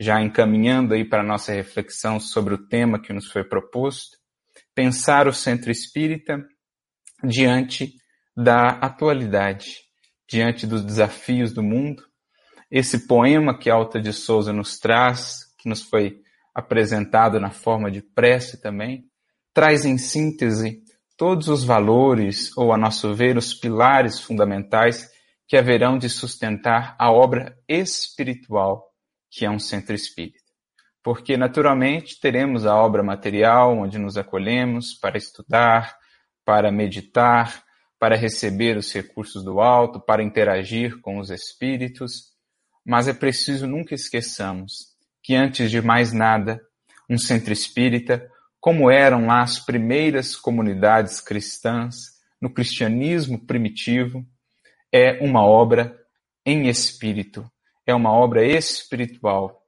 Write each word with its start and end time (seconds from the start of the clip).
já 0.00 0.18
encaminhando 0.22 0.94
aí 0.94 1.04
para 1.04 1.20
a 1.20 1.26
nossa 1.26 1.52
reflexão 1.52 2.18
sobre 2.18 2.54
o 2.54 2.66
tema 2.66 2.98
que 2.98 3.12
nos 3.12 3.30
foi 3.30 3.44
proposto, 3.44 4.16
pensar 4.74 5.28
o 5.28 5.32
centro 5.32 5.70
espírita 5.70 6.42
diante 7.22 7.92
da 8.34 8.70
atualidade, 8.70 9.76
diante 10.26 10.66
dos 10.66 10.82
desafios 10.82 11.52
do 11.52 11.62
mundo. 11.62 12.02
Esse 12.70 13.06
poema 13.06 13.58
que 13.58 13.68
Alta 13.68 14.00
de 14.00 14.10
Souza 14.10 14.54
nos 14.54 14.78
traz, 14.78 15.40
que 15.58 15.68
nos 15.68 15.82
foi 15.82 16.16
apresentado 16.54 17.38
na 17.38 17.50
forma 17.50 17.90
de 17.90 18.00
prece 18.00 18.58
também, 18.58 19.04
traz 19.52 19.84
em 19.84 19.98
síntese 19.98 20.82
todos 21.14 21.48
os 21.48 21.62
valores, 21.62 22.56
ou 22.56 22.72
a 22.72 22.78
nosso 22.78 23.14
ver, 23.14 23.36
os 23.36 23.52
pilares 23.52 24.18
fundamentais 24.18 25.10
que 25.46 25.58
haverão 25.58 25.98
de 25.98 26.08
sustentar 26.08 26.96
a 26.98 27.12
obra 27.12 27.54
espiritual 27.68 28.89
que 29.30 29.44
é 29.44 29.50
um 29.50 29.58
centro 29.58 29.94
espírita. 29.94 30.50
Porque, 31.02 31.36
naturalmente, 31.36 32.20
teremos 32.20 32.66
a 32.66 32.76
obra 32.76 33.02
material, 33.02 33.78
onde 33.78 33.98
nos 33.98 34.16
acolhemos 34.16 34.92
para 34.94 35.16
estudar, 35.16 35.96
para 36.44 36.70
meditar, 36.70 37.64
para 37.98 38.16
receber 38.16 38.76
os 38.76 38.92
recursos 38.92 39.44
do 39.44 39.60
alto, 39.60 40.00
para 40.00 40.22
interagir 40.22 41.00
com 41.00 41.18
os 41.18 41.30
espíritos, 41.30 42.30
mas 42.84 43.06
é 43.06 43.12
preciso 43.12 43.66
nunca 43.66 43.94
esqueçamos 43.94 44.90
que, 45.22 45.34
antes 45.34 45.70
de 45.70 45.80
mais 45.80 46.12
nada, 46.12 46.60
um 47.08 47.18
centro 47.18 47.52
espírita, 47.52 48.26
como 48.58 48.90
eram 48.90 49.26
lá 49.26 49.42
as 49.42 49.58
primeiras 49.58 50.34
comunidades 50.34 51.20
cristãs, 51.20 52.18
no 52.40 52.50
cristianismo 52.50 53.38
primitivo, 53.46 54.24
é 54.90 55.22
uma 55.22 55.44
obra 55.44 55.96
em 56.44 56.68
espírito, 56.68 57.50
é 57.86 57.94
uma 57.94 58.12
obra 58.12 58.44
espiritual 58.44 59.60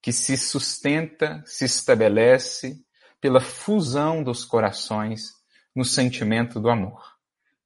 que 0.00 0.12
se 0.12 0.36
sustenta, 0.36 1.42
se 1.44 1.64
estabelece 1.64 2.76
pela 3.20 3.40
fusão 3.40 4.22
dos 4.22 4.44
corações 4.44 5.32
no 5.74 5.84
sentimento 5.84 6.60
do 6.60 6.68
amor, 6.68 7.02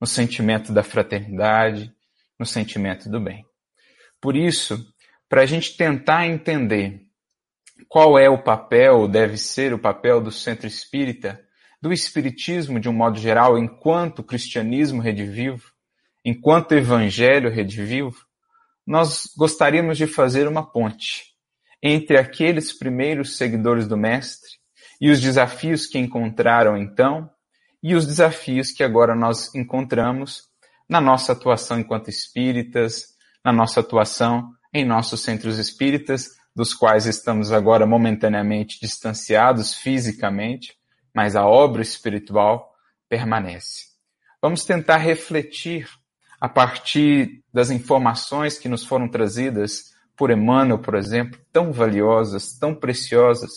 no 0.01 0.07
sentimento 0.07 0.73
da 0.73 0.83
fraternidade, 0.83 1.93
no 2.39 2.47
sentimento 2.47 3.09
do 3.11 3.21
bem. 3.21 3.45
Por 4.21 4.37
isso, 4.37 4.87
para 5.29 5.43
a 5.43 5.47
gente 5.47 5.77
tentar 5.77 6.27
entender 6.27 7.03
qual 7.89 8.19
é 8.19 8.29
o 8.29 8.43
papel, 8.43 9.09
deve 9.09 9.37
ser 9.37 9.73
o 9.75 9.79
papel 9.79 10.21
do 10.21 10.31
centro 10.31 10.67
espírita, 10.67 11.43
do 11.81 11.93
espiritismo 11.93 12.79
de 12.79 12.89
um 12.89 12.93
modo 12.93 13.19
geral, 13.19 13.59
enquanto 13.59 14.23
cristianismo 14.23 15.03
redivivo, 15.03 15.73
enquanto 16.25 16.73
evangelho 16.73 17.51
redivivo, 17.51 18.25
nós 18.87 19.29
gostaríamos 19.37 19.97
de 19.97 20.07
fazer 20.07 20.49
uma 20.49 20.65
ponte 20.65 21.33
entre 21.83 22.17
aqueles 22.17 22.73
primeiros 22.73 23.37
seguidores 23.37 23.87
do 23.87 23.97
Mestre 23.97 24.51
e 25.01 25.11
os 25.11 25.21
desafios 25.21 25.87
que 25.87 25.99
encontraram 25.99 26.77
então 26.77 27.29
e 27.83 27.95
os 27.95 28.07
desafios 28.07 28.71
que 28.71 28.85
agora 28.85 29.15
nós 29.15 29.53
encontramos 29.55 30.45
na 30.89 31.01
nossa 31.01 31.33
atuação 31.33 31.81
enquanto 31.81 32.09
espíritas, 32.09 33.07
na 33.45 33.53
nossa 33.53 33.81
atuação 33.81 34.51
em 34.73 34.85
nossos 34.85 35.23
centros 35.23 35.59
espíritas, 35.59 36.31
dos 36.55 36.75
quais 36.75 37.07
estamos 37.07 37.51
agora 37.51 37.87
momentaneamente 37.87 38.79
distanciados 38.81 39.75
fisicamente, 39.75 40.75
mas 41.15 41.35
a 41.35 41.47
obra 41.47 41.83
espiritual 41.83 42.73
permanece. 43.09 43.87
Vamos 44.41 44.65
tentar 44.65 44.99
refletir 44.99 45.89
a 46.43 46.49
partir 46.49 47.41
das 47.55 47.71
informações 47.71 48.59
que 48.59 48.69
nos 48.69 48.85
foram 48.85 49.09
trazidas 49.09 49.93
por 50.17 50.29
Emmanuel, 50.29 50.81
por 50.81 50.97
exemplo, 50.97 51.39
tão 51.53 51.71
valiosas, 51.71 52.59
tão 52.59 52.75
preciosas, 52.75 53.53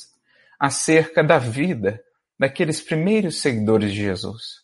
acerca 0.59 1.23
da 1.23 1.39
vida 1.39 1.99
daqueles 2.37 2.79
primeiros 2.79 3.41
seguidores 3.41 3.91
de 3.91 4.01
Jesus. 4.01 4.61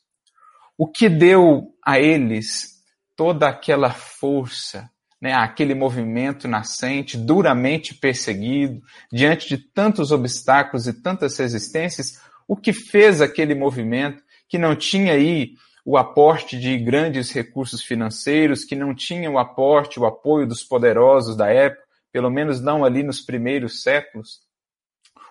O 0.77 0.87
que 0.87 1.09
deu 1.09 1.73
a 1.83 1.99
eles 1.99 2.83
toda 3.15 3.49
aquela 3.49 3.89
força, 3.89 4.87
né, 5.19 5.33
aquele 5.33 5.73
movimento 5.73 6.47
nascente, 6.47 7.17
duramente 7.17 7.95
perseguido, 7.95 8.83
diante 9.11 9.49
de 9.49 9.57
tantos 9.57 10.11
obstáculos 10.11 10.85
e 10.85 10.93
tantas 10.93 11.39
resistências, 11.39 12.21
o 12.47 12.55
que 12.55 12.71
fez 12.71 13.19
aquele 13.19 13.55
movimento 13.55 14.21
que 14.47 14.59
não 14.59 14.75
tinha 14.75 15.13
aí 15.13 15.55
o 15.85 15.97
aporte 15.97 16.59
de 16.59 16.77
grandes 16.77 17.31
recursos 17.31 17.83
financeiros, 17.83 18.63
que 18.63 18.75
não 18.75 18.93
tinham 18.93 19.33
o 19.33 19.39
aporte, 19.39 19.99
o 19.99 20.05
apoio 20.05 20.47
dos 20.47 20.63
poderosos 20.63 21.35
da 21.35 21.49
época, 21.49 21.83
pelo 22.11 22.29
menos 22.29 22.61
não 22.61 22.83
ali 22.83 23.03
nos 23.03 23.21
primeiros 23.21 23.81
séculos, 23.81 24.41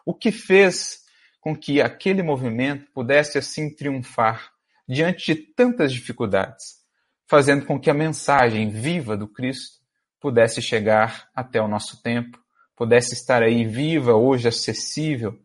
o 0.05 0.15
que 0.15 0.33
fez 0.33 1.01
com 1.41 1.57
que 1.57 1.81
aquele 1.81 2.23
movimento 2.23 2.91
pudesse 2.93 3.39
assim 3.39 3.75
triunfar 3.75 4.51
diante 4.89 5.35
de 5.35 5.37
tantas 5.37 5.93
dificuldades, 5.93 6.81
fazendo 7.27 7.65
com 7.65 7.79
que 7.79 7.89
a 7.89 7.95
mensagem 7.95 8.71
viva 8.71 9.17
do 9.17 9.29
Cristo 9.29 9.79
pudesse 10.21 10.61
chegar 10.61 11.29
até 11.35 11.63
o 11.63 11.69
nosso 11.69 12.03
tempo, 12.03 12.39
pudesse 12.77 13.15
estar 13.15 13.43
aí 13.43 13.65
viva, 13.65 14.15
hoje 14.15 14.49
acessível 14.49 15.39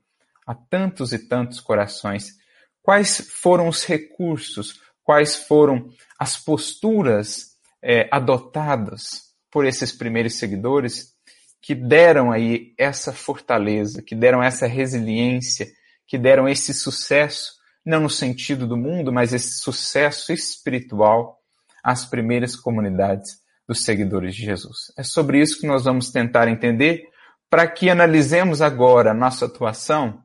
a 0.45 0.53
tantos 0.53 1.13
e 1.13 1.19
tantos 1.19 1.59
corações. 1.59 2.37
Quais 2.81 3.29
foram 3.31 3.67
os 3.67 3.85
recursos, 3.85 4.79
quais 5.05 5.35
foram 5.35 5.87
as 6.19 6.35
posturas 6.35 7.51
é, 7.81 8.09
adotadas 8.11 9.33
por 9.51 9.65
esses 9.65 9.91
primeiros 9.91 10.37
seguidores 10.37 11.13
que 11.61 11.73
deram 11.73 12.31
aí 12.31 12.73
essa 12.77 13.13
fortaleza, 13.13 14.01
que 14.01 14.15
deram 14.15 14.43
essa 14.43 14.67
resiliência, 14.67 15.67
que 16.07 16.17
deram 16.17 16.49
esse 16.49 16.73
sucesso, 16.73 17.53
não 17.85 18.01
no 18.01 18.09
sentido 18.09 18.67
do 18.67 18.75
mundo, 18.75 19.13
mas 19.13 19.31
esse 19.31 19.59
sucesso 19.59 20.33
espiritual 20.33 21.39
às 21.83 22.05
primeiras 22.05 22.55
comunidades 22.55 23.39
dos 23.67 23.83
seguidores 23.83 24.35
de 24.35 24.43
Jesus. 24.43 24.91
É 24.97 25.03
sobre 25.03 25.39
isso 25.39 25.59
que 25.59 25.67
nós 25.67 25.85
vamos 25.85 26.11
tentar 26.11 26.47
entender 26.47 27.03
para 27.49 27.67
que 27.67 27.89
analisemos 27.89 28.61
agora 28.61 29.11
a 29.11 29.15
nossa 29.15 29.45
atuação, 29.45 30.23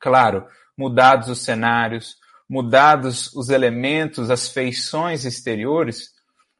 claro, 0.00 0.46
mudados 0.76 1.28
os 1.28 1.44
cenários, 1.44 2.16
mudados 2.48 3.32
os 3.34 3.50
elementos, 3.50 4.30
as 4.30 4.48
feições 4.48 5.24
exteriores, 5.24 6.10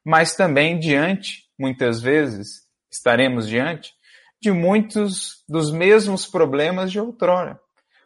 mas 0.04 0.34
também 0.34 0.78
diante, 0.78 1.44
muitas 1.59 2.00
vezes, 2.00 2.62
estaremos 2.91 3.49
diante 3.49 3.93
de 4.41 4.50
muitos 4.53 5.43
dos 5.48 5.72
mesmos 5.72 6.27
problemas 6.27 6.93
de 6.93 7.00
outrora. 7.00 7.59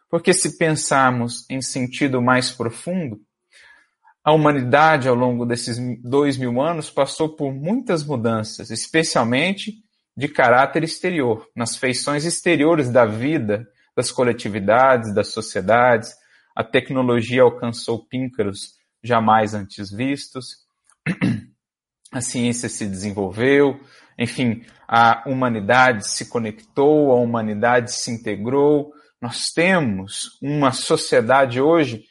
Porque 0.09 0.33
se 0.33 0.57
pensarmos 0.57 1.45
em 1.49 1.61
sentido 1.61 2.21
mais 2.21 2.51
profundo, 2.51 3.19
a 4.23 4.31
humanidade 4.31 5.07
ao 5.07 5.15
longo 5.15 5.45
desses 5.45 5.77
dois 6.01 6.37
mil 6.37 6.61
anos 6.61 6.89
passou 6.89 7.35
por 7.35 7.53
muitas 7.53 8.05
mudanças, 8.05 8.69
especialmente 8.69 9.83
de 10.15 10.27
caráter 10.27 10.83
exterior, 10.83 11.47
nas 11.55 11.75
feições 11.75 12.23
exteriores 12.23 12.89
da 12.89 13.05
vida, 13.05 13.67
das 13.95 14.11
coletividades, 14.11 15.13
das 15.13 15.29
sociedades, 15.29 16.13
a 16.55 16.63
tecnologia 16.63 17.41
alcançou 17.41 18.05
píncaros 18.05 18.73
jamais 19.03 19.53
antes 19.53 19.91
vistos, 19.91 20.57
a 22.11 22.21
ciência 22.21 22.69
se 22.69 22.87
desenvolveu, 22.87 23.79
enfim, 24.17 24.63
a 24.87 25.23
humanidade 25.25 26.07
se 26.07 26.29
conectou, 26.29 27.11
a 27.11 27.15
humanidade 27.15 27.91
se 27.91 28.11
integrou. 28.11 28.93
Nós 29.21 29.51
temos 29.53 30.37
uma 30.41 30.71
sociedade 30.71 31.59
hoje, 31.59 32.03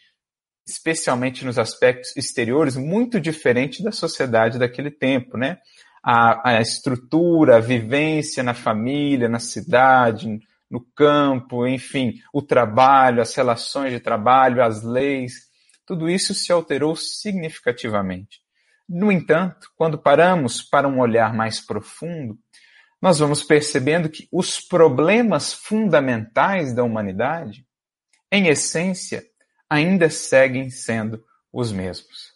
especialmente 0.67 1.45
nos 1.45 1.59
aspectos 1.59 2.17
exteriores, 2.17 2.77
muito 2.77 3.21
diferente 3.21 3.83
da 3.83 3.93
sociedade 3.93 4.59
daquele 4.59 4.91
tempo, 4.91 5.37
né? 5.37 5.59
A, 6.03 6.57
a 6.57 6.61
estrutura, 6.61 7.57
a 7.57 7.61
vivência 7.61 8.43
na 8.43 8.55
família, 8.55 9.29
na 9.29 9.39
cidade, 9.39 10.41
no 10.73 10.81
campo, 10.97 11.67
enfim, 11.67 12.15
o 12.33 12.41
trabalho, 12.41 13.21
as 13.21 13.35
relações 13.35 13.93
de 13.93 14.01
trabalho, 14.01 14.65
as 14.65 14.83
leis, 14.83 15.35
tudo 15.85 16.09
isso 16.09 16.35
se 16.35 16.51
alterou 16.51 16.97
significativamente. 16.97 18.41
No 18.89 19.13
entanto, 19.13 19.69
quando 19.77 19.99
paramos 19.99 20.63
para 20.63 20.89
um 20.89 20.99
olhar 20.99 21.35
mais 21.35 21.61
profundo, 21.61 22.39
nós 23.03 23.19
vamos 23.19 23.45
percebendo 23.45 24.09
que 24.09 24.27
os 24.33 24.61
problemas 24.61 25.53
fundamentais 25.53 26.73
da 26.73 26.83
humanidade, 26.83 27.67
em 28.31 28.47
essência, 28.47 29.23
ainda 29.69 30.09
seguem 30.09 30.71
sendo 30.71 31.23
os 31.53 31.71
mesmos. 31.71 32.33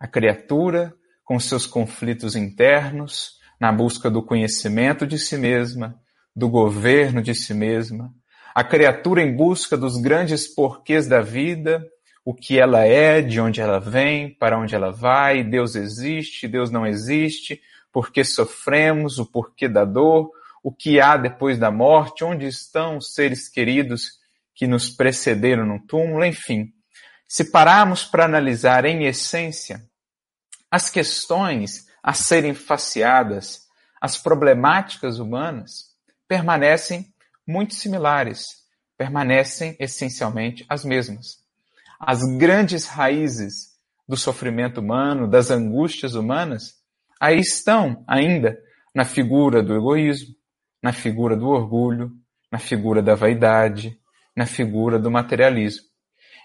A 0.00 0.08
criatura, 0.08 0.94
com 1.22 1.38
seus 1.38 1.66
conflitos 1.66 2.34
internos, 2.34 3.38
na 3.60 3.70
busca 3.70 4.10
do 4.10 4.22
conhecimento 4.22 5.06
de 5.06 5.18
si 5.18 5.36
mesma, 5.36 6.00
do 6.34 6.48
governo 6.48 7.22
de 7.22 7.34
si 7.34 7.54
mesma, 7.54 8.12
a 8.54 8.62
criatura 8.62 9.22
em 9.22 9.34
busca 9.34 9.76
dos 9.76 9.96
grandes 9.96 10.46
porquês 10.46 11.06
da 11.06 11.20
vida, 11.20 11.84
o 12.24 12.32
que 12.32 12.58
ela 12.58 12.84
é, 12.84 13.20
de 13.20 13.40
onde 13.40 13.60
ela 13.60 13.78
vem, 13.78 14.30
para 14.30 14.58
onde 14.58 14.74
ela 14.74 14.90
vai, 14.90 15.44
Deus 15.44 15.74
existe, 15.74 16.48
Deus 16.48 16.70
não 16.70 16.86
existe, 16.86 17.60
por 17.92 18.10
que 18.10 18.24
sofremos, 18.24 19.18
o 19.18 19.26
porquê 19.26 19.68
da 19.68 19.84
dor, 19.84 20.30
o 20.62 20.72
que 20.72 21.00
há 21.00 21.16
depois 21.16 21.58
da 21.58 21.70
morte, 21.70 22.24
onde 22.24 22.46
estão 22.46 22.96
os 22.96 23.12
seres 23.12 23.48
queridos 23.48 24.12
que 24.54 24.66
nos 24.66 24.88
precederam 24.88 25.66
no 25.66 25.78
túmulo, 25.80 26.24
enfim. 26.24 26.72
Se 27.28 27.50
pararmos 27.50 28.04
para 28.04 28.24
analisar 28.24 28.84
em 28.84 29.04
essência 29.04 29.82
as 30.70 30.90
questões 30.90 31.86
a 32.02 32.12
serem 32.12 32.54
faceadas, 32.54 33.62
as 34.00 34.16
problemáticas 34.16 35.18
humanas, 35.18 35.93
permanecem 36.34 37.06
muito 37.46 37.76
similares, 37.76 38.46
permanecem 38.98 39.76
essencialmente 39.78 40.66
as 40.68 40.84
mesmas. 40.84 41.36
As 42.00 42.22
grandes 42.36 42.86
raízes 42.86 43.68
do 44.08 44.16
sofrimento 44.16 44.80
humano, 44.80 45.28
das 45.30 45.52
angústias 45.52 46.16
humanas, 46.16 46.72
aí 47.20 47.38
estão 47.38 48.02
ainda 48.08 48.58
na 48.92 49.04
figura 49.04 49.62
do 49.62 49.76
egoísmo, 49.76 50.34
na 50.82 50.92
figura 50.92 51.36
do 51.36 51.46
orgulho, 51.46 52.10
na 52.50 52.58
figura 52.58 53.00
da 53.00 53.14
vaidade, 53.14 53.96
na 54.36 54.44
figura 54.44 54.98
do 54.98 55.12
materialismo. 55.12 55.84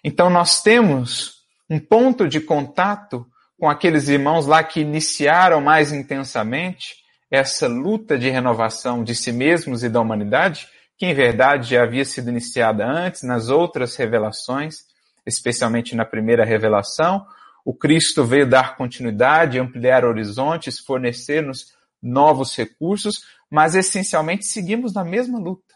Então 0.04 0.30
nós 0.30 0.62
temos 0.62 1.46
um 1.68 1.80
ponto 1.80 2.28
de 2.28 2.40
contato 2.40 3.26
com 3.60 3.68
aqueles 3.68 4.08
irmãos 4.08 4.46
lá 4.46 4.64
que 4.64 4.82
iniciaram 4.82 5.60
mais 5.60 5.92
intensamente 5.92 7.09
essa 7.30 7.68
luta 7.68 8.18
de 8.18 8.30
renovação 8.30 9.04
de 9.04 9.14
si 9.14 9.32
mesmos 9.32 9.84
e 9.84 9.90
da 9.90 10.02
humanidade, 10.02 10.68
que 10.98 11.06
em 11.06 11.14
verdade 11.14 11.70
já 11.70 11.84
havia 11.84 12.04
sido 12.04 12.30
iniciada 12.30 12.86
antes 12.86 13.24
nas 13.24 13.50
outras 13.50 13.96
revelações, 13.96 14.86
especialmente 15.26 15.96
na 15.96 16.06
primeira 16.06 16.44
revelação. 16.44 17.26
O 17.64 17.74
Cristo 17.74 18.26
veio 18.26 18.50
dar 18.50 18.76
continuidade, 18.76 19.60
ampliar 19.60 20.04
horizontes, 20.04 20.80
fornecer-nos 20.80 21.74
novos 22.02 22.56
recursos, 22.56 23.24
mas 23.50 23.76
essencialmente 23.76 24.46
seguimos 24.46 24.94
na 24.94 25.04
mesma 25.04 25.40
luta 25.40 25.76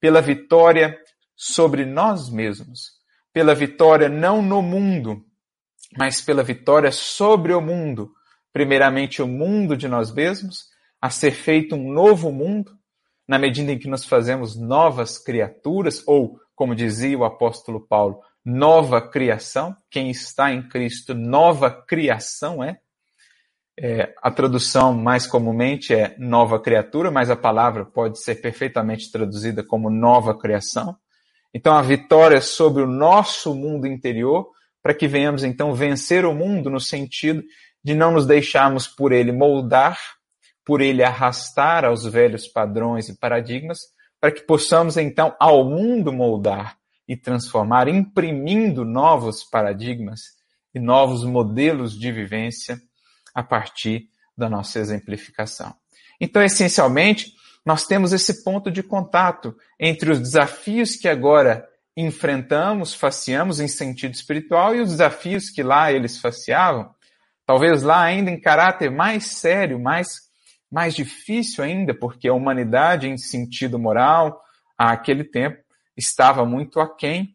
pela 0.00 0.20
vitória 0.20 0.98
sobre 1.34 1.84
nós 1.84 2.30
mesmos, 2.30 2.92
pela 3.32 3.54
vitória 3.54 4.08
não 4.08 4.40
no 4.40 4.62
mundo, 4.62 5.24
mas 5.96 6.20
pela 6.20 6.42
vitória 6.42 6.90
sobre 6.90 7.52
o 7.52 7.60
mundo. 7.60 8.12
Primeiramente, 8.52 9.20
o 9.20 9.26
mundo 9.26 9.76
de 9.76 9.86
nós 9.88 10.12
mesmos, 10.12 10.68
a 11.06 11.10
ser 11.10 11.30
feito 11.30 11.76
um 11.76 11.92
novo 11.92 12.32
mundo, 12.32 12.72
na 13.28 13.38
medida 13.38 13.70
em 13.70 13.78
que 13.78 13.88
nos 13.88 14.04
fazemos 14.04 14.56
novas 14.56 15.18
criaturas, 15.18 16.02
ou, 16.04 16.36
como 16.52 16.74
dizia 16.74 17.16
o 17.16 17.24
apóstolo 17.24 17.86
Paulo, 17.86 18.20
nova 18.44 19.00
criação. 19.00 19.76
Quem 19.88 20.10
está 20.10 20.52
em 20.52 20.68
Cristo, 20.68 21.14
nova 21.14 21.70
criação 21.70 22.62
é. 22.62 22.80
é. 23.78 24.12
A 24.20 24.32
tradução 24.32 24.94
mais 24.94 25.28
comumente 25.28 25.94
é 25.94 26.16
nova 26.18 26.58
criatura, 26.58 27.08
mas 27.08 27.30
a 27.30 27.36
palavra 27.36 27.84
pode 27.84 28.20
ser 28.20 28.36
perfeitamente 28.36 29.10
traduzida 29.12 29.62
como 29.62 29.88
nova 29.88 30.36
criação. 30.36 30.96
Então, 31.54 31.72
a 31.72 31.82
vitória 31.82 32.40
sobre 32.40 32.82
o 32.82 32.86
nosso 32.88 33.54
mundo 33.54 33.86
interior, 33.86 34.50
para 34.82 34.92
que 34.92 35.06
venhamos 35.06 35.44
então 35.44 35.72
vencer 35.72 36.24
o 36.24 36.34
mundo 36.34 36.68
no 36.68 36.80
sentido 36.80 37.44
de 37.82 37.94
não 37.94 38.10
nos 38.10 38.26
deixarmos 38.26 38.88
por 38.88 39.12
ele 39.12 39.30
moldar, 39.30 40.15
por 40.66 40.80
ele 40.80 41.04
arrastar 41.04 41.84
aos 41.84 42.04
velhos 42.04 42.48
padrões 42.48 43.08
e 43.08 43.16
paradigmas, 43.16 43.78
para 44.20 44.32
que 44.32 44.42
possamos 44.42 44.96
então 44.96 45.34
ao 45.38 45.64
mundo 45.64 46.12
moldar 46.12 46.76
e 47.06 47.16
transformar, 47.16 47.86
imprimindo 47.86 48.84
novos 48.84 49.44
paradigmas 49.44 50.20
e 50.74 50.80
novos 50.80 51.24
modelos 51.24 51.96
de 51.98 52.10
vivência 52.10 52.80
a 53.32 53.42
partir 53.42 54.08
da 54.36 54.50
nossa 54.50 54.80
exemplificação. 54.80 55.72
Então, 56.20 56.42
essencialmente, 56.42 57.32
nós 57.64 57.86
temos 57.86 58.12
esse 58.12 58.42
ponto 58.42 58.70
de 58.70 58.82
contato 58.82 59.56
entre 59.78 60.10
os 60.10 60.18
desafios 60.18 60.96
que 60.96 61.08
agora 61.08 61.66
enfrentamos, 61.96 62.92
faceamos 62.92 63.60
em 63.60 63.68
sentido 63.68 64.14
espiritual 64.14 64.74
e 64.74 64.80
os 64.80 64.90
desafios 64.90 65.48
que 65.48 65.62
lá 65.62 65.90
eles 65.90 66.18
faceavam, 66.18 66.90
talvez 67.46 67.82
lá 67.82 68.02
ainda 68.02 68.30
em 68.30 68.40
caráter 68.40 68.90
mais 68.90 69.38
sério, 69.38 69.78
mais, 69.78 70.25
mais 70.70 70.94
difícil 70.94 71.62
ainda, 71.64 71.94
porque 71.94 72.28
a 72.28 72.34
humanidade 72.34 73.08
em 73.08 73.16
sentido 73.16 73.78
moral, 73.78 74.40
àquele 74.76 75.24
tempo, 75.24 75.58
estava 75.96 76.44
muito 76.44 76.80
aquém 76.80 77.34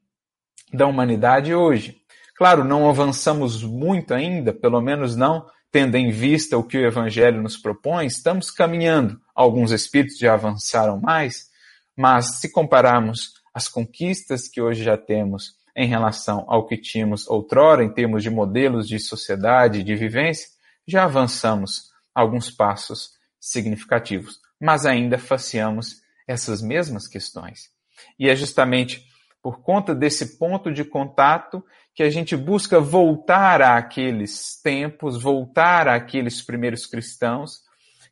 da 0.73 0.85
humanidade 0.85 1.53
hoje. 1.53 1.97
Claro, 2.35 2.63
não 2.63 2.89
avançamos 2.89 3.63
muito 3.63 4.13
ainda, 4.13 4.53
pelo 4.53 4.81
menos 4.81 5.15
não 5.15 5.45
tendo 5.71 5.95
em 5.95 6.11
vista 6.11 6.57
o 6.57 6.63
que 6.63 6.77
o 6.77 6.85
Evangelho 6.85 7.41
nos 7.41 7.55
propõe, 7.55 8.05
estamos 8.05 8.51
caminhando. 8.51 9.19
Alguns 9.33 9.71
espíritos 9.71 10.17
já 10.17 10.33
avançaram 10.33 10.99
mais, 10.99 11.49
mas 11.95 12.39
se 12.39 12.51
compararmos 12.51 13.33
as 13.53 13.69
conquistas 13.69 14.49
que 14.49 14.61
hoje 14.61 14.83
já 14.83 14.97
temos 14.97 15.55
em 15.75 15.87
relação 15.87 16.43
ao 16.47 16.67
que 16.67 16.77
tínhamos 16.77 17.25
outrora, 17.27 17.83
em 17.83 17.93
termos 17.93 18.21
de 18.21 18.29
modelos 18.29 18.87
de 18.87 18.99
sociedade, 18.99 19.83
de 19.83 19.95
vivência, 19.95 20.49
já 20.85 21.05
avançamos 21.05 21.91
alguns 22.13 22.51
passos 22.51 23.11
significativos, 23.41 24.39
mas 24.59 24.85
ainda 24.85 25.17
faceamos 25.17 26.01
essas 26.27 26.61
mesmas 26.61 27.07
questões. 27.07 27.71
E 28.17 28.29
é 28.29 28.35
justamente 28.35 29.03
por 29.41 29.61
conta 29.61 29.95
desse 29.95 30.37
ponto 30.37 30.71
de 30.71 30.85
contato 30.85 31.65
que 31.95 32.03
a 32.03 32.09
gente 32.09 32.37
busca 32.37 32.79
voltar 32.79 33.61
àqueles 33.61 34.61
tempos, 34.61 35.21
voltar 35.21 35.87
àqueles 35.87 36.41
primeiros 36.41 36.85
cristãos 36.85 37.63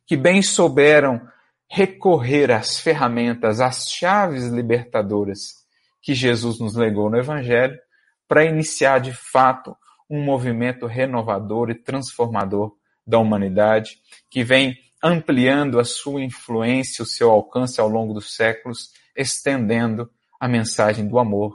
que 0.04 0.16
bem 0.16 0.42
souberam 0.42 1.20
recorrer 1.68 2.50
às 2.50 2.80
ferramentas, 2.80 3.60
às 3.60 3.88
chaves 3.88 4.48
libertadoras 4.48 5.60
que 6.02 6.14
Jesus 6.14 6.58
nos 6.58 6.74
legou 6.74 7.08
no 7.08 7.16
Evangelho 7.16 7.78
para 8.26 8.44
iniciar 8.44 9.00
de 9.00 9.12
fato 9.12 9.76
um 10.08 10.22
movimento 10.22 10.86
renovador 10.86 11.70
e 11.70 11.74
transformador 11.74 12.74
da 13.06 13.18
humanidade 13.18 13.98
que 14.28 14.42
vem 14.42 14.76
ampliando 15.02 15.78
a 15.78 15.84
sua 15.84 16.22
influência, 16.22 17.02
o 17.02 17.06
seu 17.06 17.30
alcance 17.30 17.80
ao 17.80 17.88
longo 17.88 18.12
dos 18.12 18.34
séculos, 18.34 18.90
estendendo 19.16 20.10
a 20.38 20.46
mensagem 20.46 21.08
do 21.08 21.18
amor, 21.18 21.54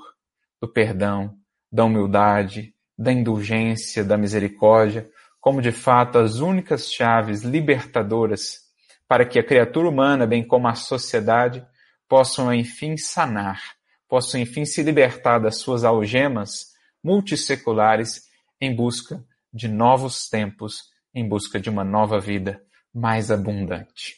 do 0.59 0.67
perdão, 0.67 1.37
da 1.71 1.85
humildade, 1.85 2.73
da 2.97 3.11
indulgência, 3.11 4.03
da 4.03 4.17
misericórdia, 4.17 5.09
como 5.39 5.61
de 5.61 5.71
fato 5.71 6.17
as 6.17 6.39
únicas 6.39 6.91
chaves 6.91 7.43
libertadoras 7.43 8.65
para 9.07 9.25
que 9.25 9.37
a 9.37 9.43
criatura 9.43 9.87
humana, 9.87 10.25
bem 10.25 10.45
como 10.45 10.67
a 10.67 10.73
sociedade, 10.73 11.65
possam 12.07 12.51
enfim 12.51 12.97
sanar, 12.97 13.61
possam 14.07 14.39
enfim 14.39 14.65
se 14.65 14.81
libertar 14.81 15.39
das 15.39 15.57
suas 15.57 15.83
algemas 15.83 16.73
multisseculares 17.03 18.23
em 18.59 18.75
busca 18.75 19.23
de 19.53 19.67
novos 19.67 20.27
tempos, 20.27 20.85
em 21.13 21.27
busca 21.27 21.59
de 21.59 21.69
uma 21.69 21.83
nova 21.83 22.19
vida 22.19 22.65
mais 22.95 23.29
abundante. 23.29 24.15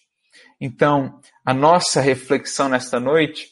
Então, 0.62 1.20
a 1.44 1.54
nossa 1.54 2.00
reflexão 2.00 2.70
nesta 2.70 3.00
noite 3.00 3.50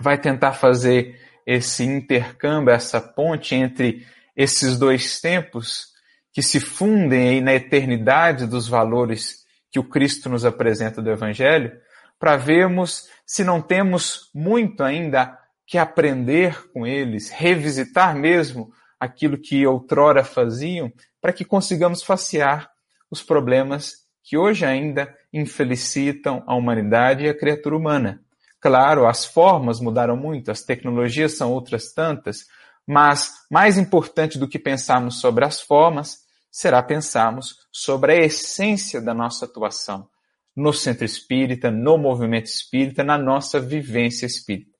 vai 0.00 0.16
tentar 0.16 0.52
fazer 0.52 1.20
esse 1.44 1.82
intercâmbio, 1.82 2.72
essa 2.72 3.00
ponte 3.00 3.54
entre 3.54 4.06
esses 4.36 4.78
dois 4.78 5.20
tempos 5.20 5.88
que 6.32 6.42
se 6.42 6.60
fundem 6.60 7.28
aí 7.28 7.40
na 7.40 7.54
eternidade 7.54 8.46
dos 8.46 8.68
valores 8.68 9.44
que 9.70 9.78
o 9.78 9.84
Cristo 9.84 10.28
nos 10.28 10.44
apresenta 10.44 11.02
do 11.02 11.10
Evangelho, 11.10 11.72
para 12.18 12.36
vermos 12.36 13.08
se 13.26 13.44
não 13.44 13.60
temos 13.60 14.30
muito 14.34 14.82
ainda 14.82 15.36
que 15.66 15.78
aprender 15.78 16.70
com 16.72 16.86
eles, 16.86 17.30
revisitar 17.30 18.16
mesmo 18.16 18.72
aquilo 18.98 19.38
que 19.38 19.66
outrora 19.66 20.24
faziam, 20.24 20.92
para 21.20 21.32
que 21.32 21.44
consigamos 21.44 22.02
facear 22.02 22.70
os 23.10 23.22
problemas 23.22 24.03
que 24.24 24.38
hoje 24.38 24.64
ainda 24.64 25.14
infelicitam 25.32 26.42
a 26.46 26.56
humanidade 26.56 27.24
e 27.24 27.28
a 27.28 27.38
criatura 27.38 27.76
humana. 27.76 28.22
Claro, 28.58 29.06
as 29.06 29.26
formas 29.26 29.78
mudaram 29.78 30.16
muito, 30.16 30.50
as 30.50 30.62
tecnologias 30.62 31.36
são 31.36 31.52
outras 31.52 31.92
tantas, 31.92 32.46
mas 32.86 33.30
mais 33.50 33.76
importante 33.76 34.38
do 34.38 34.48
que 34.48 34.58
pensarmos 34.58 35.20
sobre 35.20 35.44
as 35.44 35.60
formas 35.60 36.24
será 36.50 36.82
pensarmos 36.82 37.56
sobre 37.70 38.12
a 38.12 38.24
essência 38.24 39.00
da 39.00 39.12
nossa 39.12 39.44
atuação 39.44 40.08
no 40.56 40.72
centro 40.72 41.04
espírita, 41.04 41.70
no 41.70 41.98
movimento 41.98 42.46
espírita, 42.46 43.02
na 43.02 43.18
nossa 43.18 43.60
vivência 43.60 44.24
espírita. 44.24 44.70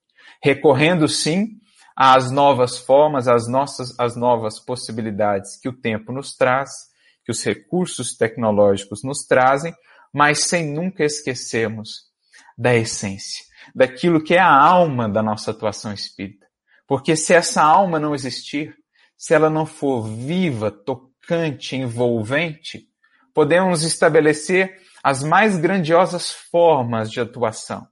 Recorrendo, 0.43 1.09
sim, 1.09 1.59
às 1.97 2.31
novas 2.31 2.79
formas, 2.79 3.29
às 3.29 3.49
nossas, 3.49 3.99
às 3.99 4.17
novas 4.17 4.59
possibilidades 4.59 5.57
que 5.61 5.69
o 5.69 5.73
tempo 5.73 6.13
nos 6.13 6.35
traz, 6.37 6.71
que 7.25 7.33
os 7.33 7.43
recursos 7.43 8.17
tecnológicos 8.17 9.03
nos 9.03 9.25
trazem, 9.25 9.75
mas 10.13 10.45
sem 10.45 10.73
nunca 10.73 11.05
esquecermos 11.05 12.05
da 12.57 12.75
essência 12.75 13.45
daquilo 13.73 14.23
que 14.23 14.35
é 14.35 14.41
a 14.41 14.53
alma 14.53 15.09
da 15.09 15.23
nossa 15.23 15.53
atuação 15.53 15.93
espírita. 15.93 16.47
Porque 16.87 17.17
se 17.17 17.33
essa 17.33 17.63
alma 17.63 18.01
não 18.01 18.15
existir, 18.15 18.75
se 19.17 19.33
ela 19.33 19.49
não 19.49 19.65
for 19.65 20.03
viva, 20.03 20.71
tocante, 20.71 21.77
envolvente, 21.77 22.89
podemos 23.33 23.83
estabelecer 23.83 24.77
as 25.03 25.23
mais 25.23 25.57
grandiosas 25.57 26.31
formas 26.31 27.11
de 27.11 27.21
atuação. 27.21 27.87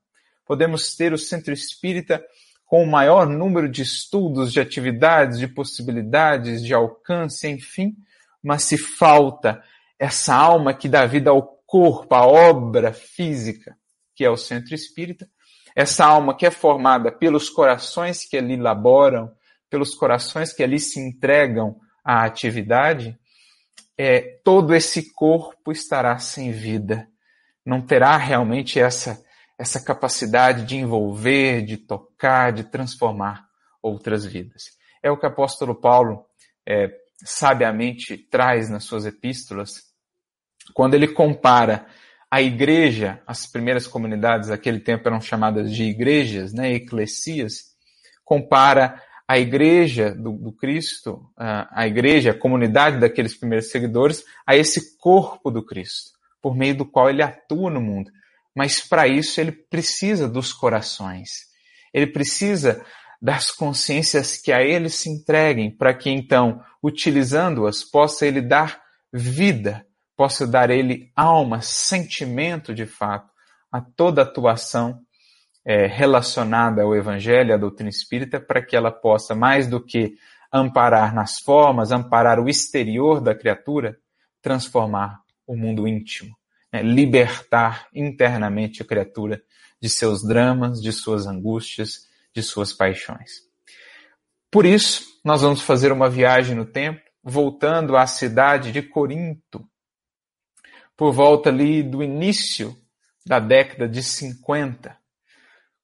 Podemos 0.45 0.97
ter 0.97 1.13
o 1.13 1.19
centro 1.19 1.53
espírita 1.53 2.23
com 2.67 2.83
o 2.83 2.91
maior 2.91 3.29
número 3.29 3.69
de 3.69 3.83
estudos, 3.83 4.53
de 4.53 4.61
atividades, 4.61 5.39
de 5.39 5.47
possibilidades, 5.47 6.63
de 6.63 6.73
alcance, 6.75 7.49
enfim, 7.49 7.95
mas 8.43 8.65
se 8.65 8.77
falta 8.77 9.63
essa 9.99 10.35
alma 10.35 10.75
que 10.75 10.89
dá 10.89 11.07
vida 11.07 11.31
ao 11.31 11.43
corpo, 11.67 12.15
a 12.15 12.27
obra 12.27 12.93
física, 12.93 13.77
que 14.15 14.25
é 14.25 14.31
o 14.31 14.37
centro 14.37 14.75
espírita, 14.75 15.29
essa 15.75 16.05
alma 16.05 16.37
que 16.37 16.45
é 16.45 16.51
formada 16.51 17.11
pelos 17.11 17.49
corações 17.49 18.25
que 18.27 18.37
ali 18.37 18.57
laboram, 18.57 19.33
pelos 19.71 19.95
corações 19.95 20.53
que 20.53 20.63
ali 20.63 20.79
se 20.79 21.01
entregam 21.01 21.77
à 22.05 22.25
atividade, 22.25 23.19
é, 23.97 24.21
todo 24.45 24.75
esse 24.75 25.13
corpo 25.15 25.73
estará 25.73 26.19
sem 26.19 26.53
vida. 26.53 27.09
Não 27.65 27.81
terá 27.81 28.17
realmente 28.17 28.79
essa, 28.79 29.23
essa 29.59 29.83
capacidade 29.83 30.67
de 30.67 30.77
envolver, 30.77 31.63
de 31.63 31.77
tocar, 31.77 32.53
de 32.53 32.65
transformar 32.65 33.47
outras 33.81 34.27
vidas. 34.27 34.65
É 35.03 35.11
o 35.11 35.17
que 35.17 35.25
o 35.25 35.29
apóstolo 35.29 35.75
Paulo 35.75 36.27
é, 36.67 36.91
sabiamente 37.25 38.17
traz 38.17 38.69
nas 38.69 38.85
suas 38.85 39.07
epístolas, 39.07 39.83
quando 40.75 40.95
ele 40.95 41.09
compara 41.09 41.87
a 42.31 42.41
igreja, 42.41 43.21
as 43.27 43.47
primeiras 43.47 43.87
comunidades 43.87 44.49
daquele 44.49 44.81
tempo 44.81 45.07
eram 45.07 45.21
chamadas 45.21 45.71
de 45.71 45.85
igrejas, 45.85 46.53
né, 46.53 46.73
eclesias, 46.73 47.73
compara 48.25 49.03
a 49.29 49.39
igreja 49.39 50.15
do, 50.15 50.33
do 50.33 50.53
Cristo, 50.53 51.31
a, 51.37 51.87
igreja, 51.87 52.31
a 52.31 52.39
comunidade 52.39 52.99
daqueles 52.99 53.35
primeiros 53.35 53.71
seguidores, 53.71 54.25
a 54.47 54.57
esse 54.57 54.97
corpo 54.99 55.51
do 55.51 55.65
Cristo, 55.65 56.13
por 56.41 56.57
meio 56.57 56.77
do 56.77 56.87
qual 56.87 57.09
ele 57.09 57.23
atua 57.23 57.71
no 57.71 57.81
mundo. 57.81 58.11
Mas 58.55 58.81
para 58.81 59.07
isso 59.07 59.41
ele 59.41 59.53
precisa 59.53 60.29
dos 60.29 60.53
corações. 60.53 61.47
Ele 61.93 62.07
precisa 62.07 62.85
das 63.23 63.53
consciências 63.53 64.37
que 64.37 64.53
a 64.53 64.61
ele 64.61 64.91
se 64.91 65.09
entreguem, 65.09 65.71
para 65.71 65.95
que 65.95 66.11
então, 66.11 66.61
utilizando-as, 66.83 67.85
possa 67.85 68.27
ele 68.27 68.43
dar 68.43 68.83
vida 69.13 69.87
possa 70.23 70.47
dar 70.47 70.71
ele 70.71 71.11
alma, 71.17 71.61
sentimento 71.63 72.73
de 72.75 72.87
fato 72.87 73.29
a 73.73 73.81
toda 73.81 74.23
atuação 74.23 75.01
é, 75.65 75.87
relacionada 75.87 76.83
ao 76.83 76.95
Evangelho, 76.95 77.55
à 77.55 77.57
doutrina 77.57 77.91
espírita, 77.91 78.39
para 78.39 78.65
que 78.65 78.77
ela 78.77 78.91
possa, 78.91 79.35
mais 79.35 79.67
do 79.67 79.85
que 79.85 80.15
amparar 80.53 81.15
nas 81.15 81.41
formas, 81.41 81.91
amparar 81.91 82.39
o 82.39 82.49
exterior 82.49 83.21
da 83.21 83.35
criatura, 83.35 83.97
transformar 84.43 85.21
o 85.45 85.57
mundo 85.57 85.89
íntimo, 85.89 86.37
né? 86.73 86.83
libertar 86.83 87.89
internamente 87.93 88.83
a 88.83 88.85
criatura 88.85 89.43
de 89.81 89.89
seus 89.89 90.23
dramas, 90.23 90.81
de 90.81 90.93
suas 90.93 91.27
angústias, 91.27 92.07
de 92.35 92.43
suas 92.43 92.73
paixões. 92.73 93.43
Por 94.51 94.67
isso, 94.67 95.21
nós 95.25 95.43
vamos 95.43 95.61
fazer 95.61 95.93
uma 95.93 96.11
viagem 96.11 96.55
no 96.55 96.65
tempo, 96.65 97.01
voltando 97.23 97.97
à 97.97 98.07
cidade 98.07 98.73
de 98.73 98.83
Corinto, 98.83 99.67
por 100.97 101.13
volta 101.13 101.49
ali 101.49 101.83
do 101.83 102.03
início 102.03 102.77
da 103.25 103.39
década 103.39 103.89
de 103.89 104.03
50, 104.03 104.97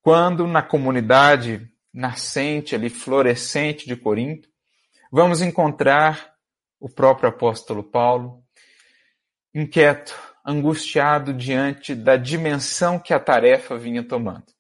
quando 0.03 0.47
na 0.47 0.63
comunidade 0.63 1.71
nascente 1.93 2.75
ali, 2.75 2.91
florescente 2.91 3.87
de 3.87 3.97
Corinto, 3.97 4.49
vamos 5.11 5.41
encontrar 5.41 6.35
o 6.81 6.89
próprio 6.89 7.29
apóstolo 7.29 7.83
Paulo, 7.83 8.43
inquieto, 9.55 10.17
angustiado 10.45 11.33
diante 11.33 11.95
da 11.95 12.17
dimensão 12.17 12.99
que 12.99 13.13
a 13.13 13.21
tarefa 13.21 13.77
vinha 13.77 14.03
tomando. 14.03 14.58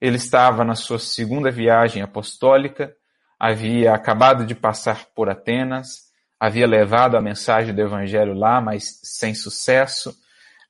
Ele 0.00 0.16
estava 0.16 0.64
na 0.64 0.74
sua 0.74 0.98
segunda 0.98 1.50
viagem 1.50 2.02
apostólica, 2.02 2.94
havia 3.38 3.92
acabado 3.92 4.46
de 4.46 4.54
passar 4.54 5.06
por 5.14 5.28
Atenas, 5.28 6.10
havia 6.38 6.66
levado 6.66 7.16
a 7.16 7.20
mensagem 7.20 7.74
do 7.74 7.82
evangelho 7.82 8.32
lá, 8.32 8.60
mas 8.62 8.98
sem 9.02 9.34
sucesso. 9.34 10.16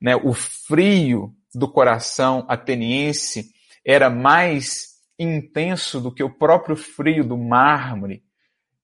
Né? 0.00 0.16
O 0.16 0.32
frio 0.32 1.32
do 1.54 1.70
coração 1.70 2.44
ateniense 2.48 3.52
era 3.86 4.10
mais 4.10 4.96
intenso 5.16 6.00
do 6.00 6.12
que 6.12 6.24
o 6.24 6.36
próprio 6.36 6.74
frio 6.74 7.22
do 7.22 7.36
mármore 7.36 8.24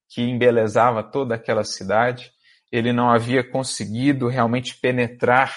que 0.08 0.22
embelezava 0.22 1.02
toda 1.02 1.34
aquela 1.34 1.64
cidade. 1.64 2.30
Ele 2.70 2.92
não 2.92 3.10
havia 3.10 3.42
conseguido 3.42 4.28
realmente 4.28 4.78
penetrar 4.78 5.52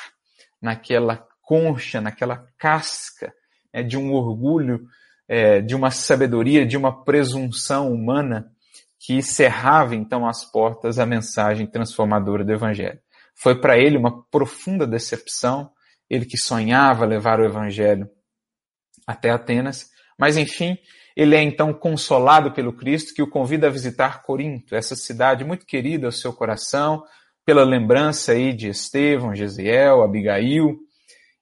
naquela 0.59 1.27
concha, 1.43 2.01
naquela 2.01 2.47
casca 2.57 3.31
né, 3.73 3.83
de 3.83 3.97
um 3.97 4.13
orgulho, 4.13 4.81
é, 5.27 5.61
de 5.61 5.75
uma 5.75 5.91
sabedoria, 5.91 6.65
de 6.65 6.75
uma 6.75 7.03
presunção 7.03 7.93
humana 7.93 8.51
que 8.99 9.21
cerrava 9.21 9.95
então 9.95 10.27
as 10.27 10.43
portas 10.43 10.99
à 10.99 11.05
mensagem 11.05 11.65
transformadora 11.65 12.43
do 12.43 12.51
Evangelho. 12.51 12.99
Foi 13.35 13.59
para 13.59 13.77
ele 13.77 13.97
uma 13.97 14.23
profunda 14.25 14.85
decepção, 14.85 15.71
ele 16.09 16.25
que 16.25 16.37
sonhava 16.37 17.05
levar 17.05 17.39
o 17.39 17.45
Evangelho 17.45 18.09
até 19.07 19.29
Atenas, 19.29 19.89
mas 20.17 20.35
enfim, 20.35 20.77
ele 21.15 21.35
é 21.35 21.41
então 21.41 21.73
consolado 21.73 22.51
pelo 22.51 22.73
Cristo 22.73 23.13
que 23.13 23.21
o 23.21 23.29
convida 23.29 23.67
a 23.67 23.71
visitar 23.71 24.23
Corinto, 24.23 24.75
essa 24.75 24.95
cidade 24.95 25.43
muito 25.43 25.65
querida 25.65 26.07
ao 26.07 26.11
seu 26.11 26.33
coração, 26.33 27.03
pela 27.45 27.63
lembrança 27.63 28.33
aí 28.33 28.53
de 28.53 28.69
Estevão, 28.69 29.33
Gesiel, 29.33 30.03
Abigail, 30.03 30.77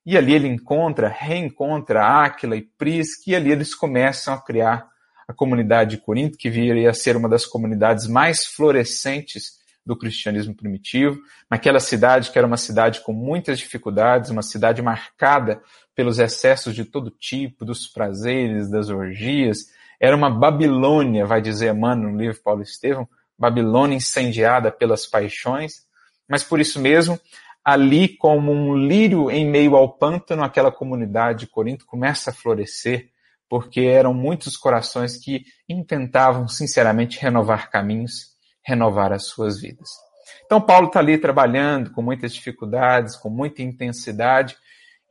e 0.08 0.18
ali 0.18 0.34
ele 0.34 0.48
encontra, 0.48 1.10
reencontra 1.10 2.02
Áquila 2.02 2.56
e 2.56 2.62
Prisca, 2.62 3.24
e 3.28 3.36
ali 3.36 3.52
eles 3.52 3.76
começam 3.76 4.34
a 4.34 4.42
criar 4.42 4.88
a 5.28 5.34
comunidade 5.34 5.98
de 5.98 6.02
Corinto, 6.02 6.38
que 6.38 6.50
viria 6.50 6.90
a 6.90 6.94
ser 6.94 7.18
uma 7.18 7.28
das 7.28 7.46
comunidades 7.46 8.08
mais 8.08 8.46
florescentes 8.46 9.58
do 9.86 9.98
cristianismo 9.98 10.56
primitivo, 10.56 11.20
naquela 11.52 11.82
cidade 11.82 12.32
que 12.32 12.38
era 12.38 12.48
uma 12.48 12.56
cidade 12.56 13.02
com 13.02 13.12
muitas 13.12 13.60
dificuldades, 13.60 14.30
uma 14.30 14.42
cidade 14.42 14.82
marcada 14.82 15.62
pelos 15.94 16.20
excessos 16.20 16.74
de 16.74 16.86
todo 16.86 17.12
tipo, 17.12 17.66
dos 17.66 17.86
prazeres, 17.86 18.72
das 18.72 18.88
orgias. 18.88 19.58
Era 20.00 20.16
uma 20.16 20.30
Babilônia, 20.30 21.26
vai 21.26 21.42
dizer 21.42 21.76
Emmanuel 21.76 22.14
no 22.14 22.18
livro 22.18 22.42
Paulo 22.42 22.62
Estevão, 22.62 23.10
Babilônia 23.38 23.98
incendiada 23.98 24.72
pelas 24.72 25.06
paixões, 25.06 25.86
mas 26.30 26.46
por 26.46 26.62
isso 26.62 26.80
mesmo, 26.80 27.20
ali 27.68 28.08
como 28.08 28.54
um 28.54 28.78
lírio 28.78 29.30
em 29.30 29.46
meio 29.46 29.76
ao 29.76 29.90
pântano, 29.90 30.42
aquela 30.42 30.72
comunidade 30.72 31.40
de 31.40 31.48
Corinto 31.48 31.86
começa 31.86 32.30
a 32.30 32.34
florescer, 32.34 33.10
porque 33.50 33.82
eram 33.82 34.14
muitos 34.14 34.56
corações 34.56 35.18
que 35.18 35.44
intentavam 35.68 36.48
sinceramente 36.48 37.20
renovar 37.20 37.70
caminhos, 37.70 38.28
renovar 38.66 39.12
as 39.12 39.26
suas 39.26 39.60
vidas. 39.60 39.90
Então 40.46 40.62
Paulo 40.62 40.88
está 40.88 41.02
ali 41.02 41.18
trabalhando 41.18 41.92
com 41.92 42.02
muitas 42.02 42.34
dificuldades, 42.34 43.18
com 43.18 43.30
muita 43.30 43.62
intensidade, 43.62 44.56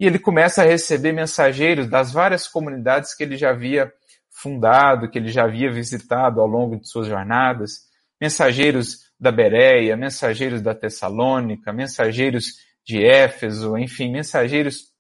e 0.01 0.07
ele 0.07 0.19
começa 0.19 0.63
a 0.63 0.67
receber 0.67 1.13
mensageiros 1.13 1.87
das 1.87 2.11
várias 2.11 2.49
comunidades 2.49 3.15
que 3.15 3.23
ele 3.23 3.37
já 3.37 3.51
havia 3.51 3.93
fundado, 4.31 5.11
que 5.11 5.19
ele 5.19 5.29
já 5.29 5.45
havia 5.45 5.71
visitado 5.71 6.41
ao 6.41 6.47
longo 6.47 6.81
de 6.81 6.89
suas 6.89 7.07
jornadas, 7.07 7.81
mensageiros 8.19 9.06
da 9.19 9.33
Bereia, 9.33 9.97
mensageiros 9.97 10.61
da 10.61 10.75
Tessalônica, 10.75 11.73
mensageiros 11.73 12.55
de 12.85 13.05
Éfeso, 13.05 13.77
enfim, 13.77 14.13
mensageiros 14.13 14.93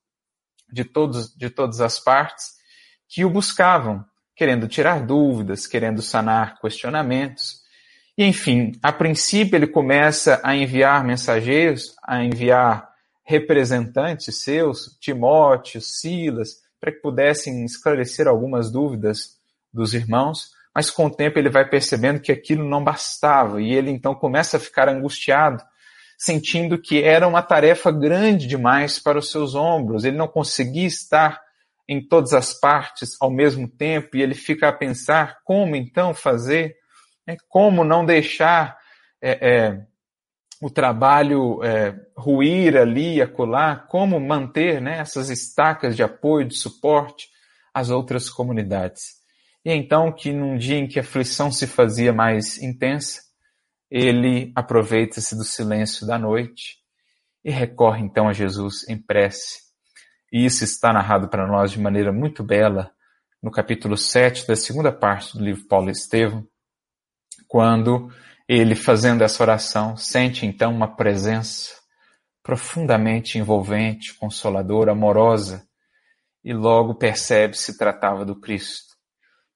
de 0.70 0.84
todos 0.84 1.34
de 1.36 1.50
todas 1.50 1.80
as 1.80 1.98
partes, 1.98 2.56
que 3.08 3.24
o 3.24 3.30
buscavam, 3.30 4.04
querendo 4.34 4.66
tirar 4.66 5.04
dúvidas, 5.04 5.66
querendo 5.66 6.02
sanar 6.02 6.58
questionamentos. 6.60 7.62
E, 8.18 8.24
enfim, 8.24 8.72
a 8.82 8.92
princípio 8.92 9.56
ele 9.56 9.66
começa 9.66 10.40
a 10.42 10.56
enviar 10.56 11.04
mensageiros, 11.04 11.94
a 12.02 12.24
enviar 12.24 12.88
representantes 13.24 14.42
seus, 14.42 14.96
Timóteo, 15.00 15.80
Silas, 15.80 16.62
para 16.80 16.92
que 16.92 17.00
pudessem 17.00 17.64
esclarecer 17.64 18.26
algumas 18.26 18.70
dúvidas 18.70 19.36
dos 19.72 19.94
irmãos, 19.94 20.50
mas 20.76 20.90
com 20.90 21.06
o 21.06 21.10
tempo 21.10 21.38
ele 21.38 21.48
vai 21.48 21.66
percebendo 21.66 22.20
que 22.20 22.30
aquilo 22.30 22.62
não 22.68 22.84
bastava 22.84 23.62
e 23.62 23.72
ele 23.72 23.90
então 23.90 24.14
começa 24.14 24.58
a 24.58 24.60
ficar 24.60 24.90
angustiado, 24.90 25.64
sentindo 26.18 26.76
que 26.76 27.02
era 27.02 27.26
uma 27.26 27.40
tarefa 27.40 27.90
grande 27.90 28.46
demais 28.46 28.98
para 28.98 29.18
os 29.18 29.30
seus 29.30 29.54
ombros, 29.54 30.04
ele 30.04 30.18
não 30.18 30.28
conseguia 30.28 30.86
estar 30.86 31.40
em 31.88 32.06
todas 32.06 32.34
as 32.34 32.52
partes 32.52 33.16
ao 33.22 33.30
mesmo 33.30 33.66
tempo 33.66 34.18
e 34.18 34.22
ele 34.22 34.34
fica 34.34 34.68
a 34.68 34.72
pensar 34.72 35.38
como 35.46 35.74
então 35.74 36.12
fazer, 36.12 36.76
né? 37.26 37.38
como 37.48 37.82
não 37.82 38.04
deixar 38.04 38.76
é, 39.22 39.48
é, 39.48 39.80
o 40.60 40.68
trabalho 40.68 41.64
é, 41.64 41.98
ruir 42.14 42.76
ali 42.76 43.14
e 43.14 43.22
acolá, 43.22 43.76
como 43.76 44.20
manter 44.20 44.82
né, 44.82 44.98
essas 44.98 45.30
estacas 45.30 45.96
de 45.96 46.02
apoio, 46.02 46.46
de 46.46 46.54
suporte 46.54 47.28
às 47.72 47.88
outras 47.88 48.28
comunidades. 48.28 49.15
E 49.66 49.72
então 49.72 50.12
que 50.12 50.32
num 50.32 50.56
dia 50.56 50.78
em 50.78 50.86
que 50.86 50.96
a 50.96 51.02
aflição 51.02 51.50
se 51.50 51.66
fazia 51.66 52.12
mais 52.12 52.62
intensa, 52.62 53.20
ele 53.90 54.52
aproveita-se 54.54 55.36
do 55.36 55.42
silêncio 55.42 56.06
da 56.06 56.16
noite 56.16 56.76
e 57.44 57.50
recorre 57.50 58.00
então 58.00 58.28
a 58.28 58.32
Jesus 58.32 58.88
em 58.88 58.96
prece. 58.96 59.58
E 60.32 60.44
isso 60.44 60.62
está 60.62 60.92
narrado 60.92 61.28
para 61.28 61.48
nós 61.48 61.72
de 61.72 61.80
maneira 61.80 62.12
muito 62.12 62.44
bela 62.44 62.92
no 63.42 63.50
capítulo 63.50 63.96
7 63.96 64.46
da 64.46 64.54
segunda 64.54 64.92
parte 64.92 65.36
do 65.36 65.42
livro 65.42 65.66
Paulo 65.66 65.90
Estevão, 65.90 66.46
quando 67.48 68.08
ele, 68.48 68.76
fazendo 68.76 69.24
essa 69.24 69.42
oração, 69.42 69.96
sente 69.96 70.46
então 70.46 70.72
uma 70.72 70.94
presença 70.94 71.72
profundamente 72.40 73.36
envolvente, 73.36 74.14
consoladora, 74.14 74.92
amorosa, 74.92 75.66
e 76.44 76.54
logo 76.54 76.94
percebe 76.94 77.58
se 77.58 77.76
tratava 77.76 78.24
do 78.24 78.38
Cristo, 78.38 78.85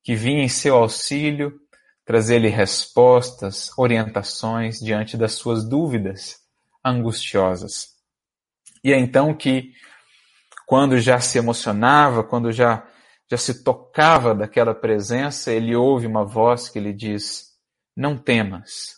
que 0.02 0.14
vinha 0.14 0.42
em 0.42 0.48
seu 0.48 0.76
auxílio 0.76 1.60
trazer-lhe 2.04 2.48
respostas, 2.48 3.70
orientações 3.78 4.80
diante 4.80 5.16
das 5.16 5.32
suas 5.34 5.68
dúvidas 5.68 6.38
angustiosas. 6.84 7.90
E 8.82 8.92
é 8.92 8.98
então 8.98 9.34
que, 9.34 9.72
quando 10.66 10.98
já 10.98 11.20
se 11.20 11.38
emocionava, 11.38 12.24
quando 12.24 12.50
já, 12.50 12.86
já 13.30 13.36
se 13.36 13.62
tocava 13.62 14.34
daquela 14.34 14.74
presença, 14.74 15.52
ele 15.52 15.76
ouve 15.76 16.06
uma 16.06 16.24
voz 16.24 16.68
que 16.68 16.80
lhe 16.80 16.92
diz: 16.92 17.50
Não 17.96 18.16
temas, 18.16 18.96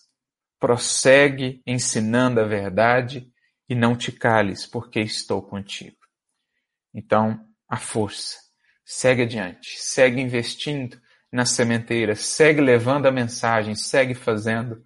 prossegue 0.59 1.61
ensinando 1.66 2.40
a 2.40 2.44
verdade 2.44 3.30
e 3.68 3.75
não 3.75 3.97
te 3.97 4.12
cales, 4.12 4.66
porque 4.66 5.00
estou 5.00 5.42
contigo. 5.42 5.97
Então, 6.94 7.44
a 7.68 7.76
força, 7.76 8.38
segue 8.92 9.22
adiante, 9.22 9.78
segue 9.78 10.20
investindo 10.20 11.00
na 11.32 11.46
sementeira, 11.46 12.14
segue 12.14 12.61
levando 12.61 13.06
a 13.06 13.11
mensagem, 13.11 13.75
segue 13.75 14.12
fazendo 14.12 14.84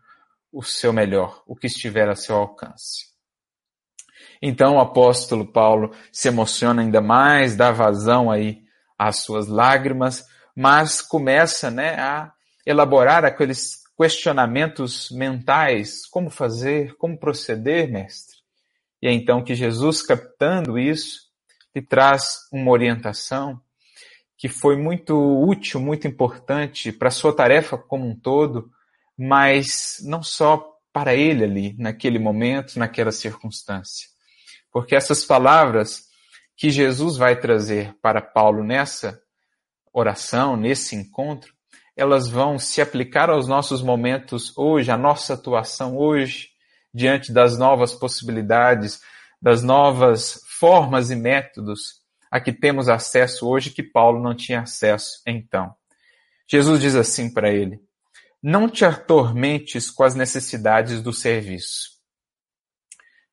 o 0.53 0.63
seu 0.63 0.93
melhor, 0.93 1.43
o 1.45 1.57
que 1.57 1.67
estiver 1.67 2.09
a 2.09 2.15
seu 2.15 2.37
alcance. 2.37 3.07
Então 4.41 4.77
o 4.77 4.81
apóstolo 4.81 5.51
Paulo 5.53 5.93
se 6.13 6.29
emociona 6.29 6.83
ainda 6.83 7.01
mais, 7.01 7.57
dá 7.57 7.73
vazão 7.73 8.31
aí 8.31 8.63
às 8.97 9.25
suas 9.25 9.49
lágrimas, 9.49 10.25
mas 10.55 11.03
começa 11.03 11.69
né, 11.69 11.99
a 11.99 12.33
elaborar 12.65 13.25
aqueles 13.25 13.83
questionamentos 13.99 15.11
mentais, 15.11 16.07
como 16.07 16.31
fazer, 16.31 16.95
como 16.97 17.19
proceder, 17.19 17.91
mestre. 17.91 18.37
E 19.03 19.09
é 19.09 19.13
então 19.13 19.43
que 19.43 19.55
Jesus, 19.55 20.01
captando 20.01 20.79
isso, 20.79 21.23
lhe 21.75 21.83
traz 21.83 22.47
uma 22.53 22.71
orientação 22.71 23.61
que 24.37 24.49
foi 24.49 24.77
muito 24.77 25.17
útil, 25.17 25.81
muito 25.81 26.07
importante 26.07 26.93
para 26.93 27.09
a 27.09 27.13
sua 27.13 27.35
tarefa 27.35 27.79
como 27.79 28.07
um 28.07 28.15
todo, 28.15 28.71
mas 29.17 29.97
não 30.03 30.23
só 30.23 30.75
para 30.93 31.15
ele 31.15 31.45
ali, 31.45 31.77
naquele 31.79 32.19
momento, 32.19 32.79
naquela 32.79 33.13
circunstância. 33.13 34.09
Porque 34.71 34.95
essas 34.95 35.25
palavras 35.25 36.05
que 36.57 36.71
Jesus 36.71 37.17
vai 37.17 37.39
trazer 37.39 37.95
para 38.01 38.21
Paulo 38.21 38.63
nessa 38.63 39.21
oração, 39.93 40.57
nesse 40.57 40.95
encontro, 40.95 41.55
elas 41.97 42.29
vão 42.29 42.59
se 42.59 42.83
aplicar 42.83 43.31
aos 43.31 43.49
nossos 43.49 43.83
momentos 43.83 44.57
hoje, 44.57 44.91
à 44.91 44.97
nossa 44.99 45.35
atuação 45.35 45.97
hoje, 45.97 46.49
diante 46.93 47.33
das 47.33 47.59
novas 47.59 47.95
possibilidades, 47.95 49.01
das 49.41 49.63
novas 49.63 50.41
formas 50.59 51.11
e 51.11 51.17
métodos 51.17 52.06
a 52.37 52.41
que 52.41 52.53
temos 52.53 52.89
acesso 52.89 53.49
hoje 53.49 53.71
que 53.71 53.83
Paulo 53.83 54.23
não 54.23 54.35
tinha 54.35 54.61
acesso 54.61 55.23
então. 55.27 55.75
Jesus 56.49 56.81
diz 56.81 56.95
assim 56.95 57.33
para 57.33 57.51
ele: 57.51 57.81
Não 58.43 58.69
te 58.69 58.85
atormentes 58.85 59.91
com 59.91 60.05
as 60.05 60.15
necessidades 60.15 61.03
do 61.03 61.13
serviço. 61.13 61.97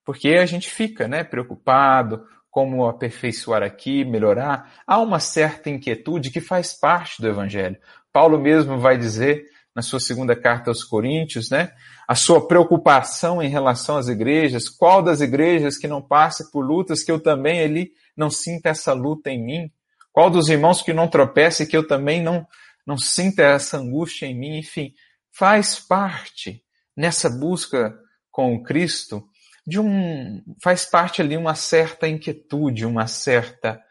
Porque 0.06 0.30
a 0.30 0.46
gente 0.46 0.70
fica, 0.70 1.08
né, 1.08 1.24
preocupado 1.24 2.26
como 2.50 2.86
aperfeiçoar 2.86 3.64
aqui, 3.64 4.06
melhorar. 4.06 4.74
Há 4.86 5.00
uma 5.00 5.20
certa 5.20 5.70
inquietude 5.70 6.30
que 6.30 6.42
faz 6.42 6.74
parte 6.74 7.22
do 7.22 7.28
evangelho. 7.28 7.78
Paulo 8.12 8.40
mesmo 8.40 8.78
vai 8.78 8.98
dizer 8.98 9.46
na 9.76 9.82
sua 9.82 10.00
segunda 10.00 10.36
carta 10.36 10.70
aos 10.70 10.84
Coríntios, 10.84 11.50
né? 11.50 11.74
A 12.08 12.16
sua 12.16 12.48
preocupação 12.48 13.42
em 13.42 13.50
relação 13.50 13.98
às 13.98 14.08
igrejas, 14.08 14.70
qual 14.70 15.02
das 15.02 15.22
igrejas 15.22 15.78
que 15.78 15.88
não 15.88 16.02
passe 16.02 16.52
por 16.52 16.66
lutas 16.66 17.04
que 17.04 17.12
eu 17.12 17.20
também 17.20 17.62
ali 17.62 17.92
não 18.16 18.30
sinta 18.30 18.70
essa 18.70 18.94
luta 18.94 19.30
em 19.30 19.44
mim? 19.44 19.72
Qual 20.12 20.30
dos 20.30 20.50
irmãos 20.50 20.82
que 20.82 20.94
não 20.94 21.08
tropece 21.08 21.66
que 21.66 21.76
eu 21.76 21.88
também 21.88 22.22
não, 22.22 22.46
não 22.86 22.98
sinta 22.98 23.42
essa 23.42 23.78
angústia 23.78 24.28
em 24.28 24.38
mim? 24.38 24.60
Enfim, 24.60 24.94
faz 25.32 25.80
parte 25.80 26.64
nessa 26.96 27.30
busca 27.30 27.98
com 28.32 28.54
o 28.56 28.64
Cristo 28.64 29.28
de 29.66 29.80
um, 29.80 30.44
faz 30.62 30.86
parte 30.86 31.22
ali 31.22 31.38
uma 31.38 31.56
certa 31.56 32.08
inquietude, 32.08 32.86
uma 32.86 33.08
certa, 33.08 33.82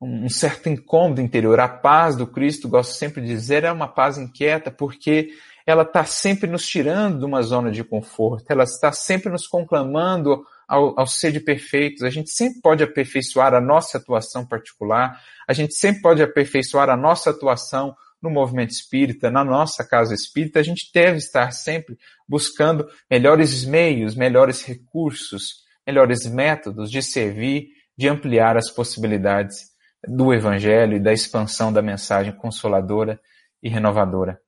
um 0.00 0.28
certo 0.28 0.68
incômodo 0.68 1.20
interior. 1.20 1.58
A 1.58 1.68
paz 1.68 2.16
do 2.16 2.26
Cristo, 2.26 2.68
gosto 2.68 2.92
sempre 2.92 3.20
de 3.20 3.28
dizer, 3.28 3.64
é 3.64 3.72
uma 3.72 3.88
paz 3.88 4.16
inquieta, 4.16 4.70
porque 4.70 5.30
ela 5.66 5.82
está 5.82 6.04
sempre 6.04 6.48
nos 6.48 6.66
tirando 6.66 7.18
de 7.18 7.24
uma 7.24 7.42
zona 7.42 7.70
de 7.70 7.84
conforto, 7.84 8.46
ela 8.48 8.64
está 8.64 8.92
sempre 8.92 9.30
nos 9.30 9.46
conclamando 9.46 10.42
ao, 10.66 10.98
ao 10.98 11.06
ser 11.06 11.32
de 11.32 11.40
perfeitos. 11.40 12.02
A 12.02 12.10
gente 12.10 12.30
sempre 12.30 12.60
pode 12.60 12.82
aperfeiçoar 12.82 13.52
a 13.54 13.60
nossa 13.60 13.98
atuação 13.98 14.46
particular, 14.46 15.20
a 15.46 15.52
gente 15.52 15.74
sempre 15.74 16.00
pode 16.00 16.22
aperfeiçoar 16.22 16.88
a 16.88 16.96
nossa 16.96 17.30
atuação 17.30 17.94
no 18.22 18.30
movimento 18.30 18.70
espírita, 18.70 19.30
na 19.30 19.44
nossa 19.44 19.84
casa 19.84 20.14
espírita, 20.14 20.58
a 20.58 20.62
gente 20.62 20.90
deve 20.92 21.18
estar 21.18 21.52
sempre 21.52 21.96
buscando 22.28 22.88
melhores 23.08 23.64
meios, 23.64 24.16
melhores 24.16 24.64
recursos, 24.64 25.62
melhores 25.86 26.26
métodos 26.26 26.90
de 26.90 27.00
servir, 27.00 27.68
de 27.96 28.08
ampliar 28.08 28.56
as 28.56 28.70
possibilidades 28.70 29.77
do 30.06 30.32
Evangelho 30.32 30.96
e 30.96 31.00
da 31.00 31.12
expansão 31.12 31.72
da 31.72 31.82
mensagem 31.82 32.32
consoladora 32.32 33.20
e 33.62 33.68
renovadora. 33.68 34.40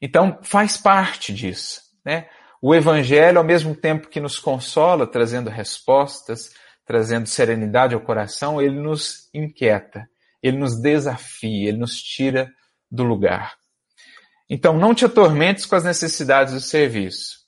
Então, 0.00 0.38
faz 0.42 0.76
parte 0.76 1.32
disso. 1.32 1.80
Né? 2.04 2.28
O 2.60 2.74
Evangelho, 2.74 3.38
ao 3.38 3.44
mesmo 3.44 3.74
tempo 3.74 4.08
que 4.08 4.20
nos 4.20 4.38
consola, 4.38 5.06
trazendo 5.06 5.48
respostas, 5.48 6.50
trazendo 6.84 7.26
serenidade 7.26 7.94
ao 7.94 8.00
coração, 8.00 8.60
ele 8.60 8.80
nos 8.80 9.28
inquieta, 9.34 10.08
ele 10.42 10.58
nos 10.58 10.80
desafia, 10.80 11.68
ele 11.68 11.78
nos 11.78 12.00
tira 12.00 12.50
do 12.90 13.02
lugar. 13.02 13.56
Então, 14.48 14.76
não 14.78 14.94
te 14.94 15.04
atormentes 15.04 15.66
com 15.66 15.74
as 15.74 15.82
necessidades 15.82 16.54
do 16.54 16.60
serviço. 16.60 17.38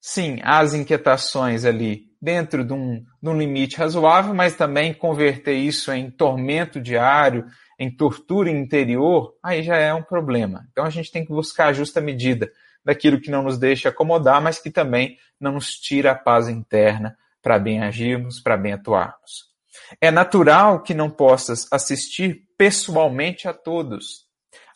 Sim, 0.00 0.38
há 0.42 0.58
as 0.60 0.74
inquietações 0.74 1.64
ali 1.64 2.07
dentro 2.20 2.64
de 2.64 2.72
um, 2.72 3.04
de 3.22 3.28
um 3.28 3.38
limite 3.38 3.76
razoável, 3.76 4.34
mas 4.34 4.56
também 4.56 4.92
converter 4.92 5.54
isso 5.54 5.92
em 5.92 6.10
tormento 6.10 6.80
diário, 6.80 7.46
em 7.78 7.90
tortura 7.90 8.50
interior, 8.50 9.34
aí 9.42 9.62
já 9.62 9.76
é 9.76 9.94
um 9.94 10.02
problema. 10.02 10.66
Então 10.72 10.84
a 10.84 10.90
gente 10.90 11.12
tem 11.12 11.24
que 11.24 11.32
buscar 11.32 11.68
a 11.68 11.72
justa 11.72 12.00
medida 12.00 12.50
daquilo 12.84 13.20
que 13.20 13.30
não 13.30 13.42
nos 13.42 13.58
deixa 13.58 13.88
acomodar, 13.88 14.42
mas 14.42 14.58
que 14.58 14.70
também 14.70 15.16
não 15.38 15.52
nos 15.52 15.74
tira 15.74 16.12
a 16.12 16.14
paz 16.14 16.48
interna 16.48 17.16
para 17.40 17.58
bem 17.58 17.82
agirmos, 17.82 18.40
para 18.40 18.56
bem 18.56 18.72
atuarmos. 18.72 19.48
É 20.00 20.10
natural 20.10 20.82
que 20.82 20.94
não 20.94 21.08
possas 21.08 21.66
assistir 21.72 22.44
pessoalmente 22.56 23.46
a 23.46 23.54
todos 23.54 24.26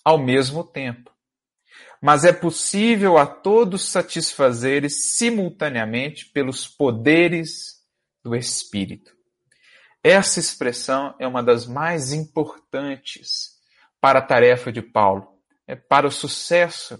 ao 0.04 0.18
mesmo 0.18 0.64
tempo, 0.64 1.11
mas 2.02 2.24
é 2.24 2.32
possível 2.32 3.16
a 3.16 3.24
todos 3.24 3.88
satisfazeres 3.88 5.14
simultaneamente 5.14 6.26
pelos 6.26 6.66
poderes 6.66 7.80
do 8.24 8.34
Espírito. 8.34 9.12
Essa 10.02 10.40
expressão 10.40 11.14
é 11.20 11.28
uma 11.28 11.44
das 11.44 11.64
mais 11.64 12.12
importantes 12.12 13.52
para 14.00 14.18
a 14.18 14.22
tarefa 14.22 14.72
de 14.72 14.82
Paulo, 14.82 15.28
é 15.64 15.76
para 15.76 16.08
o 16.08 16.10
sucesso 16.10 16.98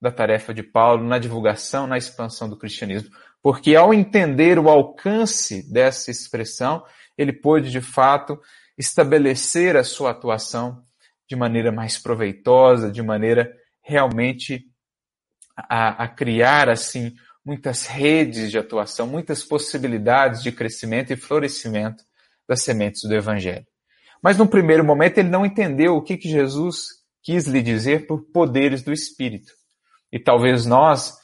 da 0.00 0.10
tarefa 0.10 0.54
de 0.54 0.62
Paulo 0.62 1.06
na 1.06 1.18
divulgação, 1.18 1.86
na 1.86 1.98
expansão 1.98 2.48
do 2.48 2.56
cristianismo. 2.56 3.10
Porque 3.42 3.76
ao 3.76 3.92
entender 3.92 4.58
o 4.58 4.70
alcance 4.70 5.70
dessa 5.70 6.10
expressão, 6.10 6.82
ele 7.18 7.34
pôde 7.34 7.70
de 7.70 7.82
fato 7.82 8.40
estabelecer 8.78 9.76
a 9.76 9.84
sua 9.84 10.12
atuação 10.12 10.82
de 11.28 11.36
maneira 11.36 11.70
mais 11.70 11.98
proveitosa, 11.98 12.90
de 12.90 13.02
maneira 13.02 13.52
realmente 13.88 14.64
a, 15.56 16.04
a 16.04 16.08
criar 16.08 16.68
assim 16.68 17.14
muitas 17.44 17.86
redes 17.86 18.50
de 18.50 18.58
atuação, 18.58 19.06
muitas 19.06 19.42
possibilidades 19.42 20.42
de 20.42 20.52
crescimento 20.52 21.12
e 21.12 21.16
florescimento 21.16 22.04
das 22.46 22.62
sementes 22.62 23.02
do 23.02 23.14
Evangelho. 23.14 23.66
Mas 24.22 24.36
no 24.36 24.46
primeiro 24.46 24.84
momento 24.84 25.18
ele 25.18 25.30
não 25.30 25.46
entendeu 25.46 25.96
o 25.96 26.02
que, 26.02 26.18
que 26.18 26.28
Jesus 26.28 26.98
quis 27.22 27.46
lhe 27.46 27.62
dizer 27.62 28.06
por 28.06 28.22
poderes 28.32 28.82
do 28.82 28.92
Espírito. 28.92 29.52
E 30.12 30.18
talvez 30.18 30.66
nós 30.66 31.14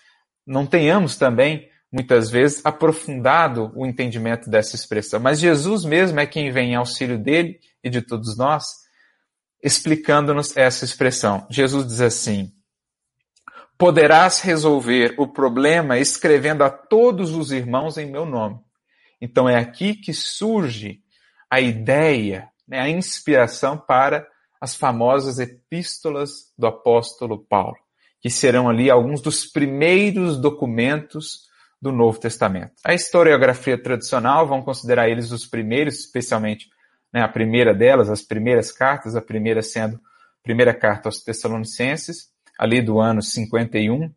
não 0.46 0.66
tenhamos 0.66 1.16
também, 1.16 1.68
muitas 1.92 2.30
vezes, 2.30 2.64
aprofundado 2.64 3.72
o 3.74 3.86
entendimento 3.86 4.48
dessa 4.48 4.76
expressão. 4.76 5.20
Mas 5.20 5.40
Jesus 5.40 5.84
mesmo 5.84 6.20
é 6.20 6.26
quem 6.26 6.50
vem 6.50 6.72
em 6.72 6.74
auxílio 6.74 7.18
dele 7.18 7.58
e 7.82 7.90
de 7.90 8.00
todos 8.00 8.36
nós, 8.36 8.64
explicando-nos 9.64 10.54
essa 10.54 10.84
expressão. 10.84 11.46
Jesus 11.48 11.86
diz 11.86 12.00
assim: 12.02 12.52
Poderás 13.78 14.40
resolver 14.42 15.14
o 15.18 15.26
problema 15.26 15.98
escrevendo 15.98 16.62
a 16.62 16.70
todos 16.70 17.32
os 17.32 17.50
irmãos 17.50 17.96
em 17.96 18.04
meu 18.06 18.26
nome. 18.26 18.60
Então 19.20 19.48
é 19.48 19.56
aqui 19.56 19.94
que 19.94 20.12
surge 20.12 21.00
a 21.50 21.60
ideia, 21.60 22.48
né, 22.68 22.78
a 22.78 22.90
inspiração 22.90 23.78
para 23.78 24.26
as 24.60 24.76
famosas 24.76 25.38
epístolas 25.38 26.52
do 26.58 26.66
apóstolo 26.66 27.38
Paulo, 27.38 27.76
que 28.20 28.28
serão 28.28 28.68
ali 28.68 28.90
alguns 28.90 29.20
dos 29.20 29.46
primeiros 29.46 30.38
documentos 30.38 31.48
do 31.80 31.92
Novo 31.92 32.18
Testamento. 32.18 32.72
A 32.84 32.94
historiografia 32.94 33.82
tradicional 33.82 34.46
vão 34.46 34.62
considerar 34.62 35.08
eles 35.08 35.32
os 35.32 35.46
primeiros, 35.46 36.00
especialmente 36.00 36.68
né, 37.14 37.22
a 37.22 37.28
primeira 37.28 37.72
delas, 37.72 38.10
as 38.10 38.22
primeiras 38.22 38.72
cartas, 38.72 39.14
a 39.14 39.22
primeira 39.22 39.62
sendo 39.62 39.94
a 39.96 40.42
primeira 40.42 40.74
carta 40.74 41.08
aos 41.08 41.22
Tessalonicenses, 41.22 42.28
ali 42.58 42.82
do 42.82 42.98
ano 42.98 43.22
51. 43.22 44.12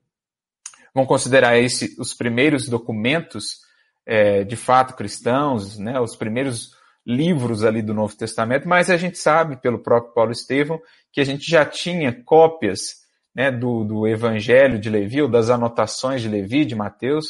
Vão 0.95 1.05
considerar 1.05 1.59
esse 1.59 1.95
os 1.99 2.15
primeiros 2.15 2.67
documentos 2.67 3.61
é, 4.03 4.43
de 4.43 4.55
fato 4.55 4.95
cristãos, 4.95 5.77
né, 5.77 5.99
os 5.99 6.15
primeiros 6.15 6.75
livros 7.05 7.63
ali 7.63 7.81
do 7.81 7.93
Novo 7.93 8.17
Testamento, 8.17 8.67
mas 8.67 8.89
a 8.89 8.97
gente 8.97 9.17
sabe, 9.17 9.55
pelo 9.57 9.79
próprio 9.79 10.13
Paulo 10.13 10.31
Estevão, 10.31 10.81
que 11.11 11.21
a 11.21 11.23
gente 11.23 11.49
já 11.49 11.63
tinha 11.63 12.11
cópias 12.11 13.05
né, 13.33 13.51
do, 13.51 13.83
do 13.83 14.07
Evangelho 14.07 14.79
de 14.79 14.89
Levi, 14.89 15.21
ou 15.21 15.29
das 15.29 15.49
anotações 15.49 16.21
de 16.21 16.27
Levi, 16.27 16.65
de 16.65 16.75
Mateus, 16.75 17.27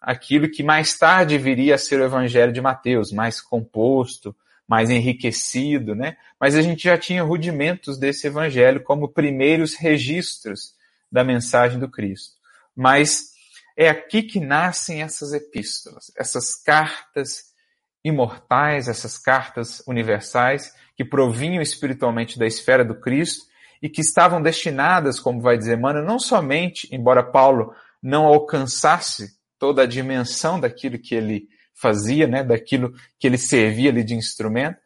aquilo 0.00 0.50
que 0.50 0.62
mais 0.62 0.98
tarde 0.98 1.38
viria 1.38 1.76
a 1.76 1.78
ser 1.78 2.00
o 2.00 2.04
Evangelho 2.04 2.52
de 2.52 2.60
Mateus, 2.60 3.12
mais 3.12 3.40
composto, 3.40 4.36
mais 4.66 4.90
enriquecido, 4.90 5.94
né? 5.94 6.16
Mas 6.40 6.54
a 6.54 6.62
gente 6.62 6.84
já 6.84 6.96
tinha 6.96 7.22
rudimentos 7.22 7.98
desse 7.98 8.26
Evangelho 8.26 8.82
como 8.82 9.08
primeiros 9.08 9.74
registros 9.74 10.74
da 11.10 11.22
mensagem 11.22 11.78
do 11.78 11.88
Cristo. 11.88 12.34
Mas 12.74 13.32
é 13.76 13.88
aqui 13.88 14.22
que 14.22 14.40
nascem 14.40 15.02
essas 15.02 15.32
epístolas, 15.32 16.10
essas 16.16 16.54
cartas 16.54 17.52
imortais, 18.04 18.88
essas 18.88 19.18
cartas 19.18 19.82
universais 19.86 20.74
que 20.96 21.04
provinham 21.04 21.62
espiritualmente 21.62 22.38
da 22.38 22.46
esfera 22.46 22.84
do 22.84 22.94
Cristo 22.94 23.46
e 23.82 23.88
que 23.88 24.00
estavam 24.00 24.40
destinadas, 24.40 25.18
como 25.18 25.40
vai 25.40 25.58
dizer 25.58 25.76
Emmanuel, 25.76 26.04
não 26.04 26.18
somente, 26.18 26.88
embora 26.92 27.22
Paulo 27.22 27.74
não 28.02 28.24
alcançasse 28.24 29.36
toda 29.58 29.82
a 29.82 29.86
dimensão 29.86 30.60
daquilo 30.60 30.98
que 30.98 31.14
ele 31.14 31.48
fazia, 31.74 32.26
né, 32.26 32.42
daquilo 32.42 32.92
que 33.18 33.26
ele 33.26 33.38
servia 33.38 33.90
ali 33.90 34.04
de 34.04 34.14
instrumento, 34.14 34.78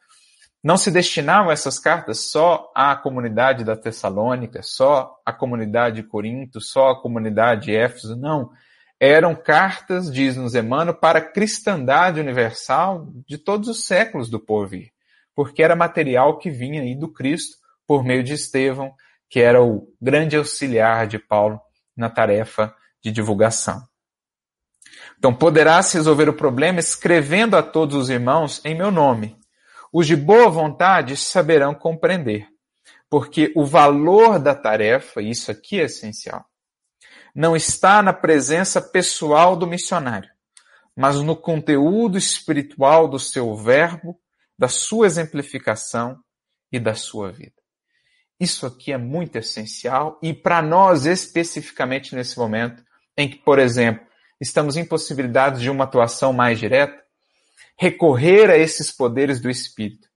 não 0.63 0.77
se 0.77 0.91
destinavam 0.91 1.53
essas 1.53 1.79
cartas 1.79 2.31
só 2.31 2.71
à 2.75 2.97
comunidade 2.97 3.65
da 3.65 3.77
Tessalônica, 3.77 4.61
só 4.63 5.17
à 5.25 5.33
comunidade 5.33 6.03
de 6.03 6.09
Corinto, 6.09 6.61
só 6.61 6.91
à 6.91 7.01
comunidade 7.01 7.67
de 7.67 7.77
Éfeso, 7.77 8.17
não 8.17 8.51
eram 9.01 9.35
cartas, 9.35 10.13
diz-nos 10.13 10.55
Emmanuel, 10.55 10.95
para 10.95 11.21
a 11.21 11.25
cristandade 11.25 12.21
universal 12.21 13.07
de 13.27 13.39
todos 13.39 13.69
os 13.69 13.85
séculos 13.85 14.29
do 14.29 14.41
porvir, 14.41 14.91
porque 15.35 15.63
era 15.63 15.77
material 15.77 16.39
que 16.39 16.51
vinha 16.51 16.83
aí 16.83 16.97
do 16.97 17.09
Cristo 17.09 17.57
por 17.87 18.05
meio 18.05 18.25
de 18.25 18.35
Estevão, 18.35 18.93
que 19.31 19.41
era 19.41 19.63
o 19.63 19.89
grande 20.01 20.37
auxiliar 20.37 21.07
de 21.07 21.19
Paulo 21.19 21.61
na 21.97 22.11
tarefa 22.11 22.75
de 23.03 23.13
divulgação. 23.13 23.83
Então, 25.19 25.35
poderá-se 25.35 25.97
resolver 25.97 26.29
o 26.29 26.33
problema 26.33 26.79
escrevendo 26.79 27.57
a 27.57 27.63
todos 27.63 27.97
os 27.97 28.09
irmãos 28.09 28.65
em 28.65 28.75
meu 28.75 28.91
nome. 28.91 29.37
Os 29.93 30.07
de 30.07 30.15
boa 30.15 30.49
vontade 30.49 31.17
saberão 31.17 31.75
compreender, 31.75 32.47
porque 33.11 33.53
o 33.57 33.65
valor 33.67 34.39
da 34.39 34.55
tarefa, 34.55 35.21
isso 35.21 35.51
aqui 35.51 35.81
é 35.81 35.85
essencial, 35.85 36.45
não 37.35 37.57
está 37.57 38.03
na 38.03 38.13
presença 38.13 38.81
pessoal 38.81 39.57
do 39.57 39.67
missionário, 39.67 40.31
mas 40.95 41.17
no 41.17 41.37
conteúdo 41.37 42.17
espiritual 42.19 43.09
do 43.09 43.19
seu 43.19 43.55
verbo, 43.57 44.21
da 44.59 44.69
sua 44.69 45.07
exemplificação 45.07 46.19
e 46.71 46.79
da 46.79 46.95
sua 46.95 47.31
vida. 47.33 47.55
Isso 48.39 48.67
aqui 48.67 48.93
é 48.93 48.99
muito 48.99 49.37
essencial 49.37 50.19
e 50.23 50.33
para 50.33 50.63
nós 50.63 51.07
especificamente 51.07 52.15
nesse 52.15 52.39
momento 52.39 52.85
em 53.17 53.29
que, 53.29 53.37
por 53.37 53.59
exemplo, 53.59 54.08
estamos 54.41 54.77
impossibilitados 54.77 55.61
de 55.61 55.71
uma 55.71 55.85
atuação 55.85 56.33
mais 56.33 56.59
direta, 56.59 57.03
recorrer 57.77 58.51
a 58.51 58.57
esses 58.57 58.91
poderes 58.91 59.41
do 59.41 59.49
espírito, 59.49 60.09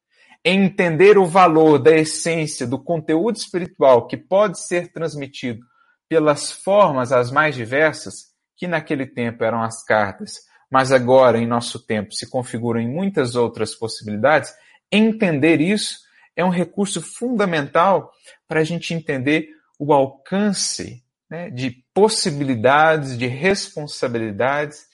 entender 0.44 1.16
o 1.18 1.26
valor 1.26 1.78
da 1.78 1.94
essência 1.96 2.66
do 2.66 2.78
conteúdo 2.78 3.36
espiritual 3.36 4.06
que 4.06 4.16
pode 4.16 4.58
ser 4.60 4.92
transmitido 4.92 5.64
pelas 6.08 6.50
formas 6.50 7.12
as 7.12 7.30
mais 7.30 7.54
diversas, 7.54 8.32
que 8.56 8.66
naquele 8.66 9.06
tempo 9.06 9.44
eram 9.44 9.62
as 9.62 9.84
cartas, 9.84 10.40
mas 10.70 10.90
agora, 10.90 11.38
em 11.38 11.46
nosso 11.46 11.78
tempo, 11.84 12.12
se 12.12 12.28
configuram 12.28 12.80
em 12.80 12.88
muitas 12.88 13.36
outras 13.36 13.74
possibilidades, 13.74 14.52
entender 14.90 15.60
isso 15.60 15.98
é 16.34 16.44
um 16.44 16.48
recurso 16.48 17.00
fundamental 17.00 18.10
para 18.48 18.60
a 18.60 18.64
gente 18.64 18.94
entender 18.94 19.48
o 19.78 19.92
alcance 19.92 21.02
né, 21.28 21.50
de 21.50 21.81
possibilidades, 21.94 23.18
de 23.18 23.26
responsabilidades 23.26 24.86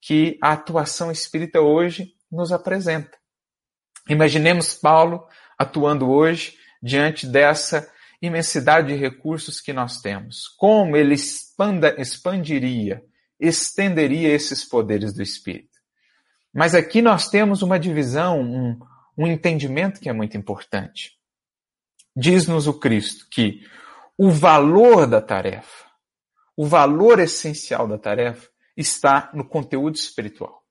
que 0.00 0.38
a 0.42 0.52
atuação 0.52 1.10
espírita 1.10 1.60
hoje 1.60 2.14
nos 2.30 2.52
apresenta. 2.52 3.16
Imaginemos 4.08 4.74
Paulo 4.74 5.26
atuando 5.58 6.08
hoje 6.08 6.56
diante 6.82 7.26
dessa 7.26 7.90
imensidade 8.20 8.88
de 8.88 8.94
recursos 8.94 9.60
que 9.60 9.72
nós 9.72 10.00
temos. 10.00 10.48
Como 10.56 10.96
ele 10.96 11.14
expanda, 11.14 12.00
expandiria, 12.00 13.02
estenderia 13.38 14.28
esses 14.28 14.64
poderes 14.64 15.12
do 15.12 15.22
Espírito. 15.22 15.76
Mas 16.52 16.74
aqui 16.74 17.02
nós 17.02 17.28
temos 17.28 17.62
uma 17.62 17.78
divisão, 17.78 18.40
um, 18.40 18.78
um 19.18 19.26
entendimento 19.26 20.00
que 20.00 20.08
é 20.08 20.12
muito 20.12 20.36
importante. 20.36 21.12
Diz-nos 22.16 22.66
o 22.66 22.74
Cristo 22.74 23.26
que 23.30 23.60
o 24.16 24.30
valor 24.30 25.06
da 25.06 25.20
tarefa, 25.20 25.85
o 26.56 26.66
valor 26.66 27.18
essencial 27.20 27.86
da 27.86 27.98
tarefa, 27.98 28.48
está 28.76 29.30
no 29.34 29.44
conteúdo 29.44 29.96
espiritual. 29.96 30.62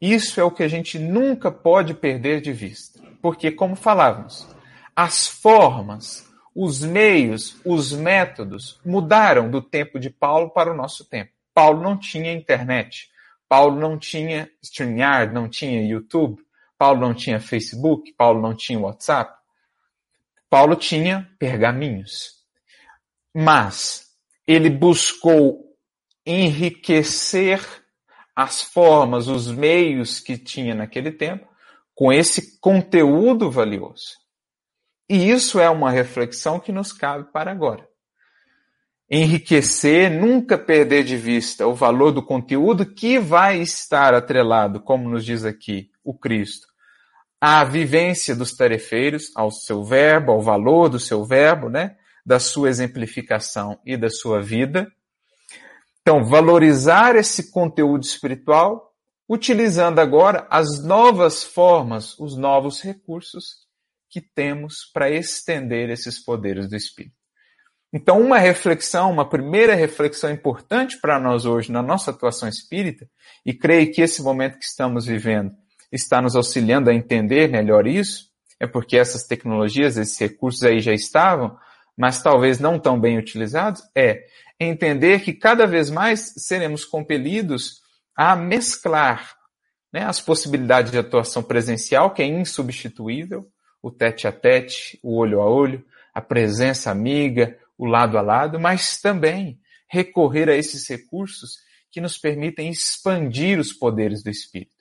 Isso 0.00 0.40
é 0.40 0.44
o 0.44 0.50
que 0.50 0.62
a 0.62 0.68
gente 0.68 0.98
nunca 0.98 1.50
pode 1.50 1.94
perder 1.94 2.40
de 2.40 2.52
vista. 2.52 3.00
Porque, 3.20 3.50
como 3.50 3.76
falávamos, 3.76 4.46
as 4.94 5.26
formas, 5.26 6.30
os 6.54 6.82
meios, 6.82 7.56
os 7.64 7.92
métodos 7.92 8.80
mudaram 8.84 9.50
do 9.50 9.60
tempo 9.60 9.98
de 9.98 10.10
Paulo 10.10 10.50
para 10.50 10.72
o 10.72 10.76
nosso 10.76 11.04
tempo. 11.08 11.32
Paulo 11.52 11.82
não 11.82 11.98
tinha 11.98 12.32
internet. 12.32 13.10
Paulo 13.48 13.78
não 13.78 13.98
tinha 13.98 14.50
StreamYard, 14.62 15.32
não 15.32 15.48
tinha 15.48 15.86
YouTube. 15.86 16.42
Paulo 16.78 17.00
não 17.00 17.14
tinha 17.14 17.38
Facebook. 17.38 18.12
Paulo 18.14 18.40
não 18.40 18.54
tinha 18.54 18.78
WhatsApp. 18.78 19.32
Paulo 20.48 20.76
tinha 20.76 21.28
pergaminhos. 21.38 22.42
Mas 23.34 24.03
ele 24.46 24.70
buscou 24.70 25.64
enriquecer 26.26 27.60
as 28.34 28.62
formas, 28.62 29.28
os 29.28 29.50
meios 29.50 30.20
que 30.20 30.36
tinha 30.36 30.74
naquele 30.74 31.12
tempo 31.12 31.46
com 31.94 32.12
esse 32.12 32.58
conteúdo 32.58 33.50
valioso. 33.50 34.16
E 35.08 35.30
isso 35.30 35.60
é 35.60 35.70
uma 35.70 35.90
reflexão 35.90 36.58
que 36.58 36.72
nos 36.72 36.92
cabe 36.92 37.30
para 37.32 37.50
agora. 37.50 37.86
Enriquecer, 39.08 40.10
nunca 40.10 40.58
perder 40.58 41.04
de 41.04 41.16
vista 41.16 41.66
o 41.66 41.74
valor 41.74 42.10
do 42.10 42.22
conteúdo 42.22 42.86
que 42.86 43.18
vai 43.18 43.60
estar 43.60 44.14
atrelado, 44.14 44.80
como 44.80 45.08
nos 45.08 45.24
diz 45.24 45.44
aqui 45.44 45.90
o 46.02 46.14
Cristo, 46.16 46.66
à 47.40 47.62
vivência 47.64 48.34
dos 48.34 48.56
tarefeiros, 48.56 49.30
ao 49.36 49.50
seu 49.50 49.84
verbo, 49.84 50.32
ao 50.32 50.40
valor 50.40 50.88
do 50.88 50.98
seu 50.98 51.24
verbo, 51.24 51.68
né? 51.68 51.96
Da 52.24 52.38
sua 52.38 52.68
exemplificação 52.68 53.78
e 53.84 53.96
da 53.96 54.08
sua 54.08 54.40
vida. 54.40 54.90
Então, 56.00 56.24
valorizar 56.24 57.16
esse 57.16 57.50
conteúdo 57.50 58.04
espiritual, 58.04 58.92
utilizando 59.28 59.98
agora 59.98 60.46
as 60.50 60.82
novas 60.82 61.42
formas, 61.42 62.18
os 62.18 62.36
novos 62.36 62.82
recursos 62.82 63.64
que 64.10 64.20
temos 64.20 64.90
para 64.92 65.10
estender 65.10 65.90
esses 65.90 66.22
poderes 66.22 66.68
do 66.68 66.76
Espírito. 66.76 67.16
Então, 67.92 68.20
uma 68.20 68.38
reflexão, 68.38 69.10
uma 69.10 69.28
primeira 69.28 69.74
reflexão 69.74 70.30
importante 70.30 71.00
para 71.00 71.20
nós 71.20 71.46
hoje 71.46 71.70
na 71.70 71.80
nossa 71.80 72.10
atuação 72.10 72.48
espírita, 72.48 73.08
e 73.46 73.54
creio 73.54 73.92
que 73.92 74.02
esse 74.02 74.20
momento 74.20 74.58
que 74.58 74.64
estamos 74.64 75.06
vivendo 75.06 75.52
está 75.92 76.20
nos 76.20 76.34
auxiliando 76.34 76.90
a 76.90 76.94
entender 76.94 77.48
melhor 77.48 77.86
isso, 77.86 78.28
é 78.58 78.66
porque 78.66 78.96
essas 78.96 79.24
tecnologias, 79.24 79.96
esses 79.96 80.18
recursos 80.18 80.64
aí 80.64 80.80
já 80.80 80.92
estavam, 80.92 81.56
mas 81.96 82.22
talvez 82.22 82.58
não 82.58 82.78
tão 82.78 82.98
bem 82.98 83.18
utilizados, 83.18 83.82
é 83.94 84.24
entender 84.58 85.20
que 85.20 85.32
cada 85.32 85.66
vez 85.66 85.90
mais 85.90 86.34
seremos 86.36 86.84
compelidos 86.84 87.82
a 88.16 88.34
mesclar 88.36 89.34
né, 89.92 90.04
as 90.04 90.20
possibilidades 90.20 90.90
de 90.90 90.98
atuação 90.98 91.42
presencial, 91.42 92.12
que 92.12 92.22
é 92.22 92.26
insubstituível, 92.26 93.48
o 93.82 93.90
tete 93.90 94.26
a 94.26 94.32
tete, 94.32 94.98
o 95.02 95.16
olho 95.16 95.40
a 95.40 95.48
olho, 95.48 95.84
a 96.12 96.20
presença 96.20 96.90
amiga, 96.90 97.58
o 97.76 97.86
lado 97.86 98.16
a 98.16 98.22
lado, 98.22 98.58
mas 98.58 99.00
também 99.00 99.60
recorrer 99.88 100.48
a 100.48 100.56
esses 100.56 100.88
recursos 100.88 101.58
que 101.90 102.00
nos 102.00 102.18
permitem 102.18 102.70
expandir 102.70 103.58
os 103.58 103.72
poderes 103.72 104.22
do 104.22 104.30
Espírito. 104.30 104.74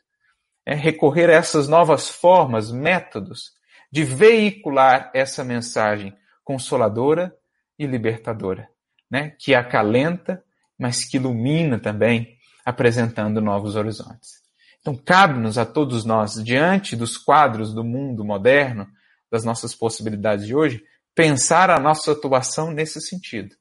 é 0.66 0.74
recorrer 0.74 1.30
a 1.30 1.34
essas 1.34 1.68
novas 1.68 2.10
formas, 2.10 2.72
métodos 2.72 3.52
de 3.92 4.04
veicular 4.04 5.12
essa 5.14 5.44
mensagem 5.44 6.16
consoladora 6.44 7.36
e 7.78 7.86
libertadora, 7.86 8.70
né? 9.10 9.36
que 9.40 9.56
acalenta, 9.56 10.44
mas 10.78 11.06
que 11.06 11.18
ilumina 11.18 11.80
também, 11.80 12.38
apresentando 12.66 13.42
novos 13.42 13.76
horizontes. 13.76 14.44
Então, 14.80 14.96
cabe-nos 14.96 15.58
a 15.58 15.66
todos 15.66 16.04
nós, 16.04 16.34
diante 16.44 16.96
dos 16.96 17.18
quadros 17.18 17.74
do 17.74 17.84
mundo 17.84 18.26
moderno, 18.26 18.88
das 19.32 19.44
nossas 19.46 19.74
possibilidades 19.74 20.46
de 20.46 20.56
hoje, 20.56 20.84
pensar 21.16 21.70
a 21.70 21.80
nossa 21.80 22.12
atuação 22.12 22.72
nesse 22.72 23.00
sentido. 23.02 23.56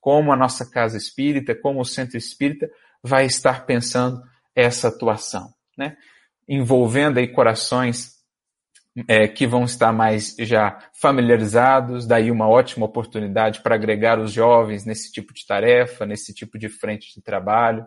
Como 0.00 0.32
a 0.32 0.36
nossa 0.36 0.68
casa 0.68 0.96
espírita, 0.96 1.54
como 1.54 1.80
o 1.80 1.84
centro 1.84 2.16
espírita 2.16 2.68
vai 3.02 3.26
estar 3.26 3.66
pensando 3.66 4.22
essa 4.54 4.88
atuação, 4.88 5.52
né? 5.76 5.96
Envolvendo 6.48 7.18
aí 7.18 7.28
corações 7.28 8.13
é, 9.08 9.26
que 9.26 9.46
vão 9.46 9.64
estar 9.64 9.92
mais 9.92 10.36
já 10.38 10.78
familiarizados, 10.92 12.06
daí 12.06 12.30
uma 12.30 12.48
ótima 12.48 12.86
oportunidade 12.86 13.60
para 13.60 13.74
agregar 13.74 14.20
os 14.20 14.32
jovens 14.32 14.84
nesse 14.84 15.10
tipo 15.10 15.34
de 15.34 15.44
tarefa, 15.44 16.06
nesse 16.06 16.32
tipo 16.32 16.58
de 16.58 16.68
frente 16.68 17.12
de 17.12 17.20
trabalho, 17.20 17.84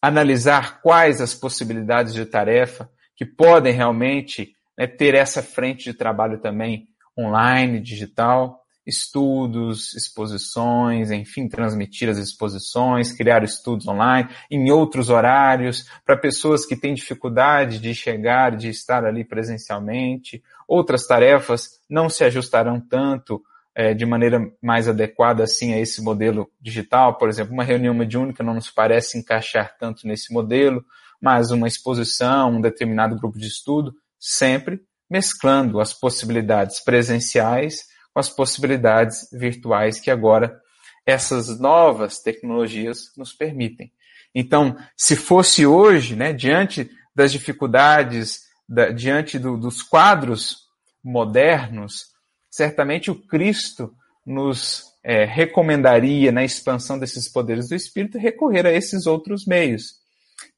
analisar 0.00 0.80
quais 0.80 1.20
as 1.20 1.34
possibilidades 1.34 2.14
de 2.14 2.24
tarefa 2.24 2.88
que 3.16 3.26
podem 3.26 3.72
realmente 3.72 4.54
né, 4.78 4.86
ter 4.86 5.14
essa 5.14 5.42
frente 5.42 5.84
de 5.84 5.94
trabalho 5.94 6.38
também 6.38 6.88
online, 7.18 7.80
digital, 7.80 8.59
estudos, 8.90 9.94
exposições, 9.94 11.10
enfim, 11.10 11.48
transmitir 11.48 12.08
as 12.08 12.18
exposições, 12.18 13.12
criar 13.12 13.42
estudos 13.42 13.88
online 13.88 14.28
em 14.50 14.70
outros 14.70 15.08
horários 15.08 15.86
para 16.04 16.16
pessoas 16.16 16.66
que 16.66 16.76
têm 16.76 16.92
dificuldade 16.92 17.78
de 17.78 17.94
chegar, 17.94 18.54
de 18.54 18.68
estar 18.68 19.04
ali 19.04 19.24
presencialmente. 19.24 20.42
Outras 20.68 21.06
tarefas 21.06 21.80
não 21.88 22.10
se 22.10 22.22
ajustarão 22.24 22.78
tanto 22.78 23.42
é, 23.74 23.94
de 23.94 24.04
maneira 24.04 24.40
mais 24.62 24.88
adequada 24.88 25.44
assim 25.44 25.72
a 25.72 25.78
esse 25.78 26.02
modelo 26.02 26.50
digital. 26.60 27.16
Por 27.16 27.28
exemplo, 27.28 27.54
uma 27.54 27.64
reunião 27.64 27.94
mediúnica 27.94 28.42
não 28.42 28.54
nos 28.54 28.70
parece 28.70 29.18
encaixar 29.18 29.76
tanto 29.78 30.06
nesse 30.06 30.32
modelo, 30.32 30.84
mas 31.20 31.50
uma 31.50 31.68
exposição, 31.68 32.52
um 32.52 32.60
determinado 32.60 33.16
grupo 33.16 33.38
de 33.38 33.46
estudo, 33.46 33.94
sempre 34.18 34.80
mesclando 35.08 35.80
as 35.80 35.92
possibilidades 35.92 36.82
presenciais 36.82 37.89
com 38.12 38.20
as 38.20 38.28
possibilidades 38.28 39.28
virtuais 39.32 40.00
que 40.00 40.10
agora 40.10 40.60
essas 41.06 41.58
novas 41.58 42.18
tecnologias 42.20 43.12
nos 43.16 43.32
permitem. 43.32 43.92
Então, 44.34 44.76
se 44.96 45.16
fosse 45.16 45.66
hoje, 45.66 46.14
né, 46.14 46.32
diante 46.32 46.90
das 47.14 47.32
dificuldades, 47.32 48.42
da, 48.68 48.90
diante 48.90 49.38
do, 49.38 49.56
dos 49.56 49.82
quadros 49.82 50.68
modernos, 51.02 52.06
certamente 52.50 53.10
o 53.10 53.14
Cristo 53.14 53.92
nos 54.24 54.84
é, 55.02 55.24
recomendaria 55.24 56.30
na 56.30 56.44
expansão 56.44 56.98
desses 56.98 57.28
poderes 57.28 57.68
do 57.68 57.74
Espírito 57.74 58.18
recorrer 58.18 58.66
a 58.66 58.72
esses 58.72 59.06
outros 59.06 59.46
meios, 59.46 59.94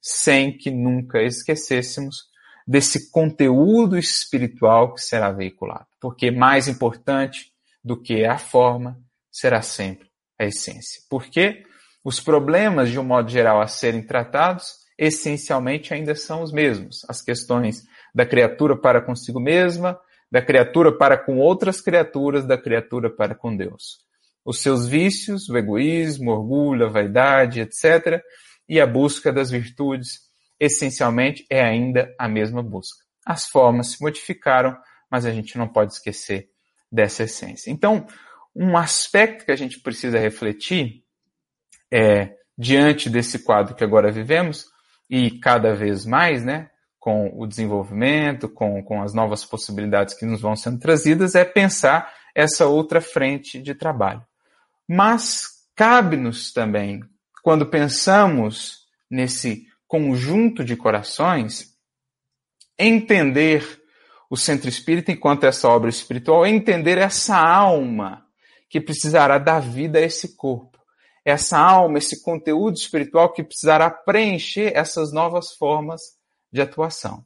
sem 0.01 0.57
que 0.57 0.71
nunca 0.71 1.23
esquecêssemos 1.23 2.31
desse 2.67 3.11
conteúdo 3.11 3.97
espiritual 3.97 4.95
que 4.95 5.01
será 5.01 5.33
veiculado. 5.33 5.87
Porque 6.03 6.33
mais 6.33 6.67
importante 6.67 7.53
do 7.83 7.97
que 7.97 8.25
a 8.25 8.37
forma 8.37 9.01
será 9.31 9.63
sempre 9.63 10.11
a 10.39 10.45
essência. 10.45 11.01
Porque 11.09 11.63
os 12.05 12.19
problemas, 12.19 12.91
de 12.91 12.99
um 12.99 13.05
modo 13.05 13.31
geral, 13.31 13.61
a 13.61 13.69
serem 13.69 14.03
tratados, 14.03 14.75
essencialmente 14.99 15.95
ainda 15.95 16.17
são 16.17 16.43
os 16.43 16.53
mesmos. 16.53 17.07
As 17.09 17.23
questões 17.23 17.85
da 18.13 18.27
criatura 18.27 18.77
para 18.77 19.01
consigo 19.01 19.39
mesma, 19.39 19.99
da 20.31 20.43
criatura 20.43 20.91
para 20.91 21.17
com 21.17 21.39
outras 21.39 21.81
criaturas, 21.81 22.45
da 22.45 22.59
criatura 22.59 23.09
para 23.09 23.35
com 23.35 23.57
Deus. 23.57 23.99
Os 24.45 24.61
seus 24.61 24.89
vícios, 24.89 25.49
o 25.49 25.57
egoísmo, 25.57 26.33
o 26.33 26.35
orgulho, 26.35 26.87
a 26.87 26.91
vaidade, 26.91 27.61
etc., 27.61 28.21
e 28.69 28.81
a 28.81 28.87
busca 28.87 29.33
das 29.33 29.51
virtudes 29.51 30.21
essencialmente 30.59 31.45
é 31.51 31.61
ainda 31.61 32.15
a 32.19 32.29
mesma 32.29 32.63
busca. 32.63 33.05
As 33.27 33.47
formas 33.47 33.93
se 33.93 34.03
modificaram, 34.03 34.77
mas 35.13 35.27
a 35.27 35.31
gente 35.31 35.59
não 35.59 35.69
pode 35.69 35.93
esquecer 35.93 36.49
dessa 36.91 37.25
essência. 37.25 37.71
Então, 37.71 38.07
um 38.57 38.79
aspecto 38.79 39.45
que 39.45 39.53
a 39.53 39.57
gente 39.57 39.79
precisa 39.79 40.19
refletir 40.19 41.05
é, 41.91 42.35
diante 42.57 43.11
desse 43.11 43.41
quadro 43.41 43.75
que 43.75 43.85
agora 43.85 44.11
vivemos, 44.11 44.65
e 45.11 45.39
cada 45.39 45.75
vez 45.75 46.07
mais, 46.07 46.43
né, 46.43 46.71
com 46.99 47.31
o 47.39 47.47
desenvolvimento, 47.47 48.49
com, 48.49 48.83
com 48.83 49.03
as 49.03 49.13
novas 49.13 49.45
possibilidades 49.45 50.15
que 50.15 50.25
nos 50.25 50.41
vão 50.41 50.57
sendo 50.57 50.79
trazidas, 50.79 51.35
é 51.35 51.45
pensar 51.45 52.11
essa 52.35 52.67
outra 52.67 53.03
frente 53.03 53.61
de 53.61 53.75
trabalho. 53.75 54.25
Mas 54.89 55.67
cabe-nos 55.77 56.55
também, 56.55 57.03
quando 57.43 57.67
pensamos 57.67 58.87
nesse 59.11 59.67
conjunto 59.87 60.65
de 60.65 60.75
corações, 60.75 61.77
entender 62.79 63.82
o 64.33 64.37
centro 64.39 64.67
espírita 64.67 65.13
enquanto 65.13 65.45
essa 65.45 65.69
obra 65.69 65.91
espiritual, 65.91 66.47
entender 66.47 66.97
essa 66.97 67.37
alma 67.37 68.25
que 68.67 68.81
precisará 68.81 69.37
dar 69.37 69.61
vida 69.61 69.99
a 69.99 70.03
esse 70.03 70.35
corpo. 70.37 70.79
Essa 71.23 71.59
alma, 71.59 71.99
esse 71.99 72.23
conteúdo 72.23 72.79
espiritual 72.79 73.31
que 73.31 73.45
precisará 73.45 73.91
preencher 73.91 74.73
essas 74.75 75.13
novas 75.13 75.53
formas 75.53 76.01
de 76.51 76.63
atuação. 76.63 77.23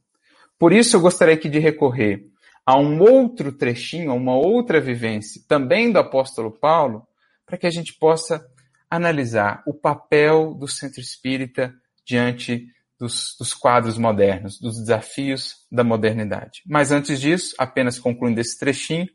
Por 0.59 0.73
isso 0.73 0.97
eu 0.97 1.01
gostaria 1.01 1.35
aqui 1.35 1.49
de 1.49 1.61
recorrer 1.61 2.27
a 2.67 2.77
um 2.77 3.01
outro 3.01 3.53
trechinho, 3.53 4.11
a 4.11 4.15
uma 4.15 4.35
outra 4.35 4.81
vivência, 4.81 5.41
também 5.47 5.93
do 5.93 6.01
apóstolo 6.01 6.51
Paulo, 6.51 7.07
para 7.47 7.57
que 7.57 7.69
a 7.69 7.71
gente 7.71 7.97
possa 8.01 8.45
analisar 8.91 9.63
o 9.65 9.73
papel 9.73 10.55
do 10.55 10.67
centro 10.67 11.01
espírita 11.01 11.73
diante 12.05 12.67
dos, 12.99 13.37
dos, 13.39 13.53
quadros 13.53 13.99
modernos, 13.99 14.59
dos 14.59 14.79
desafios 14.79 15.67
da 15.71 15.85
modernidade. 15.85 16.63
Mas 16.67 16.91
antes 16.91 17.21
disso, 17.21 17.55
apenas 17.59 17.99
concluindo 17.99 18.41
esse 18.41 18.59
trechinho, 18.59 19.07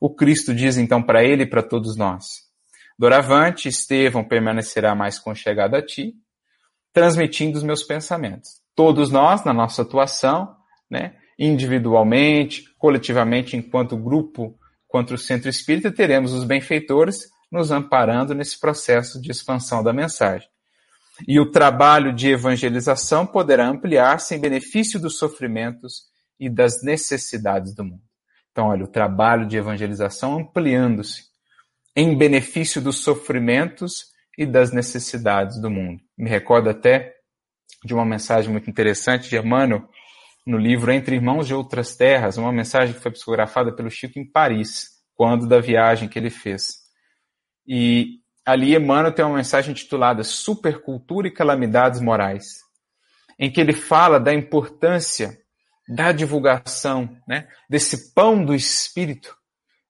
o 0.00 0.14
Cristo 0.14 0.54
diz 0.54 0.76
então 0.76 1.02
para 1.02 1.24
ele 1.24 1.42
e 1.42 1.46
para 1.46 1.62
todos 1.62 1.96
nós: 1.96 2.46
Doravante, 2.98 3.68
Estevão 3.68 4.24
permanecerá 4.24 4.94
mais 4.94 5.18
conchegado 5.18 5.76
a 5.76 5.84
ti, 5.84 6.14
transmitindo 6.92 7.58
os 7.58 7.62
meus 7.62 7.82
pensamentos. 7.82 8.60
Todos 8.74 9.10
nós, 9.10 9.44
na 9.44 9.52
nossa 9.52 9.82
atuação, 9.82 10.54
né, 10.90 11.14
individualmente, 11.38 12.64
coletivamente, 12.78 13.56
enquanto 13.56 13.96
grupo, 13.96 14.58
quanto 14.86 15.14
o 15.14 15.18
centro 15.18 15.48
espírita, 15.48 15.92
teremos 15.92 16.32
os 16.32 16.44
benfeitores 16.44 17.28
nos 17.50 17.70
amparando 17.70 18.34
nesse 18.34 18.58
processo 18.58 19.20
de 19.20 19.30
expansão 19.30 19.82
da 19.82 19.92
mensagem. 19.92 20.48
E 21.26 21.40
o 21.40 21.50
trabalho 21.50 22.12
de 22.12 22.28
evangelização 22.28 23.26
poderá 23.26 23.68
ampliar-se 23.68 24.34
em 24.34 24.40
benefício 24.40 25.00
dos 25.00 25.18
sofrimentos 25.18 26.04
e 26.38 26.50
das 26.50 26.82
necessidades 26.82 27.74
do 27.74 27.84
mundo. 27.84 28.02
Então, 28.50 28.68
olha, 28.68 28.84
o 28.84 28.88
trabalho 28.88 29.46
de 29.46 29.56
evangelização 29.56 30.38
ampliando-se 30.38 31.24
em 31.94 32.16
benefício 32.16 32.80
dos 32.80 32.98
sofrimentos 32.98 34.06
e 34.36 34.44
das 34.44 34.72
necessidades 34.72 35.60
do 35.60 35.70
mundo. 35.70 36.00
Me 36.16 36.28
recordo 36.28 36.68
até 36.68 37.14
de 37.84 37.94
uma 37.94 38.04
mensagem 38.04 38.50
muito 38.50 38.68
interessante 38.68 39.28
de 39.28 39.36
Emmanuel 39.36 39.88
no 40.46 40.58
livro 40.58 40.92
Entre 40.92 41.16
Irmãos 41.16 41.46
de 41.46 41.54
Outras 41.54 41.96
Terras, 41.96 42.36
uma 42.36 42.52
mensagem 42.52 42.94
que 42.94 43.00
foi 43.00 43.10
psicografada 43.10 43.74
pelo 43.74 43.90
Chico 43.90 44.18
em 44.18 44.30
Paris, 44.30 44.90
quando 45.14 45.48
da 45.48 45.60
viagem 45.60 46.08
que 46.08 46.18
ele 46.18 46.30
fez. 46.30 46.74
E 47.66 48.20
ali 48.46 48.76
Emmanuel 48.76 49.12
tem 49.12 49.24
uma 49.24 49.36
mensagem 49.36 49.72
intitulada 49.72 50.22
Supercultura 50.22 51.26
e 51.26 51.32
Calamidades 51.32 52.00
Morais, 52.00 52.60
em 53.36 53.50
que 53.50 53.60
ele 53.60 53.72
fala 53.72 54.20
da 54.20 54.32
importância 54.32 55.36
da 55.88 56.12
divulgação, 56.12 57.16
né, 57.28 57.48
desse 57.68 58.14
pão 58.14 58.44
do 58.44 58.54
Espírito, 58.54 59.36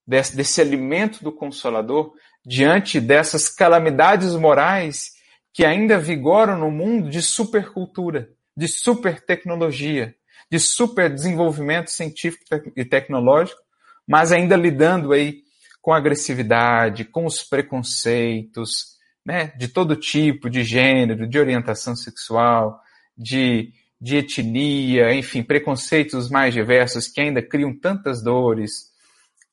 desse, 0.07 0.35
desse 0.35 0.61
alimento 0.61 1.23
do 1.23 1.31
Consolador, 1.31 2.13
diante 2.45 3.01
dessas 3.01 3.49
calamidades 3.49 4.35
morais 4.35 5.13
que 5.53 5.65
ainda 5.65 5.99
vigoram 5.99 6.59
no 6.59 6.71
mundo 6.71 7.11
de 7.11 7.23
supercultura, 7.23 8.31
de 8.57 8.69
supertecnologia, 8.69 10.15
de 10.51 10.59
super 10.61 11.13
desenvolvimento 11.13 11.91
científico 11.91 12.45
e 12.77 12.85
tecnológico, 12.85 13.61
mas 14.07 14.33
ainda 14.33 14.57
lidando 14.57 15.13
aí 15.13 15.46
com 15.87 15.93
agressividade, 15.93 17.05
com 17.05 17.27
os 17.27 17.45
preconceitos, 17.45 18.97
né, 19.25 19.53
de 19.57 19.69
todo 19.69 19.95
tipo, 19.95 20.51
de 20.51 20.65
gênero, 20.65 21.29
de 21.29 21.39
orientação 21.39 21.95
sexual, 21.95 22.81
de, 23.17 23.73
de 24.01 24.17
etnia, 24.17 25.15
enfim, 25.15 25.45
preconceitos 25.45 26.29
mais 26.29 26.53
diversos 26.53 27.07
que 27.07 27.21
ainda 27.21 27.41
criam 27.41 27.73
tantas 27.73 28.21
dores, 28.21 28.91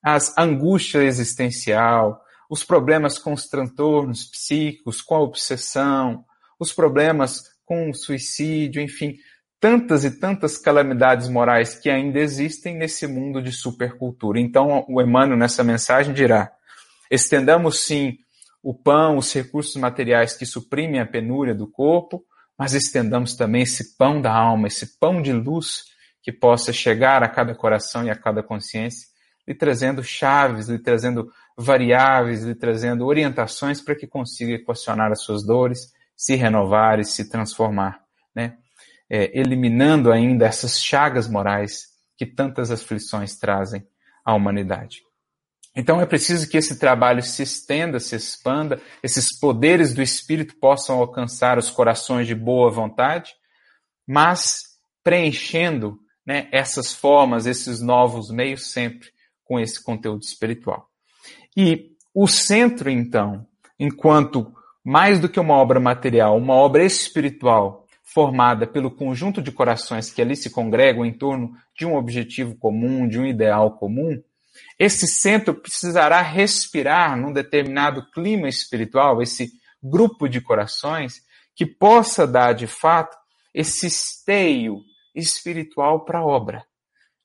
as 0.01 0.35
angústia 0.35 1.03
existencial, 1.03 2.19
os 2.49 2.63
problemas 2.63 3.19
com 3.19 3.33
os 3.33 3.45
transtornos 3.45 4.25
psíquicos, 4.25 5.03
com 5.03 5.13
a 5.13 5.21
obsessão, 5.21 6.25
os 6.59 6.73
problemas 6.73 7.43
com 7.63 7.91
o 7.91 7.93
suicídio, 7.93 8.81
enfim, 8.81 9.19
tantas 9.63 10.03
e 10.03 10.11
tantas 10.11 10.57
calamidades 10.57 11.29
morais 11.29 11.73
que 11.73 11.89
ainda 11.89 12.19
existem 12.19 12.75
nesse 12.75 13.07
mundo 13.07 13.41
de 13.41 13.53
supercultura. 13.53 14.37
Então, 14.37 14.83
o 14.89 15.01
Emmanuel, 15.01 15.37
nessa 15.37 15.63
mensagem, 15.63 16.13
dirá: 16.13 16.51
estendamos 17.09 17.85
sim 17.85 18.17
o 18.61 18.73
pão, 18.73 19.15
os 19.15 19.31
recursos 19.31 19.77
materiais 19.77 20.35
que 20.35 20.45
suprimem 20.45 20.99
a 20.99 21.05
penúria 21.05 21.55
do 21.55 21.65
corpo, 21.65 22.25
mas 22.59 22.73
estendamos 22.73 23.37
também 23.37 23.61
esse 23.61 23.95
pão 23.95 24.21
da 24.21 24.33
alma, 24.33 24.67
esse 24.67 24.99
pão 24.99 25.21
de 25.21 25.31
luz 25.31 25.85
que 26.21 26.33
possa 26.33 26.73
chegar 26.73 27.23
a 27.23 27.29
cada 27.29 27.55
coração 27.55 28.03
e 28.03 28.09
a 28.09 28.17
cada 28.17 28.43
consciência, 28.43 29.07
lhe 29.47 29.55
trazendo 29.55 30.03
chaves, 30.03 30.67
lhe 30.67 30.79
trazendo 30.79 31.31
variáveis, 31.57 32.43
lhe 32.43 32.53
trazendo 32.53 33.05
orientações 33.05 33.79
para 33.79 33.95
que 33.95 34.07
consiga 34.07 34.55
equacionar 34.55 35.09
as 35.09 35.23
suas 35.23 35.41
dores, 35.41 35.93
se 36.17 36.35
renovar 36.35 36.99
e 36.99 37.05
se 37.05 37.29
transformar, 37.29 38.01
né? 38.35 38.57
É, 39.15 39.29
eliminando 39.39 40.11
ainda 40.11 40.47
essas 40.47 40.83
chagas 40.83 41.27
morais 41.27 41.83
que 42.17 42.25
tantas 42.25 42.71
aflições 42.71 43.37
trazem 43.37 43.87
à 44.25 44.33
humanidade. 44.33 45.03
Então 45.75 46.01
é 46.01 46.05
preciso 46.07 46.49
que 46.49 46.57
esse 46.57 46.79
trabalho 46.79 47.21
se 47.21 47.43
estenda, 47.43 47.99
se 47.99 48.15
expanda, 48.15 48.81
esses 49.03 49.37
poderes 49.39 49.93
do 49.93 50.01
Espírito 50.01 50.55
possam 50.59 50.97
alcançar 50.97 51.59
os 51.59 51.69
corações 51.69 52.25
de 52.25 52.33
boa 52.33 52.71
vontade, 52.71 53.35
mas 54.07 54.63
preenchendo 55.03 55.99
né, 56.25 56.47
essas 56.51 56.91
formas, 56.91 57.45
esses 57.45 57.81
novos 57.81 58.31
meios 58.31 58.71
sempre 58.71 59.09
com 59.45 59.59
esse 59.59 59.83
conteúdo 59.83 60.23
espiritual. 60.23 60.87
E 61.55 61.91
o 62.15 62.27
centro, 62.27 62.89
então, 62.89 63.45
enquanto 63.79 64.51
mais 64.83 65.19
do 65.19 65.29
que 65.29 65.39
uma 65.39 65.53
obra 65.53 65.79
material, 65.79 66.35
uma 66.35 66.55
obra 66.55 66.83
espiritual 66.83 67.82
formada 68.03 68.67
pelo 68.67 68.91
conjunto 68.91 69.41
de 69.41 69.51
corações 69.51 70.11
que 70.11 70.21
ali 70.21 70.35
se 70.35 70.49
congregam 70.49 71.05
em 71.05 71.13
torno 71.13 71.53
de 71.75 71.85
um 71.85 71.95
objetivo 71.95 72.55
comum, 72.55 73.07
de 73.07 73.19
um 73.19 73.25
ideal 73.25 73.77
comum, 73.77 74.21
esse 74.77 75.07
centro 75.07 75.53
precisará 75.55 76.21
respirar 76.21 77.17
num 77.17 77.31
determinado 77.31 78.05
clima 78.11 78.47
espiritual, 78.47 79.21
esse 79.21 79.51
grupo 79.81 80.27
de 80.27 80.41
corações, 80.41 81.21
que 81.55 81.65
possa 81.65 82.27
dar 82.27 82.53
de 82.53 82.67
fato 82.67 83.17
esse 83.53 83.87
esteio 83.87 84.81
espiritual 85.15 86.05
para 86.05 86.19
a 86.19 86.25
obra, 86.25 86.65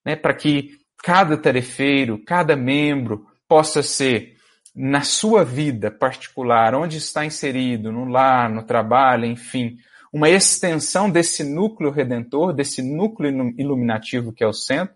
né? 0.05 0.15
para 0.15 0.35
que 0.35 0.79
cada 1.03 1.37
tarefeiro, 1.37 2.23
cada 2.25 2.55
membro 2.57 3.27
possa 3.47 3.83
ser, 3.83 4.37
na 4.75 5.01
sua 5.01 5.45
vida 5.45 5.91
particular, 5.91 6.75
onde 6.75 6.99
está 6.99 7.25
inserido, 7.25 7.91
no 7.91 8.05
lar, 8.05 8.49
no 8.49 8.63
trabalho, 8.63 9.25
enfim, 9.25 9.77
uma 10.13 10.29
extensão 10.29 11.11
desse 11.11 11.45
núcleo 11.45 11.91
redentor, 11.91 12.53
desse 12.53 12.83
núcleo 12.83 13.55
iluminativo 13.59 14.33
que 14.33 14.43
é 14.43 14.47
o 14.47 14.53
centro, 14.53 14.95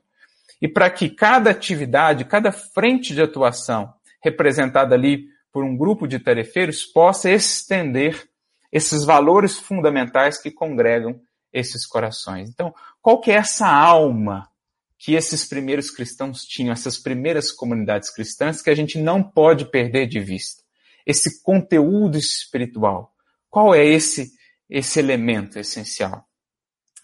e 0.61 0.68
para 0.68 0.88
que 0.90 1.11
cada 1.11 1.51
atividade, 1.51 2.25
cada 2.25 2.53
frente 2.53 3.14
de 3.14 3.20
atuação 3.20 3.92
representada 4.22 4.94
ali 4.94 5.27
por 5.53 5.64
um 5.64 5.77
grupo 5.77 6.07
de 6.07 6.18
tarefeiros 6.18 6.85
possa 6.85 7.31
estender 7.31 8.29
esses 8.70 9.05
valores 9.05 9.59
fundamentais 9.59 10.40
que 10.40 10.51
congregam 10.51 11.20
esses 11.53 11.85
corações. 11.85 12.48
Então, 12.48 12.75
qual 13.03 13.20
que 13.20 13.31
é 13.31 13.35
essa 13.35 13.68
alma 13.68 14.48
que 14.96 15.14
esses 15.14 15.44
primeiros 15.44 15.90
cristãos 15.90 16.44
tinham, 16.44 16.72
essas 16.72 16.96
primeiras 16.96 17.51
comunidades 17.51 18.09
cristãs 18.09 18.62
que 18.62 18.70
a 18.70 18.75
gente 18.75 18.98
não 18.98 19.22
pode 19.22 19.66
perder 19.66 20.07
de 20.07 20.20
vista? 20.20 20.62
Esse 21.05 21.42
conteúdo 21.42 22.16
espiritual. 22.16 23.12
Qual 23.51 23.75
é 23.75 23.85
esse 23.85 24.33
esse 24.72 24.98
elemento 24.98 25.58
essencial? 25.58 26.26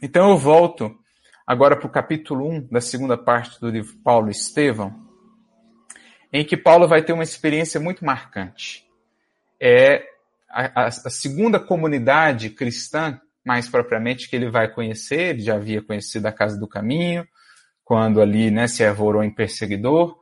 Então 0.00 0.30
eu 0.30 0.38
volto 0.38 0.96
agora 1.46 1.76
para 1.76 1.86
o 1.86 1.90
capítulo 1.90 2.48
1 2.48 2.68
da 2.68 2.80
segunda 2.80 3.16
parte 3.18 3.60
do 3.60 3.68
livro 3.68 3.94
Paulo 4.02 4.28
e 4.28 4.32
Estevão, 4.32 5.06
em 6.32 6.44
que 6.44 6.56
Paulo 6.56 6.88
vai 6.88 7.02
ter 7.02 7.12
uma 7.12 7.22
experiência 7.22 7.78
muito 7.78 8.04
marcante. 8.04 8.86
É 9.60 10.02
a, 10.48 10.84
a, 10.84 10.86
a 10.86 11.10
segunda 11.10 11.60
comunidade 11.60 12.48
cristã, 12.50 13.20
mais 13.44 13.68
propriamente, 13.68 14.30
que 14.30 14.36
ele 14.36 14.50
vai 14.50 14.72
conhecer, 14.72 15.30
ele 15.30 15.42
já 15.42 15.56
havia 15.56 15.82
conhecido 15.82 16.26
a 16.26 16.32
Casa 16.32 16.58
do 16.58 16.66
Caminho, 16.66 17.26
quando 17.84 18.20
ali 18.20 18.50
né, 18.50 18.66
se 18.66 18.82
arvorou 18.82 19.22
em 19.22 19.34
perseguidor, 19.34 20.18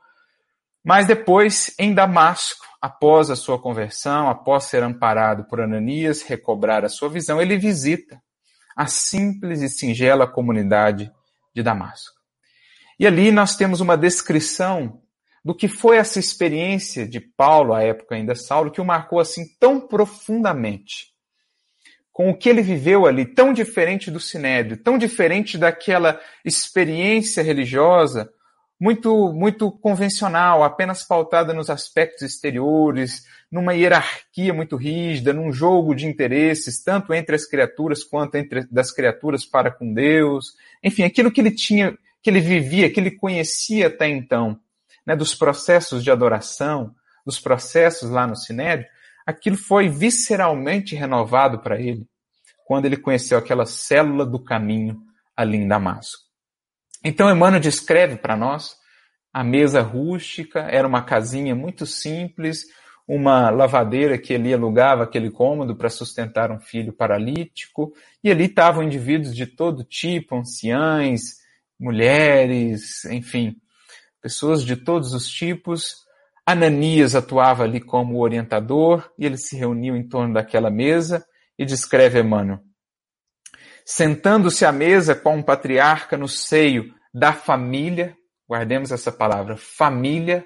mas 0.86 1.04
depois, 1.04 1.74
em 1.80 1.92
Damasco, 1.92 2.64
após 2.80 3.28
a 3.28 3.34
sua 3.34 3.60
conversão, 3.60 4.30
após 4.30 4.66
ser 4.66 4.84
amparado 4.84 5.42
por 5.48 5.60
Ananias, 5.60 6.22
recobrar 6.22 6.84
a 6.84 6.88
sua 6.88 7.08
visão, 7.08 7.42
ele 7.42 7.58
visita 7.58 8.22
a 8.76 8.86
simples 8.86 9.62
e 9.62 9.68
singela 9.68 10.28
comunidade 10.28 11.10
de 11.52 11.60
Damasco. 11.60 12.14
E 13.00 13.04
ali 13.04 13.32
nós 13.32 13.56
temos 13.56 13.80
uma 13.80 13.96
descrição 13.96 15.02
do 15.44 15.56
que 15.56 15.66
foi 15.66 15.96
essa 15.96 16.20
experiência 16.20 17.04
de 17.04 17.18
Paulo, 17.18 17.74
à 17.74 17.82
época 17.82 18.14
ainda 18.14 18.36
Saulo, 18.36 18.70
que 18.70 18.80
o 18.80 18.84
marcou 18.84 19.18
assim 19.18 19.44
tão 19.58 19.80
profundamente. 19.80 21.08
Com 22.12 22.30
o 22.30 22.38
que 22.38 22.48
ele 22.48 22.62
viveu 22.62 23.06
ali, 23.06 23.26
tão 23.26 23.52
diferente 23.52 24.08
do 24.08 24.20
Sinédrio, 24.20 24.76
tão 24.76 24.96
diferente 24.96 25.58
daquela 25.58 26.20
experiência 26.44 27.42
religiosa 27.42 28.30
muito, 28.78 29.32
muito 29.32 29.70
convencional, 29.70 30.62
apenas 30.62 31.02
pautada 31.02 31.54
nos 31.54 31.70
aspectos 31.70 32.22
exteriores, 32.22 33.24
numa 33.50 33.74
hierarquia 33.74 34.52
muito 34.52 34.76
rígida, 34.76 35.32
num 35.32 35.50
jogo 35.50 35.94
de 35.94 36.06
interesses, 36.06 36.82
tanto 36.82 37.14
entre 37.14 37.34
as 37.34 37.46
criaturas 37.46 38.04
quanto 38.04 38.34
entre 38.34 38.66
das 38.70 38.92
criaturas 38.92 39.46
para 39.46 39.70
com 39.70 39.92
Deus. 39.92 40.54
Enfim, 40.84 41.04
aquilo 41.04 41.32
que 41.32 41.40
ele 41.40 41.50
tinha, 41.50 41.96
que 42.22 42.28
ele 42.28 42.40
vivia, 42.40 42.90
que 42.90 43.00
ele 43.00 43.10
conhecia 43.10 43.86
até 43.86 44.08
então, 44.08 44.60
né, 45.06 45.16
dos 45.16 45.34
processos 45.34 46.04
de 46.04 46.10
adoração, 46.10 46.94
dos 47.24 47.40
processos 47.40 48.10
lá 48.10 48.26
no 48.26 48.36
Sinédrio, 48.36 48.88
aquilo 49.24 49.56
foi 49.56 49.88
visceralmente 49.88 50.94
renovado 50.94 51.60
para 51.60 51.80
ele 51.80 52.06
quando 52.66 52.84
ele 52.84 52.96
conheceu 52.96 53.38
aquela 53.38 53.64
célula 53.64 54.26
do 54.26 54.42
caminho 54.42 55.00
ali 55.36 55.56
em 55.56 55.68
Damasco. 55.68 56.25
Então 57.04 57.30
Emmanuel 57.30 57.60
descreve 57.60 58.16
para 58.16 58.36
nós 58.36 58.76
a 59.32 59.44
mesa 59.44 59.82
rústica, 59.82 60.60
era 60.60 60.88
uma 60.88 61.02
casinha 61.02 61.54
muito 61.54 61.84
simples, 61.84 62.64
uma 63.06 63.50
lavadeira 63.50 64.18
que 64.18 64.32
ele 64.32 64.52
alugava 64.52 65.04
aquele 65.04 65.30
cômodo 65.30 65.76
para 65.76 65.88
sustentar 65.88 66.50
um 66.50 66.58
filho 66.58 66.92
paralítico, 66.92 67.92
e 68.24 68.30
ali 68.30 68.46
estavam 68.46 68.82
indivíduos 68.82 69.34
de 69.34 69.46
todo 69.46 69.84
tipo, 69.84 70.34
anciães, 70.34 71.36
mulheres, 71.78 73.04
enfim, 73.04 73.56
pessoas 74.20 74.64
de 74.64 74.74
todos 74.74 75.12
os 75.12 75.28
tipos. 75.28 76.04
Ananias 76.44 77.14
atuava 77.14 77.62
ali 77.62 77.80
como 77.80 78.20
orientador, 78.20 79.08
e 79.18 79.26
eles 79.26 79.46
se 79.46 79.56
reuniam 79.56 79.96
em 79.96 80.08
torno 80.08 80.34
daquela 80.34 80.70
mesa, 80.70 81.24
e 81.58 81.64
descreve 81.64 82.20
Emmanuel. 82.20 82.60
Sentando-se 83.88 84.64
à 84.64 84.72
mesa 84.72 85.14
com 85.14 85.36
um 85.36 85.42
patriarca 85.42 86.16
no 86.16 86.26
seio 86.26 86.92
da 87.14 87.32
família, 87.32 88.16
guardemos 88.50 88.90
essa 88.90 89.12
palavra, 89.12 89.56
família, 89.56 90.44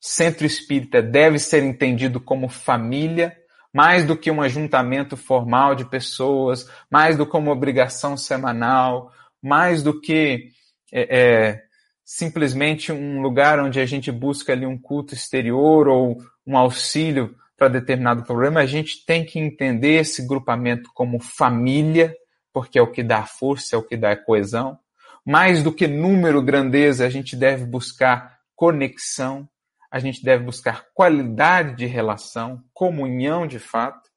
centro 0.00 0.44
espírita 0.44 1.00
deve 1.00 1.38
ser 1.38 1.62
entendido 1.62 2.20
como 2.20 2.48
família, 2.48 3.32
mais 3.72 4.04
do 4.04 4.16
que 4.16 4.28
um 4.28 4.42
ajuntamento 4.42 5.16
formal 5.16 5.76
de 5.76 5.84
pessoas, 5.84 6.68
mais 6.90 7.16
do 7.16 7.24
que 7.24 7.36
uma 7.36 7.52
obrigação 7.52 8.16
semanal, 8.16 9.12
mais 9.40 9.80
do 9.80 10.00
que 10.00 10.48
é, 10.92 11.16
é, 11.16 11.62
simplesmente 12.04 12.90
um 12.90 13.22
lugar 13.22 13.60
onde 13.60 13.78
a 13.78 13.86
gente 13.86 14.10
busca 14.10 14.52
ali 14.52 14.66
um 14.66 14.76
culto 14.76 15.14
exterior 15.14 15.86
ou 15.86 16.18
um 16.44 16.58
auxílio 16.58 17.36
para 17.56 17.68
determinado 17.68 18.24
problema, 18.24 18.58
a 18.60 18.66
gente 18.66 19.04
tem 19.06 19.24
que 19.24 19.38
entender 19.38 20.00
esse 20.00 20.26
grupamento 20.26 20.90
como 20.92 21.22
família, 21.22 22.12
porque 22.52 22.78
é 22.78 22.82
o 22.82 22.90
que 22.90 23.02
dá 23.02 23.24
força, 23.24 23.76
é 23.76 23.78
o 23.78 23.82
que 23.82 23.96
dá 23.96 24.16
coesão. 24.16 24.78
Mais 25.24 25.62
do 25.62 25.72
que 25.72 25.86
número, 25.86 26.42
grandeza, 26.42 27.04
a 27.04 27.10
gente 27.10 27.36
deve 27.36 27.64
buscar 27.64 28.38
conexão, 28.56 29.48
a 29.90 29.98
gente 29.98 30.22
deve 30.22 30.44
buscar 30.44 30.86
qualidade 30.94 31.76
de 31.76 31.86
relação, 31.86 32.62
comunhão 32.74 33.46
de 33.46 33.58
fato. 33.58 34.08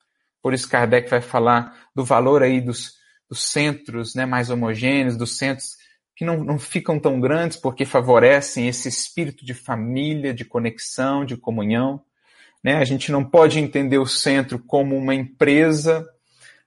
Por 0.41 0.53
isso 0.53 0.69
Kardec 0.69 1.09
vai 1.09 1.21
falar 1.21 1.87
do 1.95 2.03
valor 2.03 2.43
aí 2.43 2.59
dos, 2.59 2.93
dos 3.29 3.43
centros 3.43 4.15
né, 4.15 4.25
mais 4.25 4.49
homogêneos, 4.49 5.15
dos 5.15 5.37
centros 5.37 5.77
que 6.15 6.25
não, 6.25 6.43
não 6.43 6.59
ficam 6.59 6.99
tão 6.99 7.19
grandes 7.19 7.57
porque 7.57 7.85
favorecem 7.85 8.67
esse 8.67 8.87
espírito 8.87 9.45
de 9.45 9.53
família, 9.53 10.33
de 10.33 10.45
conexão, 10.45 11.25
de 11.25 11.37
comunhão. 11.37 12.01
Né? 12.63 12.77
A 12.77 12.85
gente 12.85 13.11
não 13.11 13.23
pode 13.23 13.59
entender 13.59 13.97
o 13.97 14.05
centro 14.05 14.59
como 14.59 14.95
uma 14.95 15.15
empresa, 15.15 16.07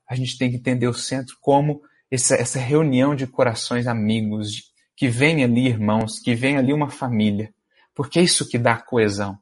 a 0.09 0.15
gente 0.15 0.39
tem 0.39 0.51
que 0.51 0.57
entender 0.57 0.89
o 0.89 0.95
centro 0.95 1.37
como 1.41 1.83
essa, 2.11 2.35
essa 2.37 2.59
reunião 2.59 3.15
de 3.15 3.27
corações 3.27 3.87
amigos, 3.87 4.73
que 4.97 5.09
vem 5.09 5.43
ali 5.43 5.67
irmãos, 5.67 6.19
que 6.19 6.35
vem 6.35 6.57
ali 6.57 6.73
uma 6.73 6.91
família, 6.91 7.53
porque 7.95 8.21
é 8.21 8.23
isso 8.23 8.49
que 8.49 8.59
dá 8.59 8.77
coesão. 8.77 9.39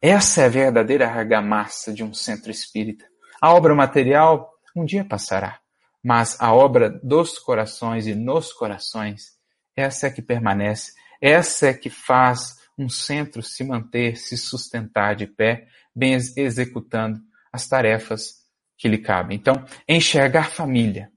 Essa 0.00 0.42
é 0.42 0.46
a 0.46 0.48
verdadeira 0.48 1.08
argamassa 1.08 1.92
de 1.92 2.02
um 2.02 2.14
centro 2.14 2.50
espírita. 2.50 3.04
A 3.40 3.52
obra 3.52 3.74
material 3.74 4.50
um 4.74 4.84
dia 4.84 5.04
passará, 5.04 5.60
mas 6.02 6.36
a 6.40 6.52
obra 6.52 6.88
dos 7.02 7.38
corações 7.38 8.06
e 8.06 8.14
nos 8.14 8.52
corações, 8.52 9.36
essa 9.76 10.06
é 10.06 10.10
que 10.10 10.22
permanece, 10.22 10.92
essa 11.20 11.68
é 11.68 11.74
que 11.74 11.90
faz 11.90 12.56
um 12.76 12.88
centro 12.88 13.42
se 13.42 13.62
manter, 13.62 14.16
se 14.16 14.36
sustentar 14.36 15.14
de 15.14 15.26
pé, 15.26 15.68
bem 15.94 16.18
executando 16.36 17.20
as 17.52 17.68
tarefas 17.68 18.41
que 18.82 18.88
lhe 18.88 18.98
cabem. 18.98 19.36
Então, 19.36 19.64
enxergar 19.88 20.50
família. 20.50 21.08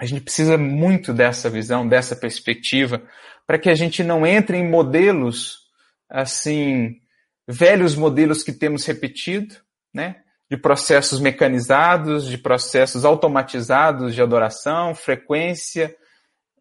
A 0.00 0.06
gente 0.06 0.22
precisa 0.22 0.56
muito 0.56 1.12
dessa 1.12 1.50
visão, 1.50 1.86
dessa 1.86 2.16
perspectiva, 2.16 3.02
para 3.46 3.58
que 3.58 3.68
a 3.68 3.74
gente 3.74 4.02
não 4.02 4.26
entre 4.26 4.56
em 4.56 4.66
modelos 4.66 5.58
assim, 6.08 6.94
velhos 7.46 7.94
modelos 7.94 8.42
que 8.42 8.54
temos 8.54 8.86
repetido, 8.86 9.54
né? 9.92 10.22
De 10.50 10.56
processos 10.56 11.20
mecanizados, 11.20 12.26
de 12.26 12.38
processos 12.38 13.04
automatizados 13.04 14.14
de 14.14 14.22
adoração, 14.22 14.94
frequência, 14.94 15.94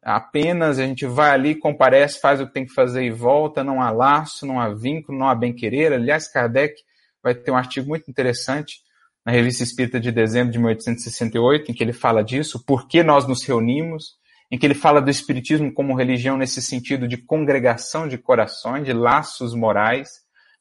apenas 0.03 0.78
a 0.78 0.86
gente 0.86 1.05
vai 1.05 1.30
ali, 1.30 1.55
comparece, 1.55 2.19
faz 2.19 2.41
o 2.41 2.47
que 2.47 2.53
tem 2.53 2.65
que 2.65 2.73
fazer 2.73 3.05
e 3.05 3.11
volta, 3.11 3.63
não 3.63 3.82
há 3.82 3.89
laço, 3.91 4.45
não 4.45 4.59
há 4.59 4.73
vínculo, 4.73 5.17
não 5.17 5.30
há 5.30 5.36
bem-querer. 5.36 5.93
Aliás, 5.93 6.30
Kardec 6.30 6.75
vai 7.23 7.34
ter 7.34 7.49
um 7.49 7.55
artigo 7.55 7.88
muito 7.88 8.11
interessante 8.11 8.86
na 9.28 9.34
Revista 9.34 9.61
Espírita 9.61 9.99
de 9.99 10.09
dezembro 10.09 10.53
de 10.53 10.57
1868, 10.57 11.69
em 11.69 11.73
que 11.73 11.84
ele 11.84 11.91
fala 11.91 12.23
disso, 12.23 12.63
por 12.63 12.88
que 12.88 13.03
nós 13.03 13.28
nos 13.28 13.43
reunimos, 13.43 14.15
em 14.49 14.57
que 14.57 14.65
ele 14.65 14.73
fala 14.73 15.01
do 15.01 15.11
Espiritismo 15.11 15.69
como 15.73 15.97
religião 15.97 16.38
nesse 16.38 16.61
sentido 16.61 17.09
de 17.09 17.17
congregação 17.17 18.07
de 18.07 18.17
corações, 18.17 18.86
de 18.86 18.93
laços 18.93 19.53
morais, 19.53 20.07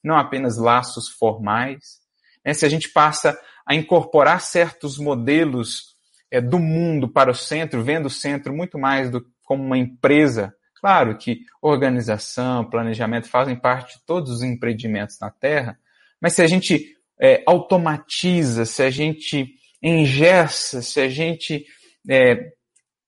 não 0.02 0.16
apenas 0.16 0.58
laços 0.58 1.08
formais. 1.08 2.00
Né? 2.44 2.52
Se 2.54 2.66
a 2.66 2.68
gente 2.68 2.88
passa 2.88 3.38
a 3.64 3.72
incorporar 3.72 4.40
certos 4.40 4.98
modelos 4.98 5.94
é, 6.28 6.40
do 6.40 6.58
mundo 6.58 7.08
para 7.08 7.30
o 7.30 7.34
centro, 7.36 7.84
vendo 7.84 8.06
o 8.06 8.10
centro 8.10 8.52
muito 8.52 8.76
mais 8.76 9.08
do, 9.08 9.24
como 9.44 9.62
uma 9.62 9.78
empresa. 9.78 10.52
Claro 10.80 11.16
que 11.16 11.38
organização, 11.62 12.68
planejamento 12.68 13.28
fazem 13.28 13.54
parte 13.54 13.96
de 13.96 14.04
todos 14.04 14.32
os 14.32 14.42
empreendimentos 14.42 15.20
na 15.20 15.30
Terra, 15.30 15.78
mas 16.20 16.32
se 16.32 16.42
a 16.42 16.48
gente 16.48 16.95
é, 17.20 17.42
automatiza, 17.46 18.64
se 18.64 18.82
a 18.82 18.90
gente 18.90 19.54
engessa, 19.82 20.82
se 20.82 21.00
a 21.00 21.08
gente 21.08 21.64
é, 22.08 22.52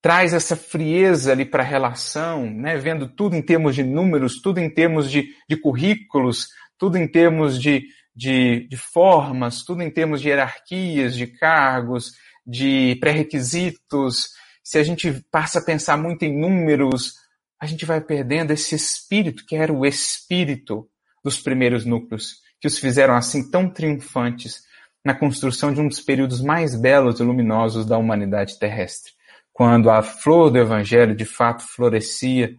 traz 0.00 0.32
essa 0.32 0.56
frieza 0.56 1.32
ali 1.32 1.44
para 1.44 1.62
a 1.62 1.66
relação, 1.66 2.48
né, 2.48 2.76
vendo 2.76 3.08
tudo 3.08 3.36
em 3.36 3.42
termos 3.42 3.74
de 3.74 3.82
números, 3.82 4.40
tudo 4.40 4.58
em 4.58 4.72
termos 4.72 5.10
de, 5.10 5.28
de 5.48 5.56
currículos, 5.56 6.48
tudo 6.78 6.96
em 6.96 7.08
termos 7.08 7.60
de, 7.60 7.84
de, 8.14 8.66
de 8.68 8.76
formas, 8.76 9.64
tudo 9.64 9.82
em 9.82 9.90
termos 9.90 10.20
de 10.20 10.28
hierarquias, 10.28 11.16
de 11.16 11.26
cargos, 11.26 12.12
de 12.46 12.96
pré-requisitos, 13.00 14.30
se 14.62 14.78
a 14.78 14.82
gente 14.82 15.24
passa 15.30 15.58
a 15.58 15.64
pensar 15.64 15.96
muito 15.96 16.24
em 16.24 16.38
números, 16.38 17.14
a 17.60 17.66
gente 17.66 17.84
vai 17.84 18.00
perdendo 18.00 18.52
esse 18.52 18.74
espírito 18.74 19.44
que 19.46 19.56
era 19.56 19.72
o 19.72 19.84
espírito 19.84 20.88
dos 21.24 21.40
primeiros 21.40 21.84
núcleos, 21.84 22.36
que 22.60 22.66
os 22.66 22.78
fizeram 22.78 23.14
assim 23.14 23.50
tão 23.50 23.68
triunfantes 23.68 24.62
na 25.04 25.14
construção 25.14 25.72
de 25.72 25.80
um 25.80 25.88
dos 25.88 26.00
períodos 26.00 26.40
mais 26.40 26.78
belos 26.78 27.20
e 27.20 27.22
luminosos 27.22 27.86
da 27.86 27.96
humanidade 27.96 28.58
terrestre. 28.58 29.12
Quando 29.52 29.90
a 29.90 30.02
flor 30.02 30.50
do 30.50 30.58
evangelho 30.58 31.14
de 31.14 31.24
fato 31.24 31.62
florescia, 31.62 32.56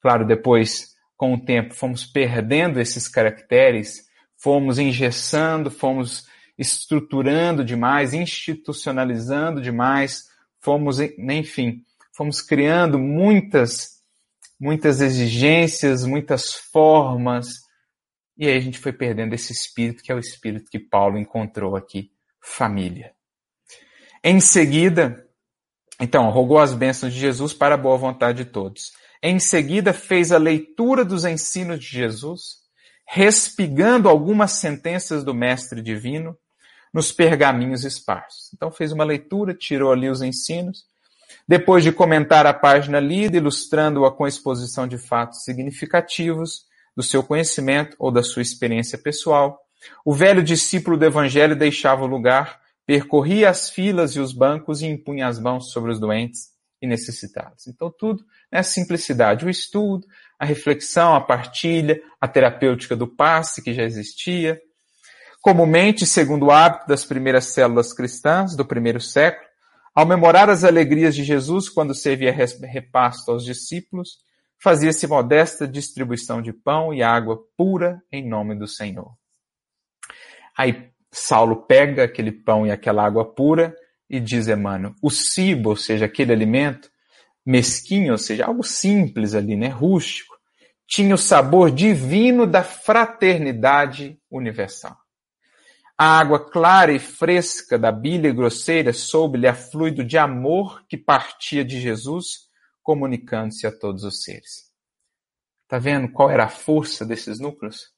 claro, 0.00 0.26
depois, 0.26 0.94
com 1.16 1.34
o 1.34 1.40
tempo, 1.40 1.74
fomos 1.74 2.04
perdendo 2.06 2.80
esses 2.80 3.08
caracteres, 3.08 4.02
fomos 4.36 4.78
engessando, 4.78 5.70
fomos 5.70 6.26
estruturando 6.56 7.64
demais, 7.64 8.12
institucionalizando 8.12 9.60
demais, 9.60 10.24
fomos, 10.60 11.00
enfim, 11.00 11.82
fomos 12.12 12.42
criando 12.42 12.98
muitas, 12.98 14.02
muitas 14.58 15.00
exigências, 15.00 16.04
muitas 16.04 16.52
formas, 16.52 17.60
e 18.40 18.48
aí 18.48 18.56
a 18.56 18.60
gente 18.60 18.78
foi 18.78 18.90
perdendo 18.90 19.34
esse 19.34 19.52
espírito 19.52 20.02
que 20.02 20.10
é 20.10 20.14
o 20.14 20.18
espírito 20.18 20.70
que 20.70 20.78
Paulo 20.78 21.18
encontrou 21.18 21.76
aqui, 21.76 22.10
família. 22.40 23.12
Em 24.24 24.40
seguida, 24.40 25.28
então, 26.00 26.30
rogou 26.30 26.58
as 26.58 26.72
bênçãos 26.72 27.12
de 27.12 27.20
Jesus 27.20 27.52
para 27.52 27.74
a 27.74 27.78
boa 27.78 27.98
vontade 27.98 28.44
de 28.44 28.50
todos. 28.50 28.92
Em 29.22 29.38
seguida, 29.38 29.92
fez 29.92 30.32
a 30.32 30.38
leitura 30.38 31.04
dos 31.04 31.26
ensinos 31.26 31.78
de 31.78 31.86
Jesus, 31.86 32.60
respigando 33.06 34.08
algumas 34.08 34.52
sentenças 34.52 35.22
do 35.22 35.34
Mestre 35.34 35.82
Divino, 35.82 36.34
nos 36.94 37.12
pergaminhos 37.12 37.84
esparsos. 37.84 38.50
Então 38.54 38.70
fez 38.70 38.90
uma 38.90 39.04
leitura, 39.04 39.52
tirou 39.52 39.92
ali 39.92 40.08
os 40.08 40.22
ensinos. 40.22 40.86
Depois 41.46 41.84
de 41.84 41.92
comentar 41.92 42.46
a 42.46 42.54
página 42.54 42.98
lida, 42.98 43.36
ilustrando-a 43.36 44.10
com 44.10 44.26
exposição 44.26 44.88
de 44.88 44.96
fatos 44.96 45.44
significativos 45.44 46.69
do 46.96 47.02
seu 47.02 47.22
conhecimento 47.22 47.96
ou 47.98 48.10
da 48.10 48.22
sua 48.22 48.42
experiência 48.42 48.98
pessoal, 48.98 49.58
o 50.04 50.14
velho 50.14 50.42
discípulo 50.42 50.96
do 50.96 51.04
Evangelho 51.04 51.56
deixava 51.56 52.04
o 52.04 52.06
lugar, 52.06 52.60
percorria 52.86 53.48
as 53.48 53.70
filas 53.70 54.16
e 54.16 54.20
os 54.20 54.32
bancos 54.32 54.82
e 54.82 54.86
impunha 54.86 55.26
as 55.26 55.38
mãos 55.38 55.72
sobre 55.72 55.90
os 55.90 55.98
doentes 55.98 56.50
e 56.82 56.86
necessitados. 56.86 57.66
Então 57.66 57.92
tudo 57.96 58.24
é 58.50 58.62
simplicidade, 58.62 59.44
o 59.44 59.50
estudo, 59.50 60.06
a 60.38 60.44
reflexão, 60.44 61.14
a 61.14 61.20
partilha, 61.20 62.00
a 62.20 62.26
terapêutica 62.26 62.96
do 62.96 63.06
passe 63.06 63.62
que 63.62 63.72
já 63.72 63.82
existia, 63.82 64.60
Comumente, 65.40 66.04
segundo 66.04 66.46
o 66.46 66.50
hábito 66.50 66.86
das 66.86 67.02
primeiras 67.02 67.46
células 67.46 67.94
cristãs 67.94 68.54
do 68.54 68.62
primeiro 68.62 69.00
século, 69.00 69.48
ao 69.94 70.04
memorar 70.04 70.50
as 70.50 70.64
alegrias 70.64 71.14
de 71.14 71.24
Jesus 71.24 71.66
quando 71.66 71.94
servia 71.94 72.30
repasto 72.30 73.30
aos 73.30 73.42
discípulos, 73.42 74.18
fazia-se 74.62 75.06
modesta 75.06 75.66
distribuição 75.66 76.42
de 76.42 76.52
pão 76.52 76.92
e 76.92 77.02
água 77.02 77.40
pura 77.56 78.02
em 78.12 78.28
nome 78.28 78.54
do 78.54 78.68
Senhor. 78.68 79.14
Aí 80.56 80.90
Saulo 81.10 81.56
pega 81.66 82.04
aquele 82.04 82.30
pão 82.30 82.66
e 82.66 82.70
aquela 82.70 83.04
água 83.04 83.24
pura 83.24 83.74
e 84.08 84.20
diz 84.20 84.48
Emmanuel, 84.48 84.94
o 85.02 85.10
cibo, 85.10 85.70
ou 85.70 85.76
seja, 85.76 86.04
aquele 86.04 86.32
alimento 86.32 86.90
mesquinho, 87.46 88.12
ou 88.12 88.18
seja, 88.18 88.46
algo 88.46 88.62
simples 88.62 89.34
ali, 89.34 89.56
né, 89.56 89.68
rústico, 89.68 90.34
tinha 90.86 91.14
o 91.14 91.18
sabor 91.18 91.70
divino 91.70 92.46
da 92.46 92.62
fraternidade 92.62 94.20
universal. 94.30 94.96
A 95.96 96.18
água 96.18 96.50
clara 96.50 96.92
e 96.92 96.98
fresca 96.98 97.78
da 97.78 97.92
bíblia 97.92 98.32
grosseira 98.32 98.92
soube-lhe 98.92 99.46
a 99.46 99.54
fluido 99.54 100.04
de 100.04 100.18
amor 100.18 100.84
que 100.88 100.96
partia 100.96 101.64
de 101.64 101.80
Jesus, 101.80 102.49
comunicando-se 102.82 103.66
a 103.66 103.72
todos 103.72 104.04
os 104.04 104.22
seres. 104.22 104.70
Está 105.64 105.78
vendo 105.78 106.10
qual 106.10 106.30
era 106.30 106.44
a 106.44 106.48
força 106.48 107.04
desses 107.04 107.38
núcleos? 107.38 107.92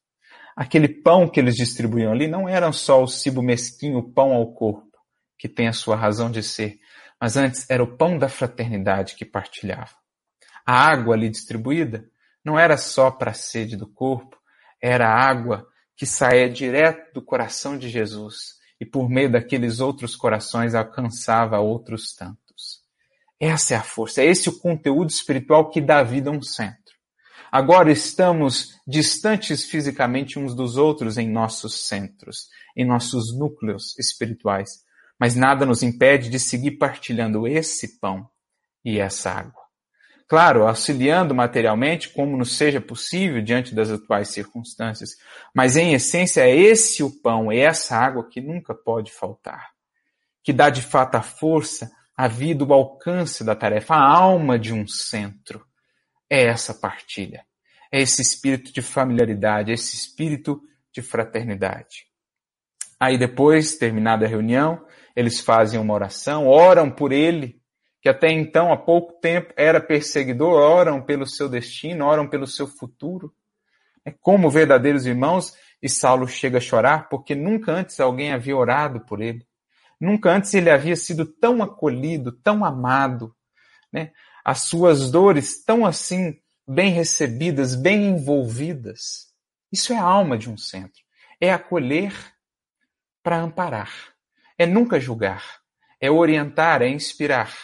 Aquele 0.55 0.89
pão 0.89 1.29
que 1.29 1.41
eles 1.41 1.57
distribuíam 1.57 2.13
ali 2.13 2.29
não 2.29 2.49
era 2.49 2.71
só 2.73 3.03
o 3.03 3.09
cibo 3.09 3.43
mesquinho, 3.43 3.99
o 3.99 4.13
pão 4.13 4.33
ao 4.33 4.53
corpo, 4.53 4.99
que 5.39 5.49
tem 5.49 5.69
a 5.69 5.73
sua 5.73 5.97
razão 5.97 6.31
de 6.31 6.43
ser, 6.43 6.79
mas 7.21 7.37
antes 7.37 7.69
era 7.71 7.83
o 7.83 7.97
pão 7.97 8.19
da 8.19 8.29
fraternidade 8.29 9.15
que 9.15 9.25
partilhava. 9.25 9.95
A 10.67 10.75
água 10.75 11.15
ali 11.15 11.31
distribuída 11.31 12.09
não 12.45 12.59
era 12.59 12.77
só 12.77 13.11
para 13.11 13.31
a 13.31 13.35
sede 13.35 13.77
do 13.77 13.87
corpo, 13.87 14.37
era 14.81 15.09
água 15.09 15.67
que 15.97 16.05
saía 16.05 16.51
direto 16.51 17.15
do 17.15 17.23
coração 17.23 17.79
de 17.79 17.89
Jesus 17.89 18.61
e 18.81 18.85
por 18.85 19.09
meio 19.09 19.31
daqueles 19.31 19.79
outros 19.79 20.17
corações 20.17 20.75
alcançava 20.75 21.61
outros 21.61 22.15
tantos. 22.15 22.52
Essa 23.45 23.75
é 23.75 23.77
a 23.77 23.83
força, 23.83 24.23
é 24.23 24.27
esse 24.27 24.49
o 24.49 24.57
conteúdo 24.57 25.11
espiritual 25.11 25.69
que 25.69 25.81
dá 25.81 26.01
vida 26.05 26.31
a 26.31 26.33
um 26.33 26.41
centro. 26.41 26.79
Agora 27.51 27.91
estamos 27.91 28.81
distantes 28.87 29.65
fisicamente 29.65 30.39
uns 30.39 30.55
dos 30.55 30.77
outros 30.77 31.19
em 31.19 31.29
nossos 31.29 31.89
centros, 31.89 32.47
em 32.77 32.85
nossos 32.85 33.37
núcleos 33.37 33.99
espirituais, 33.99 34.85
mas 35.19 35.35
nada 35.35 35.67
nos 35.67 35.83
impede 35.83 36.31
de 36.31 36.39
seguir 36.39 36.79
partilhando 36.79 37.45
esse 37.49 37.99
pão 37.99 38.31
e 38.85 39.01
essa 39.01 39.33
água. 39.33 39.61
Claro, 40.29 40.65
auxiliando 40.65 41.35
materialmente 41.35 42.11
como 42.11 42.37
nos 42.37 42.57
seja 42.57 42.81
possível 42.81 43.43
diante 43.43 43.75
das 43.75 43.91
atuais 43.91 44.29
circunstâncias, 44.29 45.17
mas 45.53 45.77
em 45.77 45.95
essência 45.95 46.43
é 46.43 46.57
esse 46.57 47.03
o 47.03 47.11
pão, 47.11 47.51
é 47.51 47.59
essa 47.59 47.97
água 47.97 48.29
que 48.29 48.41
nunca 48.41 48.73
pode 48.73 49.11
faltar, 49.11 49.71
que 50.45 50.53
dá 50.53 50.71
de 50.71 50.81
fato 50.81 51.17
a 51.17 51.23
força, 51.23 51.91
a 52.17 52.29
vida, 52.29 52.65
o 52.65 52.73
alcance 52.73 53.45
da 53.45 53.55
tarefa, 53.55 53.95
a 53.95 54.09
alma 54.09 54.59
de 54.59 54.73
um 54.73 54.87
centro. 54.87 55.65
É 56.29 56.45
essa 56.45 56.73
partilha, 56.73 57.45
é 57.91 58.01
esse 58.01 58.23
espírito 58.23 58.73
de 58.73 58.81
familiaridade, 58.81 59.71
é 59.71 59.75
esse 59.75 59.95
espírito 59.95 60.63
de 60.93 61.03
fraternidade. 61.03 62.07
Aí 62.99 63.19
depois, 63.19 63.77
terminada 63.77 64.25
a 64.25 64.29
reunião, 64.29 64.87
eles 65.15 65.41
fazem 65.41 65.79
uma 65.79 65.93
oração, 65.93 66.47
oram 66.47 66.91
por 66.91 67.13
ele, 67.13 67.61
que 68.01 68.09
até 68.09 68.31
então, 68.31 68.73
há 68.73 68.77
pouco 68.77 69.21
tempo, 69.21 69.53
era 69.57 69.81
perseguidor, 69.81 70.55
oram 70.55 71.03
pelo 71.03 71.27
seu 71.27 71.49
destino, 71.49 72.07
oram 72.07 72.29
pelo 72.29 72.47
seu 72.47 72.67
futuro. 72.67 73.33
É 74.05 74.11
como 74.11 74.51
verdadeiros 74.51 75.07
irmãos, 75.07 75.55
e 75.83 75.89
Saulo 75.89 76.27
chega 76.27 76.59
a 76.59 76.61
chorar 76.61 77.09
porque 77.09 77.35
nunca 77.35 77.73
antes 77.73 77.99
alguém 78.01 78.33
havia 78.33 78.57
orado 78.57 79.01
por 79.01 79.21
ele. 79.21 79.47
Nunca 80.03 80.33
antes 80.33 80.53
ele 80.53 80.69
havia 80.69 80.97
sido 80.97 81.25
tão 81.25 81.63
acolhido, 81.63 82.33
tão 82.33 82.65
amado, 82.65 83.33
né? 83.93 84.11
As 84.45 84.63
suas 84.63 85.13
dores 85.13 85.65
tão 85.65 85.87
assim 85.87 86.41
bem 86.67 86.91
recebidas, 86.91 87.77
bem 87.77 88.09
envolvidas. 88.09 89.29
Isso 89.71 89.93
é 89.93 89.97
a 89.97 90.03
alma 90.03 90.37
de 90.37 90.51
um 90.51 90.57
centro. 90.57 91.01
É 91.41 91.53
acolher 91.53 92.13
para 93.23 93.41
amparar. 93.41 93.93
É 94.59 94.67
nunca 94.67 94.99
julgar. 94.99 95.61
É 96.01 96.11
orientar, 96.11 96.83
é 96.83 96.89
inspirar. 96.89 97.57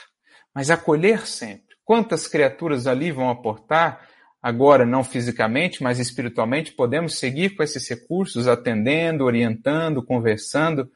Mas 0.55 0.71
acolher 0.71 1.27
sempre. 1.27 1.75
Quantas 1.85 2.29
criaturas 2.29 2.87
ali 2.87 3.11
vão 3.11 3.31
aportar 3.31 4.09
agora 4.41 4.87
não 4.87 5.03
fisicamente, 5.03 5.83
mas 5.83 5.99
espiritualmente, 5.99 6.71
podemos 6.71 7.19
seguir 7.19 7.57
com 7.57 7.65
esses 7.65 7.89
recursos, 7.89 8.47
atendendo, 8.47 9.25
orientando, 9.25 10.05
conversando. 10.05 10.89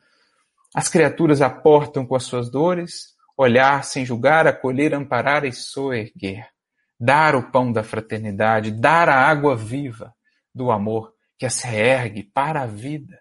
As 0.75 0.89
criaturas 0.89 1.43
aportam 1.43 2.07
com 2.07 2.15
as 2.15 2.25
suas 2.25 2.51
dores, 2.51 3.15
olhar 3.37 3.85
sem 3.85 4.05
julgar, 4.05 4.47
acolher, 4.47 4.95
amparar 4.95 5.45
e 5.45 5.53
soerguer. 5.53 6.49
Dar 6.99 7.35
o 7.35 7.51
pão 7.51 7.73
da 7.73 7.83
fraternidade, 7.83 8.71
dar 8.71 9.09
a 9.09 9.17
água 9.17 9.57
viva 9.57 10.15
do 10.55 10.71
amor 10.71 11.13
que 11.37 11.45
as 11.45 11.61
reergue 11.61 12.23
para 12.23 12.63
a 12.63 12.67
vida, 12.67 13.21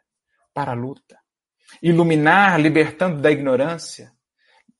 para 0.53 0.71
a 0.71 0.75
luta. 0.75 1.17
Iluminar, 1.81 2.59
libertando 2.59 3.19
da 3.19 3.31
ignorância, 3.31 4.11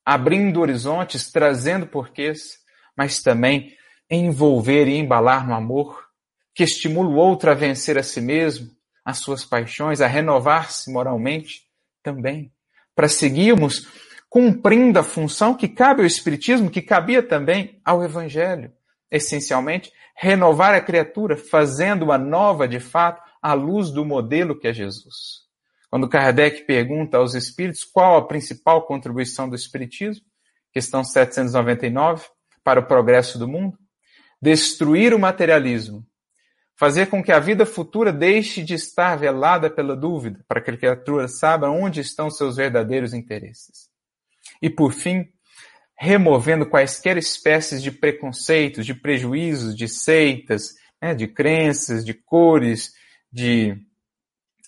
abrindo 0.04 0.60
horizontes, 0.60 1.30
trazendo 1.30 1.86
porquês, 1.86 2.58
mas 2.96 3.20
também 3.20 3.76
envolver 4.08 4.86
e 4.86 4.96
embalar 4.96 5.46
no 5.46 5.54
amor, 5.54 6.06
que 6.54 6.62
estimula 6.62 7.08
o 7.08 7.16
outro 7.16 7.50
a 7.50 7.54
vencer 7.54 7.98
a 7.98 8.02
si 8.02 8.20
mesmo, 8.20 8.70
as 9.04 9.18
suas 9.18 9.44
paixões, 9.44 10.00
a 10.00 10.06
renovar-se 10.06 10.92
moralmente 10.92 11.62
também, 12.02 12.52
para 12.94 13.08
seguirmos 13.08 13.86
cumprindo 14.28 14.98
a 14.98 15.02
função 15.02 15.54
que 15.54 15.68
cabe 15.68 16.00
ao 16.00 16.06
Espiritismo, 16.06 16.70
que 16.70 16.80
cabia 16.80 17.22
também 17.22 17.80
ao 17.84 18.02
Evangelho. 18.02 18.72
Essencialmente, 19.10 19.92
renovar 20.16 20.74
a 20.74 20.80
criatura, 20.80 21.36
fazendo-a 21.36 22.16
nova 22.16 22.66
de 22.66 22.80
fato, 22.80 23.22
à 23.42 23.52
luz 23.52 23.90
do 23.90 24.04
modelo 24.04 24.58
que 24.58 24.68
é 24.68 24.72
Jesus. 24.72 25.42
Quando 25.90 26.08
Kardec 26.08 26.64
pergunta 26.64 27.18
aos 27.18 27.34
espíritos 27.34 27.84
qual 27.84 28.16
a 28.16 28.26
principal 28.26 28.86
contribuição 28.86 29.48
do 29.48 29.54
Espiritismo, 29.54 30.24
questão 30.72 31.04
799, 31.04 32.24
para 32.64 32.80
o 32.80 32.86
progresso 32.86 33.38
do 33.38 33.46
mundo, 33.46 33.76
destruir 34.40 35.12
o 35.12 35.18
materialismo, 35.18 36.06
fazer 36.82 37.06
com 37.06 37.22
que 37.22 37.30
a 37.30 37.38
vida 37.38 37.64
futura 37.64 38.12
deixe 38.12 38.60
de 38.60 38.74
estar 38.74 39.14
velada 39.14 39.70
pela 39.70 39.94
dúvida, 39.94 40.44
para 40.48 40.60
que 40.60 40.68
a 40.68 40.76
criatura 40.76 41.28
saiba 41.28 41.70
onde 41.70 42.00
estão 42.00 42.28
seus 42.28 42.56
verdadeiros 42.56 43.14
interesses. 43.14 43.88
E 44.60 44.68
por 44.68 44.92
fim, 44.92 45.28
removendo 45.96 46.68
quaisquer 46.68 47.16
espécies 47.16 47.80
de 47.80 47.92
preconceitos, 47.92 48.84
de 48.84 48.94
prejuízos, 48.94 49.76
de 49.76 49.86
seitas, 49.86 50.74
né, 51.00 51.14
de 51.14 51.28
crenças, 51.28 52.04
de 52.04 52.14
cores, 52.14 52.92
de 53.30 53.76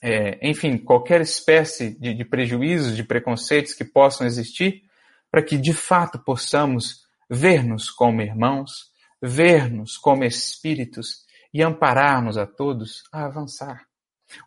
é, 0.01 0.39
enfim, 0.49 0.79
qualquer 0.79 1.21
espécie 1.21 1.99
de, 1.99 2.15
de 2.15 2.25
prejuízos, 2.25 2.95
de 2.95 3.03
preconceitos 3.03 3.75
que 3.75 3.85
possam 3.85 4.25
existir, 4.25 4.85
para 5.33 5.43
que 5.43 5.57
de 5.57 5.75
fato 5.75 6.21
possamos 6.21 7.09
ver-nos 7.29 7.91
como 7.91 8.23
irmãos, 8.23 8.93
ver-nos 9.21 9.97
como 9.97 10.23
espíritos 10.23 11.25
e 11.55 11.63
amparar-nos 11.63 12.37
a 12.37 12.45
todos 12.45 13.05
a 13.13 13.27
avançar. 13.27 13.87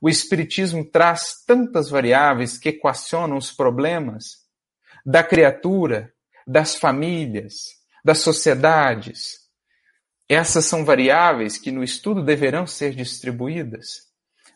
O 0.01 0.09
Espiritismo 0.09 0.83
traz 0.83 1.45
tantas 1.45 1.89
variáveis 1.89 2.57
que 2.57 2.69
equacionam 2.69 3.37
os 3.37 3.49
problemas 3.49 4.45
da 5.05 5.23
criatura, 5.23 6.11
das 6.45 6.75
famílias, 6.75 7.53
das 8.03 8.19
sociedades. 8.19 9.47
Essas 10.27 10.65
são 10.65 10.83
variáveis 10.83 11.57
que 11.57 11.71
no 11.71 11.81
estudo 11.81 12.21
deverão 12.21 12.67
ser 12.67 12.93
distribuídas, 12.93 14.07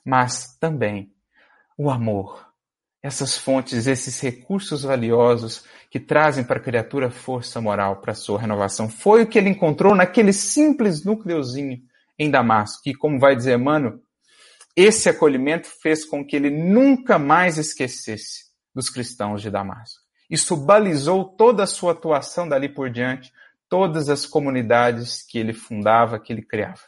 mas 0.04 0.58
também 0.60 1.14
o 1.78 1.90
amor, 1.90 2.46
essas 3.02 3.38
fontes, 3.38 3.88
esses 3.88 4.20
recursos 4.20 4.84
valiosos 4.84 5.64
que 5.90 6.02
trazem 6.02 6.44
para 6.44 6.58
a 6.58 6.64
criatura 6.64 7.10
força 7.10 7.62
moral 7.62 8.02
para 8.02 8.12
a 8.12 8.16
sua 8.16 8.40
renovação. 8.40 8.90
Foi 8.90 9.24
o 9.24 9.28
que 9.28 9.38
ele 9.38 9.50
encontrou 9.50 9.96
naquele 9.96 10.34
simples 10.34 11.06
núcleozinho 11.06 11.82
em 12.22 12.30
Damasco, 12.30 12.84
que, 12.84 12.94
como 12.94 13.20
vai 13.20 13.36
dizer 13.36 13.58
Emmanuel, 13.58 14.00
esse 14.76 15.10
acolhimento 15.10 15.68
fez 15.82 16.06
com 16.06 16.26
que 16.26 16.36
ele 16.36 16.52
nunca 16.52 17.18
mais 17.18 17.58
esquecesse 17.58 18.52
dos 18.74 18.90
cristãos 18.90 19.42
de 19.42 19.50
Damasco. 19.50 20.00
Isso 20.30 20.56
balizou 20.56 21.26
toda 21.26 21.64
a 21.64 21.68
sua 21.68 21.94
atuação 21.94 22.48
dali 22.48 22.70
por 22.70 22.90
diante, 22.90 23.32
todas 23.68 24.08
as 24.08 24.26
comunidades 24.26 25.26
que 25.28 25.40
ele 25.40 25.52
fundava, 25.52 26.20
que 26.20 26.32
ele 26.32 26.44
criava. 26.44 26.80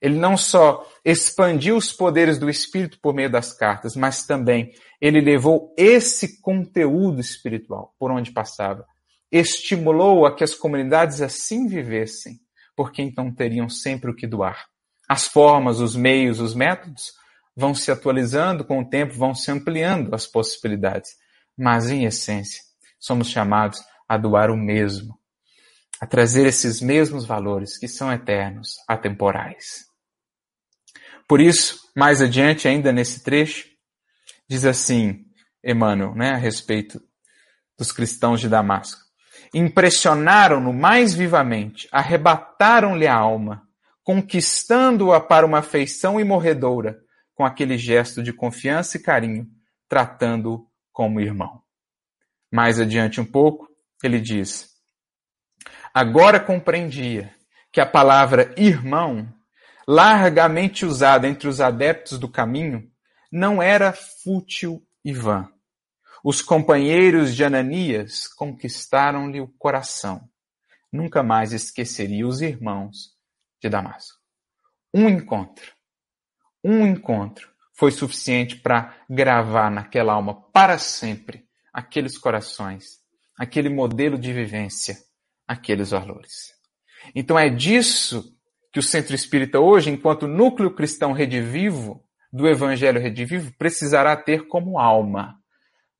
Ele 0.00 0.18
não 0.18 0.36
só 0.36 0.86
expandiu 1.02 1.76
os 1.78 1.90
poderes 1.90 2.38
do 2.38 2.50
Espírito 2.50 2.98
por 3.00 3.14
meio 3.14 3.30
das 3.30 3.54
cartas, 3.54 3.96
mas 3.96 4.26
também 4.26 4.72
ele 5.00 5.22
levou 5.22 5.74
esse 5.78 6.42
conteúdo 6.42 7.18
espiritual 7.18 7.94
por 7.98 8.10
onde 8.10 8.30
passava. 8.30 8.84
Estimulou 9.32 10.26
a 10.26 10.36
que 10.36 10.44
as 10.44 10.54
comunidades 10.54 11.22
assim 11.22 11.66
vivessem, 11.66 12.38
porque 12.76 13.02
então 13.02 13.32
teriam 13.32 13.68
sempre 13.68 14.10
o 14.10 14.14
que 14.14 14.26
doar. 14.26 14.66
As 15.08 15.26
formas, 15.26 15.80
os 15.80 15.94
meios, 15.94 16.40
os 16.40 16.54
métodos 16.54 17.12
vão 17.56 17.74
se 17.74 17.90
atualizando 17.90 18.64
com 18.64 18.80
o 18.80 18.88
tempo, 18.88 19.14
vão 19.14 19.34
se 19.34 19.50
ampliando 19.50 20.14
as 20.14 20.26
possibilidades. 20.26 21.10
Mas, 21.56 21.90
em 21.90 22.04
essência, 22.04 22.62
somos 22.98 23.28
chamados 23.28 23.80
a 24.08 24.16
doar 24.16 24.50
o 24.50 24.56
mesmo, 24.56 25.18
a 26.00 26.06
trazer 26.06 26.46
esses 26.46 26.80
mesmos 26.80 27.24
valores 27.24 27.78
que 27.78 27.86
são 27.86 28.12
eternos, 28.12 28.76
atemporais. 28.88 29.84
Por 31.28 31.40
isso, 31.40 31.78
mais 31.96 32.20
adiante, 32.20 32.66
ainda 32.66 32.92
nesse 32.92 33.22
trecho, 33.22 33.68
diz 34.48 34.64
assim 34.64 35.24
Emmanuel, 35.62 36.14
né, 36.14 36.32
a 36.32 36.36
respeito 36.36 37.00
dos 37.78 37.90
cristãos 37.90 38.40
de 38.40 38.48
Damasco. 38.48 39.03
Impressionaram-no 39.54 40.72
mais 40.72 41.14
vivamente, 41.14 41.88
arrebataram-lhe 41.92 43.06
a 43.06 43.14
alma, 43.14 43.62
conquistando-a 44.02 45.20
para 45.20 45.46
uma 45.46 45.58
afeição 45.58 46.20
imorredoura, 46.20 46.98
com 47.34 47.44
aquele 47.44 47.78
gesto 47.78 48.22
de 48.22 48.32
confiança 48.32 48.96
e 48.96 49.02
carinho, 49.02 49.46
tratando-o 49.88 50.66
como 50.92 51.20
irmão. 51.20 51.62
Mais 52.52 52.78
adiante 52.78 53.20
um 53.20 53.24
pouco, 53.24 53.68
ele 54.02 54.20
diz: 54.20 54.70
Agora 55.92 56.38
compreendia 56.38 57.32
que 57.72 57.80
a 57.80 57.86
palavra 57.86 58.52
irmão 58.56 59.32
largamente 59.86 60.86
usada 60.86 61.28
entre 61.28 61.48
os 61.48 61.60
adeptos 61.60 62.18
do 62.18 62.28
caminho, 62.28 62.90
não 63.30 63.62
era 63.62 63.92
fútil 63.92 64.82
e 65.04 65.12
vã. 65.12 65.48
Os 66.26 66.40
companheiros 66.40 67.36
de 67.36 67.44
Ananias 67.44 68.26
conquistaram-lhe 68.26 69.42
o 69.42 69.48
coração. 69.58 70.26
Nunca 70.90 71.22
mais 71.22 71.52
esqueceria 71.52 72.26
os 72.26 72.40
irmãos 72.40 73.10
de 73.60 73.68
Damasco. 73.68 74.18
Um 74.94 75.06
encontro, 75.06 75.74
um 76.64 76.86
encontro 76.86 77.50
foi 77.74 77.90
suficiente 77.90 78.56
para 78.56 78.96
gravar 79.10 79.70
naquela 79.70 80.14
alma 80.14 80.50
para 80.50 80.78
sempre 80.78 81.44
aqueles 81.70 82.16
corações, 82.16 83.02
aquele 83.36 83.68
modelo 83.68 84.16
de 84.18 84.32
vivência, 84.32 84.96
aqueles 85.46 85.90
valores. 85.90 86.54
Então 87.14 87.38
é 87.38 87.50
disso 87.50 88.34
que 88.72 88.78
o 88.78 88.82
Centro 88.82 89.14
Espírita 89.14 89.60
hoje, 89.60 89.90
enquanto 89.90 90.26
núcleo 90.26 90.74
cristão 90.74 91.12
redivivo 91.12 92.02
do 92.32 92.48
Evangelho 92.48 92.98
redivivo, 92.98 93.52
precisará 93.58 94.16
ter 94.16 94.46
como 94.46 94.78
alma 94.78 95.43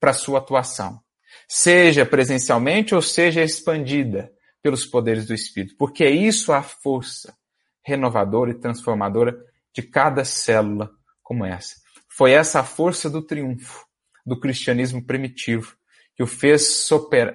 para 0.05 0.13
sua 0.13 0.39
atuação, 0.39 1.01
seja 1.49 2.05
presencialmente 2.05 2.95
ou 2.95 3.01
seja 3.01 3.43
expandida 3.43 4.31
pelos 4.63 4.85
poderes 4.85 5.25
do 5.25 5.33
Espírito, 5.33 5.77
porque 5.79 6.05
é 6.05 6.11
isso 6.11 6.53
a 6.53 6.63
força 6.63 7.35
renovadora 7.83 8.51
e 8.51 8.61
transformadora 8.61 9.35
de 9.73 9.81
cada 9.81 10.23
célula 10.23 10.91
como 11.23 11.43
essa. 11.43 11.77
Foi 12.07 12.33
essa 12.33 12.61
a 12.61 12.65
força 12.65 13.09
do 13.09 13.23
triunfo 13.23 13.87
do 14.27 14.39
cristianismo 14.39 15.03
primitivo 15.03 15.75
que 16.15 16.23
o 16.23 16.27
fez 16.27 16.87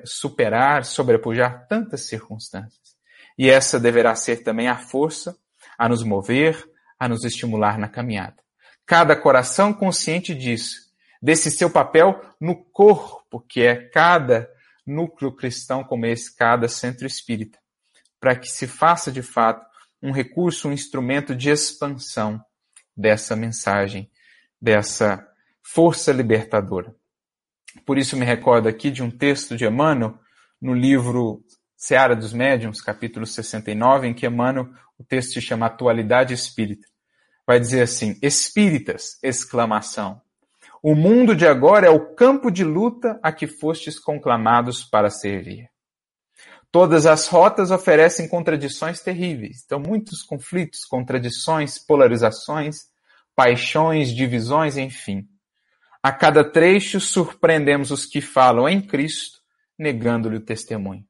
superar, 0.06 0.86
sobrepujar 0.86 1.66
tantas 1.68 2.02
circunstâncias. 2.02 2.96
E 3.36 3.50
essa 3.50 3.80
deverá 3.80 4.14
ser 4.14 4.44
também 4.44 4.68
a 4.68 4.78
força 4.78 5.36
a 5.76 5.90
nos 5.90 6.04
mover, 6.04 6.64
a 7.00 7.10
nos 7.10 7.24
estimular 7.24 7.80
na 7.80 7.88
caminhada. 7.88 8.38
Cada 8.86 9.16
coração 9.16 9.74
consciente 9.74 10.36
disso, 10.36 10.89
desse 11.22 11.52
seu 11.52 11.70
papel 11.70 12.22
no 12.40 12.56
corpo, 12.56 13.40
que 13.42 13.62
é 13.62 13.76
cada 13.76 14.50
núcleo 14.86 15.32
cristão 15.32 15.84
como 15.84 16.06
esse, 16.06 16.36
cada 16.36 16.68
centro 16.68 17.06
espírita, 17.06 17.60
para 18.20 18.36
que 18.36 18.48
se 18.48 18.68
faça 18.68 19.12
de 19.12 19.22
fato 19.22 19.66
um 20.02 20.12
recurso, 20.12 20.68
um 20.68 20.74
instrumento 20.74 21.36
de 21.36 21.50
expansão 21.50 22.44
dessa 22.96 23.36
mensagem, 23.36 24.10
dessa 24.62 25.26
força 25.62 26.12
libertadora. 26.12 26.96
Por 27.86 27.98
isso 27.98 28.18
me 28.18 28.26
recordo 28.26 28.68
aqui 28.68 28.90
de 28.90 29.04
um 29.04 29.12
texto 29.12 29.56
de 29.56 29.66
Emmanuel 29.66 30.18
no 30.62 30.74
livro 30.74 31.44
Seara 31.76 32.16
dos 32.16 32.34
Médiuns, 32.34 32.82
capítulo 32.82 33.26
69, 33.26 34.08
em 34.08 34.14
que 34.14 34.26
Emmanuel, 34.26 34.70
o 34.98 35.04
texto 35.04 35.34
se 35.34 35.42
chama 35.42 35.68
Atualidade 35.68 36.34
Espírita. 36.34 36.88
Vai 37.46 37.60
dizer 37.60 37.82
assim: 37.84 38.18
Espíritas! 38.22 39.18
Exclamação. 39.24 40.22
O 40.82 40.96
mundo 40.96 41.36
de 41.36 41.46
agora 41.46 41.88
é 41.88 41.90
o 41.90 42.14
campo 42.16 42.50
de 42.50 42.64
luta 42.64 43.20
a 43.22 43.32
que 43.32 43.48
fostes 43.48 44.00
conclamados 44.00 44.84
para 44.84 45.10
servir. 45.10 45.70
Todas 46.72 47.06
as 47.06 47.28
rotas 47.28 47.72
oferecem 47.72 48.28
contradições 48.28 49.02
terríveis. 49.02 49.64
Então, 49.66 49.80
muitos 49.80 50.22
conflitos, 50.22 50.86
contradições, 50.86 51.80
polarizações, 51.80 52.84
paixões, 53.36 54.14
divisões, 54.14 54.78
enfim. 54.78 55.28
A 56.02 56.12
cada 56.12 56.44
trecho 56.44 57.00
surpreendemos 57.00 57.92
os 57.92 58.06
que 58.06 58.22
falam 58.22 58.70
em 58.70 58.82
Cristo, 58.82 59.40
negando-lhe 59.78 60.38
o 60.38 60.46
testemunho. 60.46 61.04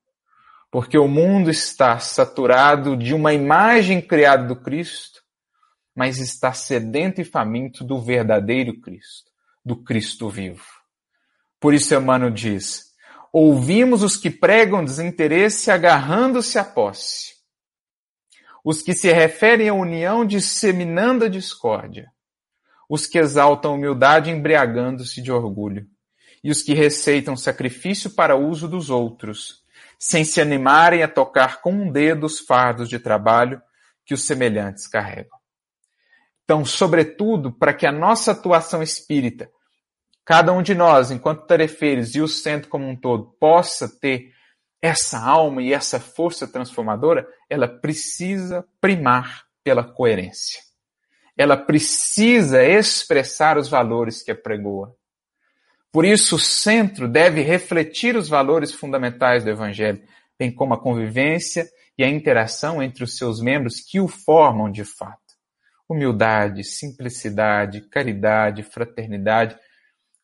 Porque 0.71 0.97
o 0.97 1.07
mundo 1.07 1.49
está 1.49 1.99
saturado 1.99 2.95
de 2.95 3.13
uma 3.13 3.33
imagem 3.33 4.01
criada 4.01 4.47
do 4.47 4.55
Cristo, 4.55 5.21
mas 5.95 6.19
está 6.19 6.53
sedento 6.53 7.19
e 7.19 7.25
faminto 7.25 7.83
do 7.83 7.99
verdadeiro 7.99 8.79
Cristo, 8.79 9.28
do 9.63 9.75
Cristo 9.83 10.29
vivo. 10.29 10.63
Por 11.59 11.73
isso 11.73 11.93
Emmanuel 11.93 12.31
diz: 12.31 12.89
Ouvimos 13.31 14.03
os 14.03 14.15
que 14.15 14.29
pregam 14.29 14.83
desinteresse 14.83 15.69
agarrando-se 15.69 16.57
à 16.57 16.63
posse, 16.63 17.33
os 18.63 18.81
que 18.81 18.93
se 18.93 19.11
referem 19.11 19.69
à 19.69 19.73
união 19.73 20.25
disseminando 20.25 21.25
a 21.25 21.29
discórdia, 21.29 22.11
os 22.89 23.05
que 23.05 23.19
exaltam 23.19 23.71
a 23.71 23.75
humildade 23.75 24.31
embriagando-se 24.31 25.21
de 25.21 25.31
orgulho, 25.31 25.87
e 26.43 26.49
os 26.49 26.61
que 26.61 26.73
receitam 26.73 27.35
sacrifício 27.35 28.11
para 28.11 28.35
uso 28.35 28.67
dos 28.67 28.89
outros, 28.89 29.63
sem 29.99 30.23
se 30.23 30.39
animarem 30.39 31.03
a 31.03 31.07
tocar 31.07 31.61
com 31.61 31.71
um 31.71 31.91
dedo 31.91 32.25
os 32.25 32.39
fardos 32.39 32.87
de 32.87 32.97
trabalho 32.97 33.61
que 34.05 34.13
os 34.13 34.25
semelhantes 34.25 34.87
carregam. 34.87 35.38
Então, 36.49 36.65
sobretudo, 36.65 37.51
para 37.51 37.75
que 37.75 37.85
a 37.85 37.91
nossa 37.91 38.31
atuação 38.31 38.81
espírita 38.81 39.51
cada 40.25 40.51
um 40.51 40.63
de 40.63 40.73
nós, 40.73 41.11
enquanto 41.11 41.45
tarefeiros 41.45 42.15
e 42.15 42.21
o 42.21 42.27
centro 42.27 42.69
como 42.69 42.87
um 42.87 42.95
todo, 42.95 43.35
possa 43.39 43.87
ter 43.87 44.31
essa 44.81 45.19
alma 45.19 45.61
e 45.61 45.71
essa 45.71 45.99
força 45.99 46.47
transformadora, 46.47 47.27
ela 47.47 47.67
precisa 47.67 48.65
primar 48.81 49.43
pela 49.63 49.83
coerência. 49.83 50.59
Ela 51.37 51.55
precisa 51.55 52.63
expressar 52.63 53.55
os 53.55 53.69
valores 53.69 54.23
que 54.23 54.31
apregoa. 54.31 54.95
Por 55.91 56.03
isso, 56.03 56.37
o 56.37 56.39
centro 56.39 57.07
deve 57.07 57.41
refletir 57.41 58.15
os 58.15 58.27
valores 58.27 58.73
fundamentais 58.73 59.43
do 59.43 59.51
Evangelho, 59.51 60.01
bem 60.37 60.51
como 60.51 60.73
a 60.73 60.81
convivência 60.81 61.69
e 61.95 62.03
a 62.03 62.09
interação 62.09 62.81
entre 62.81 63.03
os 63.03 63.17
seus 63.17 63.39
membros 63.39 63.79
que 63.81 63.99
o 63.99 64.07
formam 64.07 64.71
de 64.71 64.83
fato. 64.83 65.28
Humildade, 65.89 66.63
simplicidade, 66.63 67.81
caridade, 67.81 68.63
fraternidade, 68.63 69.57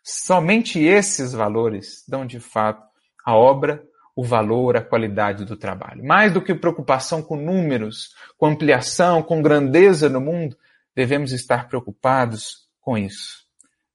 Somente 0.08 0.80
esses 0.80 1.34
valores 1.34 2.04
dão 2.08 2.28
de 2.28 2.40
fato 2.40 2.86
à 3.26 3.36
obra 3.36 3.84
o 4.16 4.24
valor, 4.24 4.78
a 4.78 4.82
qualidade 4.82 5.44
do 5.44 5.58
trabalho. 5.58 6.06
Mais 6.06 6.32
do 6.32 6.44
que 6.44 6.54
preocupação 6.54 7.24
com 7.24 7.36
números, 7.36 8.14
com 8.38 8.46
ampliação, 8.46 9.24
com 9.24 9.42
grandeza 9.42 10.08
no 10.08 10.22
mundo, 10.22 10.56
devemos 10.96 11.32
estar 11.32 11.68
preocupados 11.68 12.68
com 12.80 12.96
isso. 12.96 13.46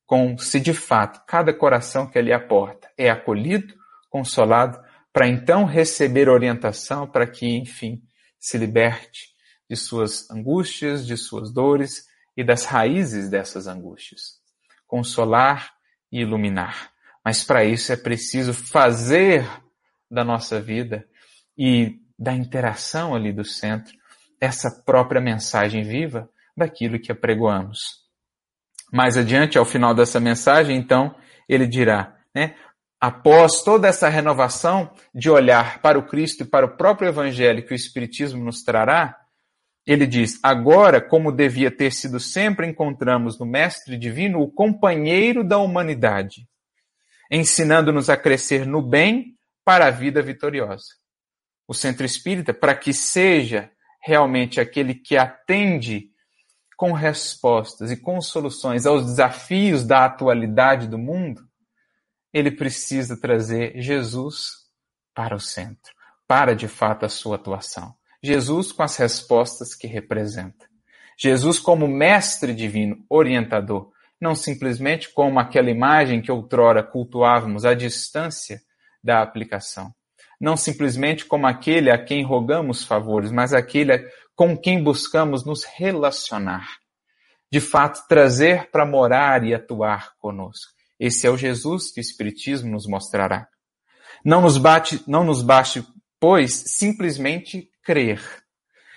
Com 0.04 0.36
se 0.36 0.58
de 0.58 0.74
fato 0.74 1.22
cada 1.28 1.54
coração 1.54 2.10
que 2.10 2.18
ali 2.18 2.32
aporta 2.32 2.90
é 2.98 3.08
acolhido, 3.08 3.72
consolado, 4.10 4.80
para 5.12 5.28
então 5.28 5.64
receber 5.64 6.28
orientação 6.28 7.06
para 7.06 7.24
que, 7.24 7.46
enfim, 7.56 8.02
se 8.36 8.58
liberte 8.58 9.29
de 9.70 9.76
suas 9.76 10.28
angústias, 10.28 11.06
de 11.06 11.16
suas 11.16 11.52
dores 11.52 12.08
e 12.36 12.42
das 12.42 12.64
raízes 12.64 13.30
dessas 13.30 13.68
angústias. 13.68 14.40
Consolar 14.84 15.72
e 16.10 16.22
iluminar. 16.22 16.90
Mas 17.24 17.44
para 17.44 17.64
isso 17.64 17.92
é 17.92 17.96
preciso 17.96 18.52
fazer 18.52 19.48
da 20.10 20.24
nossa 20.24 20.60
vida 20.60 21.06
e 21.56 22.00
da 22.18 22.34
interação 22.34 23.14
ali 23.14 23.32
do 23.32 23.44
centro 23.44 23.94
essa 24.40 24.82
própria 24.84 25.20
mensagem 25.20 25.84
viva 25.84 26.28
daquilo 26.56 26.98
que 26.98 27.12
apregoamos. 27.12 28.00
Mais 28.92 29.16
adiante, 29.16 29.56
ao 29.56 29.64
final 29.64 29.94
dessa 29.94 30.18
mensagem, 30.18 30.76
então, 30.76 31.14
ele 31.48 31.66
dirá, 31.66 32.16
né, 32.34 32.56
após 33.00 33.62
toda 33.62 33.86
essa 33.86 34.08
renovação 34.08 34.92
de 35.14 35.30
olhar 35.30 35.80
para 35.80 35.98
o 35.98 36.06
Cristo 36.06 36.42
e 36.42 36.46
para 36.46 36.66
o 36.66 36.76
próprio 36.76 37.08
Evangelho 37.08 37.64
que 37.64 37.72
o 37.72 37.76
Espiritismo 37.76 38.44
nos 38.44 38.62
trará, 38.62 39.19
ele 39.86 40.06
diz: 40.06 40.38
Agora, 40.42 41.00
como 41.00 41.32
devia 41.32 41.70
ter 41.70 41.92
sido 41.92 42.20
sempre, 42.20 42.66
encontramos 42.66 43.38
no 43.38 43.46
Mestre 43.46 43.96
Divino 43.96 44.40
o 44.40 44.50
companheiro 44.50 45.42
da 45.42 45.58
humanidade, 45.58 46.46
ensinando-nos 47.30 48.10
a 48.10 48.16
crescer 48.16 48.66
no 48.66 48.82
bem 48.82 49.36
para 49.64 49.86
a 49.86 49.90
vida 49.90 50.22
vitoriosa. 50.22 50.84
O 51.66 51.74
centro 51.74 52.04
espírita, 52.04 52.52
para 52.52 52.74
que 52.74 52.92
seja 52.92 53.70
realmente 54.02 54.60
aquele 54.60 54.94
que 54.94 55.16
atende 55.16 56.10
com 56.76 56.92
respostas 56.92 57.90
e 57.90 57.96
com 57.96 58.20
soluções 58.20 58.86
aos 58.86 59.04
desafios 59.04 59.84
da 59.84 60.06
atualidade 60.06 60.88
do 60.88 60.96
mundo, 60.96 61.42
ele 62.32 62.50
precisa 62.50 63.20
trazer 63.20 63.80
Jesus 63.80 64.52
para 65.14 65.34
o 65.34 65.40
centro, 65.40 65.92
para 66.26 66.54
de 66.54 66.68
fato 66.68 67.04
a 67.04 67.08
sua 67.08 67.36
atuação. 67.36 67.94
Jesus 68.22 68.72
com 68.72 68.82
as 68.82 68.96
respostas 68.96 69.74
que 69.74 69.86
representa. 69.86 70.68
Jesus 71.18 71.58
como 71.58 71.86
mestre 71.86 72.54
divino, 72.54 73.04
orientador, 73.08 73.90
não 74.20 74.34
simplesmente 74.34 75.12
como 75.12 75.38
aquela 75.38 75.70
imagem 75.70 76.20
que 76.20 76.30
outrora 76.30 76.82
cultuávamos 76.82 77.64
à 77.64 77.74
distância 77.74 78.60
da 79.02 79.22
aplicação. 79.22 79.94
Não 80.40 80.56
simplesmente 80.56 81.24
como 81.24 81.46
aquele 81.46 81.90
a 81.90 82.02
quem 82.02 82.24
rogamos 82.24 82.84
favores, 82.84 83.30
mas 83.30 83.52
aquele 83.52 84.06
com 84.34 84.56
quem 84.56 84.82
buscamos 84.82 85.44
nos 85.44 85.64
relacionar. 85.64 86.66
De 87.50 87.60
fato, 87.60 88.06
trazer 88.08 88.70
para 88.70 88.86
morar 88.86 89.44
e 89.44 89.54
atuar 89.54 90.12
conosco. 90.18 90.72
Esse 90.98 91.26
é 91.26 91.30
o 91.30 91.36
Jesus 91.36 91.90
que 91.90 92.00
o 92.00 92.02
Espiritismo 92.02 92.70
nos 92.70 92.86
mostrará. 92.86 93.48
Não 94.24 94.40
nos, 94.40 94.56
bate, 94.58 95.02
não 95.06 95.24
nos 95.24 95.42
bate, 95.42 95.84
pois, 96.18 96.54
simplesmente 96.54 97.68
crer. 97.82 98.20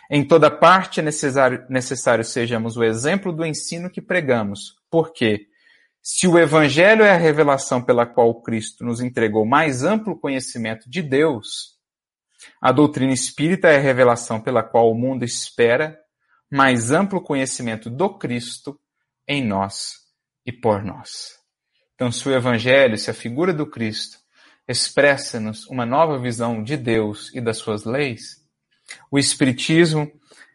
Em 0.09 0.27
toda 0.27 0.51
parte 0.51 0.99
é 0.99 1.03
necessário, 1.03 1.65
necessário 1.69 2.23
sejamos 2.23 2.77
o 2.77 2.83
exemplo 2.83 3.31
do 3.31 3.45
ensino 3.45 3.89
que 3.89 4.01
pregamos. 4.01 4.75
Porque, 4.89 5.47
se 6.01 6.27
o 6.27 6.37
Evangelho 6.37 7.03
é 7.03 7.11
a 7.11 7.17
revelação 7.17 7.81
pela 7.81 8.05
qual 8.05 8.41
Cristo 8.41 8.83
nos 8.83 9.01
entregou 9.01 9.45
mais 9.45 9.83
amplo 9.83 10.19
conhecimento 10.19 10.89
de 10.89 11.01
Deus, 11.01 11.73
a 12.61 12.71
doutrina 12.71 13.13
espírita 13.13 13.69
é 13.69 13.77
a 13.77 13.81
revelação 13.81 14.39
pela 14.39 14.61
qual 14.61 14.91
o 14.91 14.95
mundo 14.95 15.23
espera 15.23 15.97
mais 16.51 16.91
amplo 16.91 17.21
conhecimento 17.21 17.89
do 17.89 18.17
Cristo 18.17 18.79
em 19.27 19.43
nós 19.43 19.95
e 20.45 20.51
por 20.51 20.83
nós. 20.83 21.39
Então, 21.95 22.11
se 22.11 22.27
o 22.27 22.33
Evangelho, 22.33 22.97
se 22.97 23.09
a 23.09 23.13
figura 23.13 23.53
do 23.53 23.65
Cristo 23.65 24.17
expressa-nos 24.67 25.65
uma 25.67 25.85
nova 25.85 26.19
visão 26.19 26.63
de 26.63 26.77
Deus 26.77 27.33
e 27.33 27.41
das 27.41 27.57
suas 27.57 27.85
leis, 27.85 28.42
o 29.11 29.17
Espiritismo 29.17 30.11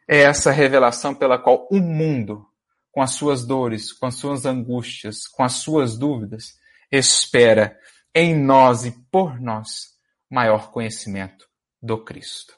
é 0.07 0.23
essa 0.23 0.51
revelação 0.51 1.15
pela 1.15 1.39
qual 1.39 1.69
o 1.71 1.79
mundo, 1.79 2.47
com 2.91 3.03
as 3.03 3.13
suas 3.13 3.47
dores, 3.47 3.93
com 3.93 4.07
as 4.07 4.15
suas 4.15 4.47
angústias, 4.47 5.27
com 5.27 5.43
as 5.43 5.55
suas 5.55 5.99
dúvidas, 5.99 6.59
espera 6.91 7.79
em 8.15 8.35
nós 8.35 8.85
e 8.85 8.91
por 9.11 9.41
nós 9.41 9.97
maior 10.31 10.71
conhecimento 10.71 11.47
do 11.81 12.03
Cristo. 12.03 12.55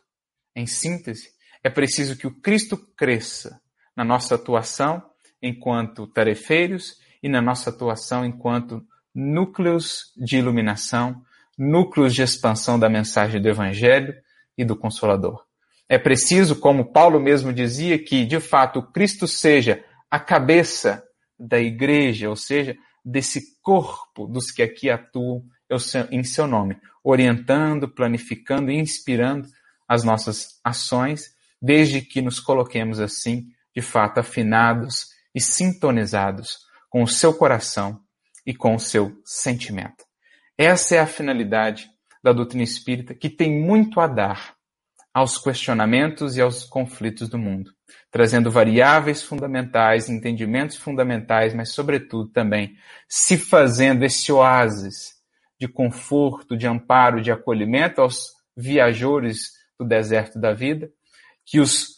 Em 0.55 0.67
síntese, 0.67 1.31
é 1.63 1.69
preciso 1.69 2.17
que 2.17 2.27
o 2.27 2.41
Cristo 2.41 2.77
cresça 2.97 3.61
na 3.95 4.05
nossa 4.05 4.37
atuação 4.37 5.03
enquanto 5.43 6.07
tarefeiros 6.07 6.97
e 7.23 7.29
na 7.29 7.43
nossa 7.43 7.71
atuação 7.71 8.25
enquanto 8.25 8.83
núcleos 9.15 10.13
de 10.17 10.39
iluminação, 10.39 11.23
núcleos 11.59 12.15
de 12.15 12.23
expansão 12.23 12.79
da 12.79 12.89
mensagem 12.89 13.41
do 13.41 13.49
Evangelho 13.49 14.15
e 14.57 14.65
do 14.65 14.77
Consolador. 14.77 15.50
É 15.91 15.99
preciso, 15.99 16.55
como 16.55 16.93
Paulo 16.93 17.19
mesmo 17.19 17.53
dizia, 17.53 17.99
que 17.99 18.25
de 18.25 18.39
fato 18.39 18.81
Cristo 18.81 19.27
seja 19.27 19.85
a 20.09 20.21
cabeça 20.21 21.03
da 21.37 21.59
igreja, 21.59 22.31
ou 22.31 22.37
seja, 22.37 22.77
desse 23.05 23.61
corpo 23.61 24.29
dos 24.29 24.53
que 24.53 24.63
aqui 24.63 24.89
atuam 24.89 25.43
em 26.13 26.23
seu 26.23 26.47
nome, 26.47 26.79
orientando, 27.03 27.89
planificando 27.89 28.71
e 28.71 28.79
inspirando 28.79 29.49
as 29.89 30.05
nossas 30.05 30.61
ações, 30.63 31.35
desde 31.61 32.01
que 32.01 32.23
nos 32.23 32.39
coloquemos 32.39 33.01
assim, 33.01 33.49
de 33.75 33.83
fato, 33.83 34.19
afinados 34.21 35.09
e 35.35 35.41
sintonizados 35.41 36.59
com 36.89 37.03
o 37.03 37.09
seu 37.09 37.35
coração 37.35 38.01
e 38.47 38.55
com 38.55 38.77
o 38.77 38.81
seu 38.81 39.21
sentimento. 39.25 40.05
Essa 40.57 40.95
é 40.95 40.99
a 41.01 41.07
finalidade 41.07 41.91
da 42.23 42.33
doutrina 42.33 42.63
espírita, 42.63 43.13
que 43.13 43.29
tem 43.29 43.61
muito 43.61 43.99
a 43.99 44.07
dar 44.07 44.60
aos 45.13 45.39
questionamentos 45.39 46.37
e 46.37 46.41
aos 46.41 46.65
conflitos 46.65 47.29
do 47.29 47.39
mundo, 47.39 47.73
trazendo 48.11 48.51
variáveis 48.51 49.23
fundamentais, 49.23 50.09
entendimentos 50.09 50.77
fundamentais, 50.77 51.53
mas, 51.53 51.73
sobretudo, 51.73 52.31
também 52.31 52.77
se 53.09 53.37
fazendo 53.37 54.05
esse 54.05 54.31
oásis 54.33 55.15
de 55.59 55.69
conforto, 55.69 56.57
de 56.57 56.67
amparo, 56.67 57.21
de 57.21 57.31
acolhimento 57.31 58.01
aos 58.01 58.29
viajores 58.57 59.53
do 59.79 59.85
deserto 59.85 60.39
da 60.39 60.55
vida, 60.55 60.91
que 61.45 61.61
os 61.61 61.97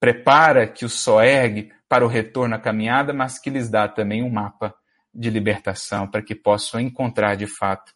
prepara, 0.00 0.66
que 0.66 0.84
os 0.84 0.94
soergue 0.94 1.72
para 1.88 2.04
o 2.04 2.08
retorno 2.08 2.54
à 2.54 2.58
caminhada, 2.58 3.12
mas 3.12 3.38
que 3.38 3.50
lhes 3.50 3.70
dá 3.70 3.88
também 3.88 4.22
um 4.22 4.30
mapa 4.30 4.74
de 5.14 5.30
libertação 5.30 6.06
para 6.08 6.22
que 6.22 6.34
possam 6.34 6.80
encontrar 6.80 7.34
de 7.34 7.46
fato 7.46 7.92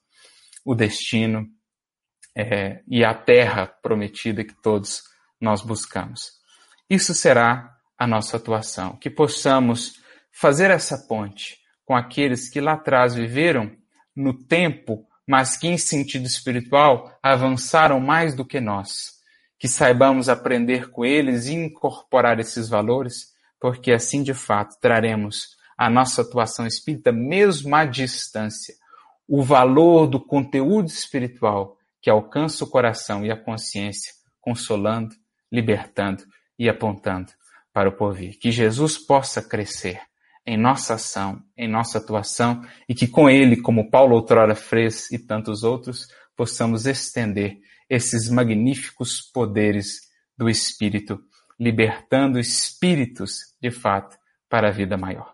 o 0.64 0.74
destino 0.74 1.46
é, 2.36 2.80
e 2.88 3.04
a 3.04 3.14
terra 3.14 3.66
prometida 3.66 4.44
que 4.44 4.54
todos 4.54 5.02
nós 5.40 5.62
buscamos. 5.62 6.32
Isso 6.88 7.14
será 7.14 7.76
a 7.98 8.06
nossa 8.06 8.36
atuação, 8.36 8.96
que 8.96 9.10
possamos 9.10 10.00
fazer 10.30 10.70
essa 10.70 10.98
ponte 11.06 11.60
com 11.84 11.94
aqueles 11.94 12.48
que 12.48 12.60
lá 12.60 12.72
atrás 12.72 13.14
viveram 13.14 13.70
no 14.14 14.32
tempo, 14.34 15.06
mas 15.26 15.56
que 15.56 15.68
em 15.68 15.78
sentido 15.78 16.26
espiritual 16.26 17.16
avançaram 17.22 18.00
mais 18.00 18.34
do 18.34 18.44
que 18.44 18.60
nós. 18.60 19.20
Que 19.58 19.68
saibamos 19.68 20.28
aprender 20.28 20.90
com 20.90 21.04
eles 21.04 21.46
e 21.46 21.54
incorporar 21.54 22.40
esses 22.40 22.68
valores, 22.68 23.32
porque 23.60 23.92
assim 23.92 24.22
de 24.22 24.34
fato 24.34 24.78
traremos 24.80 25.56
a 25.76 25.88
nossa 25.88 26.22
atuação 26.22 26.66
espírita 26.66 27.12
mesmo 27.12 27.74
à 27.74 27.84
distância, 27.84 28.74
o 29.28 29.42
valor 29.42 30.06
do 30.06 30.20
conteúdo 30.20 30.88
espiritual 30.88 31.76
que 32.02 32.10
alcança 32.10 32.64
o 32.64 32.68
coração 32.68 33.24
e 33.24 33.30
a 33.30 33.36
consciência, 33.36 34.12
consolando, 34.40 35.14
libertando 35.50 36.24
e 36.58 36.68
apontando 36.68 37.32
para 37.72 37.88
o 37.88 37.96
porvir. 37.96 38.38
Que 38.38 38.50
Jesus 38.50 38.98
possa 38.98 39.40
crescer 39.40 40.00
em 40.44 40.56
nossa 40.56 40.94
ação, 40.94 41.40
em 41.56 41.68
nossa 41.68 41.98
atuação 41.98 42.62
e 42.88 42.94
que 42.94 43.06
com 43.06 43.30
ele, 43.30 43.56
como 43.62 43.88
Paulo 43.88 44.16
outrora 44.16 44.56
fez 44.56 45.10
e 45.12 45.18
tantos 45.18 45.62
outros, 45.62 46.08
possamos 46.36 46.86
estender 46.86 47.58
esses 47.88 48.28
magníficos 48.28 49.20
poderes 49.20 50.00
do 50.36 50.48
Espírito, 50.48 51.20
libertando 51.60 52.38
espíritos, 52.38 53.54
de 53.60 53.70
fato, 53.70 54.16
para 54.48 54.68
a 54.68 54.72
vida 54.72 54.96
maior. 54.96 55.30